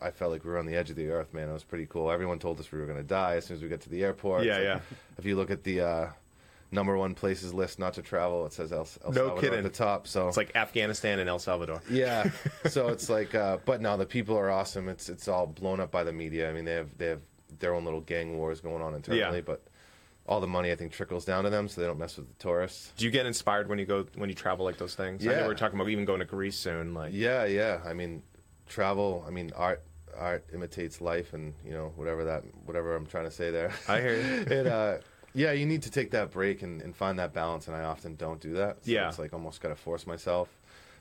I 0.00 0.10
felt 0.10 0.30
like 0.30 0.44
we 0.44 0.50
were 0.50 0.58
on 0.58 0.66
the 0.66 0.76
edge 0.76 0.90
of 0.90 0.96
the 0.96 1.08
earth, 1.10 1.32
man. 1.34 1.48
It 1.48 1.52
was 1.52 1.64
pretty 1.64 1.86
cool. 1.86 2.10
Everyone 2.12 2.38
told 2.38 2.60
us 2.60 2.70
we 2.70 2.78
were 2.78 2.84
going 2.86 2.98
to 2.98 3.02
die 3.02 3.36
as 3.36 3.46
soon 3.46 3.56
as 3.56 3.62
we 3.62 3.68
got 3.68 3.80
to 3.80 3.88
the 3.88 4.04
airport. 4.04 4.44
Yeah, 4.44 4.54
like- 4.56 4.62
yeah. 4.64 4.80
If 5.18 5.24
you 5.24 5.34
look 5.34 5.50
at 5.50 5.64
the 5.64 5.80
uh, 5.80 6.06
number 6.72 6.96
one 6.96 7.14
places 7.14 7.52
list 7.54 7.78
not 7.78 7.94
to 7.94 8.02
travel, 8.02 8.46
it 8.46 8.52
says 8.52 8.72
El, 8.72 8.78
El 9.04 9.12
No 9.12 9.12
Salvador 9.12 9.40
kidding. 9.40 9.58
at 9.58 9.62
the 9.64 9.70
top. 9.70 10.06
So 10.08 10.26
It's 10.28 10.36
like 10.36 10.56
Afghanistan 10.56 11.18
and 11.18 11.28
El 11.28 11.38
Salvador. 11.38 11.80
yeah. 11.90 12.30
So 12.68 12.88
it's 12.88 13.08
like, 13.10 13.34
uh, 13.34 13.58
but 13.64 13.80
no, 13.80 13.96
the 13.96 14.06
people 14.06 14.36
are 14.38 14.50
awesome. 14.50 14.88
It's 14.88 15.08
it's 15.08 15.28
all 15.28 15.46
blown 15.46 15.78
up 15.80 15.90
by 15.90 16.02
the 16.04 16.12
media. 16.12 16.48
I 16.50 16.52
mean, 16.52 16.64
they 16.64 16.74
have 16.74 16.96
they 16.98 17.06
have 17.06 17.20
their 17.60 17.74
own 17.74 17.84
little 17.84 18.00
gang 18.00 18.38
wars 18.38 18.60
going 18.60 18.82
on 18.82 18.94
internally, 18.94 19.36
Yeah. 19.36 19.42
but 19.42 19.62
all 20.26 20.40
the 20.40 20.46
money 20.46 20.70
I 20.72 20.76
think 20.76 20.92
trickles 20.92 21.24
down 21.24 21.44
to 21.44 21.50
them, 21.50 21.68
so 21.68 21.80
they 21.80 21.86
don't 21.86 21.98
mess 21.98 22.16
with 22.16 22.28
the 22.28 22.34
tourists. 22.36 22.92
Do 22.96 23.04
you 23.04 23.10
get 23.10 23.26
inspired 23.26 23.68
when 23.68 23.78
you 23.78 23.84
go 23.84 24.06
when 24.14 24.28
you 24.28 24.34
travel 24.34 24.64
like 24.64 24.78
those 24.78 24.94
things? 24.94 25.26
I 25.26 25.30
know 25.30 25.38
Yeah. 25.40 25.46
we're 25.46 25.54
talking 25.54 25.78
about 25.78 25.90
even 25.90 26.04
going 26.04 26.20
to 26.20 26.24
Greece 26.24 26.56
soon. 26.56 26.94
Like, 26.94 27.12
Yeah, 27.12 27.44
yeah. 27.44 27.80
I 27.84 27.92
mean, 27.92 28.22
travel. 28.68 29.24
I 29.26 29.30
mean, 29.30 29.50
art 29.56 29.82
art 30.16 30.44
imitates 30.54 31.00
life, 31.00 31.32
and 31.32 31.54
you 31.64 31.72
know 31.72 31.92
whatever 31.96 32.24
that 32.24 32.44
whatever 32.64 32.94
I'm 32.96 33.06
trying 33.06 33.24
to 33.24 33.30
say 33.30 33.50
there. 33.50 33.72
I 33.88 34.00
hear 34.00 34.14
you. 34.16 34.22
it, 34.58 34.66
uh, 34.66 34.98
yeah, 35.34 35.52
you 35.52 35.66
need 35.66 35.82
to 35.82 35.90
take 35.90 36.10
that 36.12 36.30
break 36.30 36.62
and, 36.62 36.82
and 36.82 36.94
find 36.94 37.18
that 37.18 37.32
balance, 37.32 37.66
and 37.68 37.76
I 37.76 37.82
often 37.84 38.16
don't 38.16 38.40
do 38.40 38.52
that. 38.54 38.84
So 38.84 38.90
Yeah. 38.90 39.08
it's 39.08 39.18
like 39.18 39.32
almost 39.32 39.60
got 39.60 39.68
to 39.70 39.74
force 39.76 40.06
myself. 40.06 40.48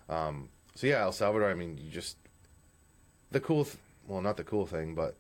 Um, 0.09 0.49
so 0.75 0.87
yeah, 0.87 1.01
El 1.01 1.11
Salvador. 1.11 1.49
I 1.49 1.53
mean, 1.53 1.77
you 1.77 1.89
just 1.89 2.17
the 3.31 3.39
cool. 3.39 3.65
Th- 3.65 3.77
well, 4.07 4.21
not 4.21 4.37
the 4.37 4.43
cool 4.43 4.65
thing, 4.65 4.95
but 4.95 5.15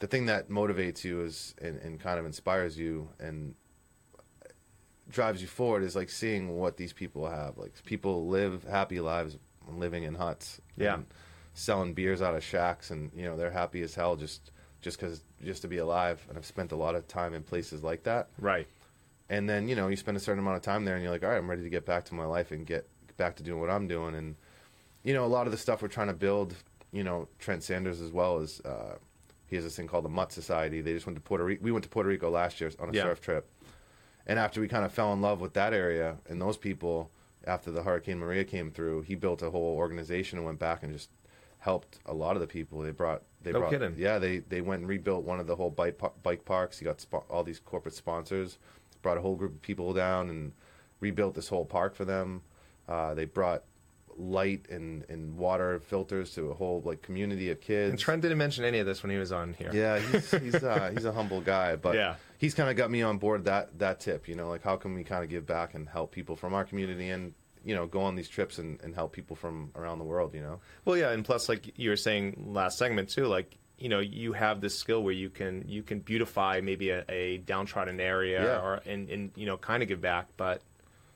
the 0.00 0.06
thing 0.06 0.26
that 0.26 0.48
motivates 0.50 1.04
you 1.04 1.22
is 1.22 1.54
and, 1.60 1.78
and 1.80 2.00
kind 2.00 2.18
of 2.18 2.26
inspires 2.26 2.78
you 2.78 3.08
and 3.18 3.54
drives 5.08 5.40
you 5.40 5.48
forward 5.48 5.82
is 5.82 5.94
like 5.94 6.10
seeing 6.10 6.56
what 6.58 6.76
these 6.76 6.92
people 6.92 7.28
have. 7.28 7.56
Like 7.58 7.72
people 7.84 8.26
live 8.26 8.64
happy 8.64 9.00
lives 9.00 9.36
living 9.68 10.02
in 10.04 10.14
huts. 10.14 10.60
Yeah. 10.76 10.94
and 10.94 11.06
selling 11.54 11.94
beers 11.94 12.20
out 12.20 12.34
of 12.34 12.44
shacks, 12.44 12.90
and 12.90 13.10
you 13.14 13.24
know 13.24 13.34
they're 13.36 13.50
happy 13.50 13.80
as 13.82 13.94
hell 13.94 14.14
just 14.16 14.50
just 14.80 14.98
because 15.00 15.22
just 15.44 15.62
to 15.62 15.68
be 15.68 15.78
alive. 15.78 16.24
And 16.28 16.36
I've 16.38 16.46
spent 16.46 16.72
a 16.72 16.76
lot 16.76 16.94
of 16.94 17.06
time 17.08 17.34
in 17.34 17.42
places 17.42 17.82
like 17.82 18.02
that. 18.04 18.28
right. 18.38 18.66
And 19.28 19.48
then 19.48 19.68
you 19.68 19.74
know 19.74 19.88
you 19.88 19.96
spend 19.96 20.16
a 20.16 20.20
certain 20.20 20.38
amount 20.38 20.56
of 20.56 20.62
time 20.62 20.84
there, 20.84 20.94
and 20.94 21.02
you're 21.02 21.10
like, 21.12 21.24
all 21.24 21.30
right, 21.30 21.38
I'm 21.38 21.50
ready 21.50 21.62
to 21.62 21.70
get 21.70 21.84
back 21.84 22.04
to 22.06 22.14
my 22.14 22.24
life 22.26 22.52
and 22.52 22.64
get 22.66 22.86
back 23.16 23.34
to 23.36 23.42
doing 23.42 23.60
what 23.60 23.70
I'm 23.70 23.88
doing. 23.88 24.14
And 24.14 24.36
you 25.02 25.14
know 25.14 25.24
a 25.24 25.26
lot 25.26 25.46
of 25.46 25.52
the 25.52 25.58
stuff 25.58 25.82
we're 25.82 25.88
trying 25.88 26.06
to 26.08 26.14
build. 26.14 26.54
You 26.92 27.02
know 27.04 27.28
Trent 27.38 27.62
Sanders 27.62 28.00
as 28.00 28.12
well 28.12 28.38
as. 28.38 28.60
Uh, 28.60 28.96
he 29.48 29.54
has 29.54 29.64
this 29.64 29.76
thing 29.76 29.86
called 29.86 30.04
the 30.04 30.08
Mutt 30.08 30.32
Society. 30.32 30.80
They 30.80 30.92
just 30.92 31.06
went 31.06 31.14
to 31.16 31.22
Puerto 31.22 31.44
Rico. 31.44 31.62
We 31.62 31.70
went 31.70 31.84
to 31.84 31.88
Puerto 31.88 32.08
Rico 32.08 32.28
last 32.30 32.60
year 32.60 32.68
on 32.80 32.88
a 32.88 32.92
Yeah. 32.92 33.02
surf 33.04 33.20
trip. 33.20 33.48
And 34.26 34.40
after 34.40 34.60
we 34.60 34.66
kind 34.66 34.84
of 34.84 34.92
fell 34.92 35.12
in 35.12 35.20
love 35.20 35.40
with 35.40 35.52
that 35.54 35.72
area 35.72 36.16
and 36.28 36.42
those 36.42 36.56
people, 36.56 37.12
after 37.46 37.70
the 37.70 37.84
Hurricane 37.84 38.18
Maria 38.18 38.42
came 38.42 38.72
through, 38.72 39.02
he 39.02 39.14
built 39.14 39.42
a 39.42 39.50
whole 39.50 39.76
organization 39.76 40.38
and 40.38 40.44
went 40.44 40.58
back 40.58 40.82
and 40.82 40.92
just 40.92 41.10
helped 41.66 41.98
a 42.06 42.14
lot 42.14 42.36
of 42.36 42.40
the 42.40 42.46
people. 42.46 42.80
They 42.80 42.92
brought, 42.92 43.22
they 43.42 43.52
No 43.52 43.58
brought, 43.58 43.72
kidding. 43.72 43.94
yeah, 43.98 44.18
they 44.18 44.38
they 44.38 44.60
went 44.62 44.80
and 44.80 44.88
rebuilt 44.88 45.24
one 45.24 45.40
of 45.40 45.46
the 45.46 45.56
whole 45.56 45.70
bike 45.70 46.00
bike 46.22 46.44
parks. 46.46 46.78
He 46.78 46.84
got 46.84 46.98
spo- 46.98 47.24
all 47.28 47.42
these 47.44 47.58
corporate 47.58 47.94
sponsors, 47.94 48.58
brought 49.02 49.18
a 49.18 49.20
whole 49.20 49.34
group 49.36 49.52
of 49.56 49.62
people 49.62 49.92
down 49.92 50.30
and 50.30 50.52
rebuilt 51.00 51.34
this 51.34 51.48
whole 51.48 51.64
park 51.66 51.94
for 51.94 52.04
them. 52.06 52.40
Uh, 52.88 53.12
they 53.14 53.24
brought 53.26 53.64
light 54.18 54.64
and, 54.70 55.04
and 55.10 55.36
water 55.36 55.78
filters 55.78 56.32
to 56.34 56.50
a 56.50 56.54
whole 56.54 56.80
like 56.86 57.02
community 57.02 57.50
of 57.50 57.60
kids. 57.60 57.90
And 57.90 57.98
Trent 57.98 58.22
didn't 58.22 58.38
mention 58.38 58.64
any 58.64 58.78
of 58.78 58.86
this 58.86 59.02
when 59.02 59.10
he 59.10 59.18
was 59.18 59.30
on 59.32 59.52
here. 59.52 59.70
Yeah, 59.74 59.98
he's 59.98 60.30
he's 60.30 60.54
uh, 60.62 60.90
he's 60.94 61.04
a 61.04 61.12
humble 61.12 61.40
guy, 61.40 61.76
but 61.76 61.94
Yeah. 61.96 62.14
he's 62.38 62.54
kind 62.54 62.70
of 62.70 62.76
got 62.76 62.90
me 62.90 63.02
on 63.02 63.18
board 63.18 63.44
that 63.44 63.78
that 63.80 64.00
tip. 64.00 64.28
You 64.28 64.36
know, 64.36 64.48
like 64.48 64.62
how 64.62 64.76
can 64.76 64.94
we 64.94 65.02
kind 65.04 65.22
of 65.24 65.28
give 65.30 65.44
back 65.46 65.74
and 65.74 65.88
help 65.88 66.12
people 66.12 66.36
from 66.36 66.54
our 66.54 66.64
community 66.64 67.10
and 67.10 67.34
you 67.66 67.74
know 67.74 67.86
go 67.86 68.00
on 68.00 68.14
these 68.14 68.28
trips 68.28 68.58
and, 68.58 68.80
and 68.82 68.94
help 68.94 69.10
people 69.12 69.36
from 69.36 69.70
around 69.74 69.98
the 69.98 70.04
world. 70.04 70.32
You 70.34 70.40
know, 70.42 70.60
Well, 70.84 70.96
yeah, 70.96 71.10
and 71.10 71.24
plus, 71.24 71.48
like 71.48 71.72
you 71.78 71.90
were 71.90 71.96
saying 71.96 72.50
last 72.52 72.78
segment 72.78 73.08
too, 73.10 73.26
like 73.26 73.58
you 73.78 73.90
know, 73.90 73.98
you 74.00 74.32
have 74.32 74.62
this 74.62 74.74
skill 74.78 75.02
where 75.02 75.12
you 75.12 75.28
can 75.28 75.64
you 75.66 75.82
can 75.82 75.98
beautify 75.98 76.60
maybe 76.62 76.88
a, 76.90 77.04
a 77.10 77.38
downtrodden 77.38 78.00
area 78.00 78.42
Yeah. 78.42 78.60
or 78.64 78.74
and, 78.86 79.10
and 79.10 79.30
you 79.34 79.44
know 79.46 79.56
kind 79.58 79.82
of 79.82 79.88
give 79.88 80.00
back, 80.00 80.28
but 80.38 80.62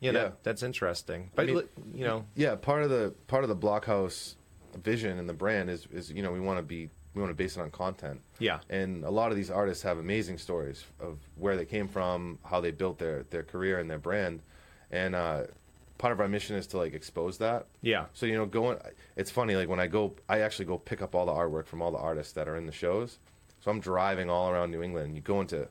you 0.00 0.12
know 0.12 0.18
Yeah. 0.18 0.24
that, 0.26 0.42
that's 0.44 0.62
interesting. 0.62 1.30
But 1.34 1.46
mean- 1.46 1.62
you 1.94 2.04
know, 2.04 2.26
yeah. 2.34 2.56
Part 2.56 2.82
of 2.82 2.90
the 2.90 3.14
part 3.28 3.44
of 3.44 3.48
the 3.48 3.56
Blochaus 3.56 4.34
vision 4.82 5.18
and 5.18 5.28
the 5.28 5.32
brand 5.34 5.70
is 5.70 5.86
is 5.92 6.10
you 6.10 6.22
know 6.22 6.32
we 6.32 6.40
want 6.40 6.58
to 6.58 6.62
be 6.62 6.90
we 7.14 7.20
want 7.22 7.30
to 7.30 7.34
base 7.34 7.56
it 7.56 7.60
on 7.60 7.70
content. 7.70 8.20
Yeah. 8.38 8.58
and 8.68 9.04
a 9.04 9.10
lot 9.10 9.30
of 9.30 9.36
these 9.36 9.50
artists 9.50 9.82
have 9.84 9.98
amazing 9.98 10.38
stories 10.38 10.84
of 11.00 11.18
where 11.36 11.56
they 11.56 11.64
came 11.64 11.88
from, 11.88 12.38
how 12.44 12.60
they 12.60 12.70
built 12.72 12.98
their 12.98 13.24
their 13.30 13.42
career 13.42 13.78
and 13.80 13.88
their 13.90 13.98
brand, 13.98 14.42
and 14.90 15.14
uh, 15.14 15.44
part 16.00 16.12
of 16.14 16.20
our 16.20 16.28
mission 16.28 16.56
is 16.56 16.66
to 16.68 16.78
like 16.78 16.94
expose 16.94 17.36
that. 17.38 17.66
Yeah. 17.82 18.06
So 18.14 18.24
you 18.24 18.34
know, 18.34 18.46
going. 18.46 18.78
It's 19.16 19.30
funny. 19.30 19.54
Like 19.54 19.68
when 19.68 19.78
I 19.78 19.86
go, 19.86 20.14
I 20.30 20.40
actually 20.40 20.64
go 20.64 20.78
pick 20.78 21.02
up 21.02 21.14
all 21.14 21.26
the 21.26 21.32
artwork 21.32 21.66
from 21.66 21.82
all 21.82 21.92
the 21.92 21.98
artists 21.98 22.32
that 22.32 22.48
are 22.48 22.56
in 22.56 22.64
the 22.66 22.72
shows. 22.72 23.18
So 23.60 23.70
I'm 23.70 23.80
driving 23.80 24.30
all 24.30 24.48
around 24.50 24.70
New 24.70 24.82
England. 24.82 25.14
You 25.14 25.20
go 25.20 25.40
into 25.42 25.68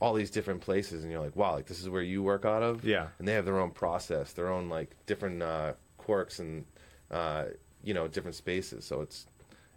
all 0.00 0.14
these 0.14 0.30
different 0.30 0.62
places, 0.62 1.02
and 1.02 1.12
you're 1.12 1.20
like, 1.20 1.36
wow, 1.36 1.52
like 1.52 1.66
this 1.66 1.80
is 1.82 1.88
where 1.90 2.00
you 2.02 2.22
work 2.22 2.46
out 2.46 2.62
of. 2.62 2.82
Yeah. 2.84 3.08
And 3.18 3.28
they 3.28 3.34
have 3.34 3.44
their 3.44 3.58
own 3.60 3.70
process, 3.70 4.32
their 4.32 4.48
own 4.48 4.70
like 4.70 4.96
different 5.04 5.42
uh, 5.42 5.74
quirks 5.98 6.38
and 6.38 6.64
uh, 7.10 7.44
you 7.84 7.92
know 7.92 8.08
different 8.08 8.36
spaces. 8.36 8.86
So 8.86 9.02
it's 9.02 9.26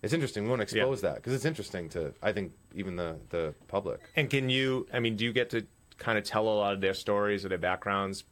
it's 0.02 0.14
interesting. 0.14 0.44
We 0.44 0.50
want 0.50 0.66
to 0.66 0.74
Yeah. 0.76 0.84
expose 0.84 1.02
that 1.02 1.16
because 1.16 1.34
it's 1.34 1.46
interesting 1.46 1.90
to 1.90 2.14
I 2.24 2.32
think 2.32 2.54
even 2.74 2.96
the 2.96 3.18
the 3.30 3.54
public. 3.68 4.00
and 4.16 4.30
can 4.30 4.50
you? 4.50 4.88
I 4.94 5.02
mean, 5.02 5.18
do 5.18 5.26
you 5.26 5.34
get 5.34 5.50
to 5.50 5.66
kind 5.98 6.18
of 6.18 6.24
tell 6.24 6.48
a 6.48 6.56
lot 6.64 6.74
of 6.74 6.80
their 6.82 6.94
stories 6.96 7.44
or 7.46 7.50
their 7.50 7.58
backgrounds 7.60 8.24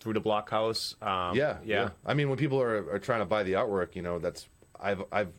through 0.00 0.14
the 0.14 0.20
Blochaus? 0.20 1.00
Um, 1.02 1.36
yeah, 1.36 1.58
yeah, 1.64 1.90
I 2.06 2.14
mean, 2.14 2.28
when 2.28 2.38
people 2.38 2.60
are, 2.60 2.90
are 2.92 2.98
trying 2.98 3.20
to 3.20 3.26
buy 3.26 3.42
the 3.42 3.52
artwork, 3.54 3.94
you 3.96 4.02
know, 4.02 4.18
that's 4.18 4.48
I've 4.80 5.02
I've 5.12 5.32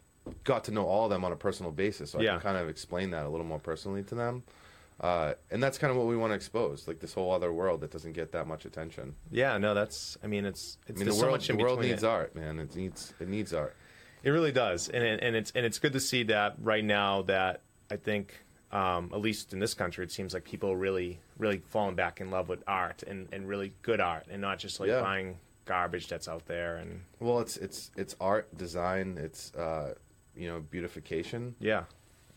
got 0.43 0.65
to 0.65 0.71
know 0.71 0.85
all 0.85 1.05
of 1.05 1.09
them 1.09 1.23
on 1.25 1.31
a 1.31 1.35
personal 1.35 1.71
basis, 1.71 2.11
so 2.11 2.19
I 2.19 2.23
Yeah. 2.23 2.31
can 2.33 2.41
kind 2.41 2.57
of 2.57 2.69
explain 2.69 3.11
that 3.11 3.25
a 3.25 3.29
little 3.29 3.45
more 3.45 3.59
personally 3.59 4.03
to 4.03 4.15
them. 4.15 4.43
Uh, 4.99 5.33
and 5.49 5.63
that's 5.63 5.77
kind 5.77 5.91
of 5.91 5.97
what 5.97 6.07
we 6.07 6.17
want 6.17 6.31
to 6.31 6.35
expose, 6.35 6.85
like 6.85 6.99
this 6.99 7.13
whole 7.13 7.31
other 7.31 7.53
world 7.53 7.79
that 7.79 7.89
doesn't 7.89 8.11
get 8.11 8.33
that 8.33 8.47
much 8.47 8.65
attention. 8.65 9.15
Yeah, 9.31 9.57
No, 9.57 9.73
that's. 9.73 10.17
I 10.23 10.27
mean, 10.27 10.45
it's. 10.45 10.77
I 10.87 10.89
it's 10.91 10.99
mean, 10.99 11.05
there's 11.05 11.15
the 11.15 11.19
so 11.21 11.25
world, 11.27 11.39
much 11.39 11.47
the 11.47 11.55
world 11.55 11.81
needs 11.81 12.03
it. 12.03 12.07
art, 12.07 12.35
man. 12.35 12.59
It 12.59 12.75
needs 12.75 13.13
it 13.19 13.29
needs 13.29 13.53
art. 13.53 13.75
It 14.23 14.31
really 14.31 14.51
does, 14.51 14.89
and 14.89 15.01
it, 15.01 15.21
and 15.23 15.35
it's 15.37 15.51
and 15.55 15.65
it's 15.65 15.79
good 15.79 15.93
to 15.93 15.99
see 16.01 16.23
that 16.23 16.55
right 16.61 16.83
now 16.83 17.21
that 17.23 17.61
I 17.89 17.95
think 17.95 18.43
um, 18.71 19.09
at 19.13 19.19
least 19.21 19.53
in 19.53 19.59
this 19.59 19.73
country 19.73 20.03
it 20.05 20.11
seems 20.11 20.33
like 20.33 20.43
people 20.43 20.69
are 20.71 20.77
really 20.77 21.19
really 21.37 21.57
falling 21.69 21.95
back 21.95 22.21
in 22.21 22.29
love 22.29 22.49
with 22.49 22.63
art 22.67 23.03
and, 23.03 23.27
and 23.31 23.47
really 23.47 23.73
good 23.81 23.99
art 23.99 24.25
and 24.29 24.41
not 24.41 24.59
just 24.59 24.79
like 24.79 24.89
Yeah. 24.89 25.01
buying 25.01 25.37
garbage 25.65 26.07
that's 26.07 26.27
out 26.27 26.45
there 26.45 26.77
and 26.77 27.01
Well, 27.19 27.39
it's 27.39 27.57
it's 27.57 27.91
it's 27.95 28.15
art, 28.19 28.55
design, 28.57 29.17
it's 29.19 29.53
uh, 29.55 29.93
you 30.35 30.47
know 30.47 30.59
beautification, 30.59 31.55
yeah 31.59 31.83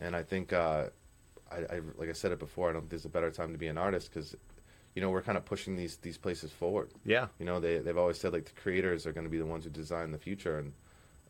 and 0.01 0.15
I 0.15 0.23
think 0.23 0.51
uh, 0.53 0.85
I, 1.51 1.55
I 1.75 1.79
like 1.97 2.09
I 2.09 2.13
said 2.13 2.31
it 2.31 2.39
before. 2.39 2.69
I 2.69 2.73
don't 2.73 2.81
think 2.81 2.89
there's 2.91 3.05
a 3.05 3.09
better 3.09 3.31
time 3.31 3.51
to 3.53 3.57
be 3.57 3.67
an 3.67 3.77
artist 3.77 4.11
because 4.13 4.35
you 4.95 5.01
know 5.01 5.09
we're 5.09 5.21
kind 5.21 5.37
of 5.37 5.45
pushing 5.45 5.75
these 5.75 5.97
these 5.97 6.17
places 6.17 6.51
forward. 6.51 6.89
yeah 7.05 7.27
You 7.39 7.45
know, 7.45 7.59
they 7.59 7.79
they've 7.79 7.97
always 7.97 8.19
said 8.19 8.33
like 8.33 8.45
the 8.45 8.59
creators 8.61 9.05
are 9.07 9.13
going 9.13 9.25
to 9.25 9.29
be 9.31 9.37
the 9.39 9.45
ones 9.45 9.63
who 9.63 9.69
design 9.71 10.11
the 10.11 10.17
future, 10.19 10.57
and 10.59 10.73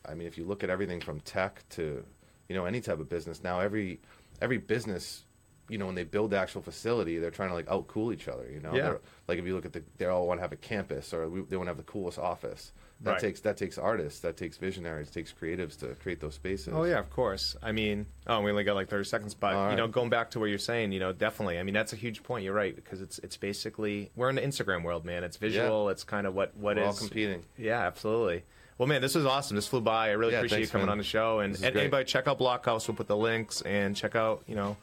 I 0.06 0.14
mean, 0.16 0.28
if 0.28 0.38
you 0.38 0.44
look 0.46 0.64
at 0.64 0.70
everything 0.70 1.00
from 1.02 1.20
tech 1.22 1.64
to 1.72 2.04
you 2.50 2.56
know 2.56 2.66
any 2.66 2.82
type 2.82 3.00
of 3.00 3.08
business 3.10 3.44
now, 3.44 3.60
every 3.62 4.00
every 4.42 4.58
business, 4.58 5.24
you 5.70 5.78
know, 5.78 5.86
when 5.86 5.96
they 5.96 6.04
build 6.04 6.32
the 6.32 6.38
actual 6.38 6.62
facility, 6.62 7.18
they're 7.20 7.32
trying 7.32 7.50
to 7.50 7.56
like 7.56 7.68
outcool 7.68 8.14
each 8.14 8.28
other. 8.28 8.50
You 8.52 8.60
know, 8.60 8.74
Yeah. 8.76 8.84
They're- 8.84 9.02
like 9.28 9.40
if 9.40 9.46
you 9.46 9.56
look 9.56 9.66
at 9.66 9.74
the, 9.74 9.84
they 9.98 10.06
all 10.06 10.28
want 10.28 10.40
to 10.40 10.42
have 10.42 10.52
a 10.52 10.58
campus 10.58 11.14
or 11.14 11.30
we, 11.30 11.42
they 11.42 11.56
want 11.56 11.68
to 11.68 11.72
have 11.72 11.78
the 11.78 11.84
coolest 11.84 12.20
office. 12.20 12.72
That 13.02 13.12
Right. 13.14 13.20
takes 13.22 13.42
that 13.42 13.58
takes 13.58 13.78
artists, 13.78 14.22
that 14.22 14.38
takes 14.38 14.56
visionaries, 14.58 15.10
takes 15.10 15.34
creatives 15.34 15.78
to 15.80 15.88
create 15.96 16.22
those 16.22 16.36
spaces. 16.36 16.74
oh 16.74 16.84
yeah 16.86 17.00
of 17.00 17.10
course 17.10 17.54
I 17.62 17.74
mean 17.74 18.06
oh 18.28 18.40
we 18.40 18.50
only 18.52 18.64
got 18.64 18.76
like 18.76 18.88
30 18.88 19.04
seconds 19.04 19.34
but 19.34 19.54
All 19.54 19.72
you 19.72 19.76
know 19.76 19.88
going 19.88 20.10
back 20.10 20.32
to 20.32 20.40
what 20.40 20.46
you're 20.46 20.58
saying 20.58 20.94
you 20.94 21.02
know 21.02 21.12
definitely 21.12 21.60
I 21.60 21.64
mean 21.64 21.74
that's 21.74 21.92
a 21.92 21.98
huge 21.98 22.24
point 22.24 22.46
you're 22.46 22.54
right 22.54 22.74
because 22.74 23.02
it's 23.02 23.20
it's 23.20 23.36
basically 23.36 24.12
we're 24.16 24.30
in 24.30 24.36
the 24.36 24.42
Instagram 24.42 24.84
world 24.84 25.04
man 25.04 25.26
it's 25.26 25.36
visual 25.36 25.90
it's 25.90 26.06
kind 26.06 26.26
of 26.26 26.34
what 26.34 26.56
what 26.56 26.78
We're 26.78 26.84
all 26.86 26.92
is- 26.92 27.00
competing. 27.00 27.44
Yeah, 27.58 27.80
absolutely. 27.82 28.44
Well, 28.78 28.88
man, 28.88 29.02
this 29.02 29.16
was 29.16 29.26
awesome. 29.26 29.56
This 29.56 29.68
flew 29.68 29.82
by. 29.82 30.10
I 30.10 30.12
really 30.14 30.32
Yeah, 30.34 30.40
appreciate 30.40 30.62
you 30.62 30.68
coming 30.68 30.88
man. 30.88 30.94
on 30.94 30.98
the 30.98 31.04
show. 31.04 31.40
And, 31.40 31.56
and 31.64 31.76
anybody 31.78 32.06
check 32.06 32.28
out 32.28 32.40
Blochaus. 32.40 32.88
We'll 32.88 32.96
put 32.98 33.08
the 33.08 33.18
links 33.18 33.62
and 33.62 33.96
check 33.96 34.16
out 34.16 34.44
you 34.48 34.56
know 34.56 34.76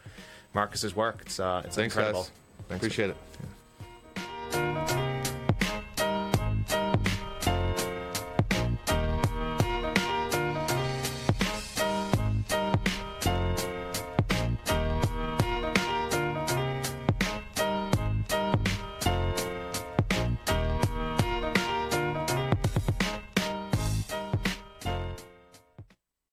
Markus's 0.55 0.95
work. 0.95 1.19
It's 1.23 1.41
uh, 1.41 1.63
it's 1.65 1.77
Thanks, 1.77 1.95
incredible. 1.95 2.23
guys. 2.23 2.31
Thanks. 2.69 2.85
Appreciate 2.85 3.11
it. 3.11 3.17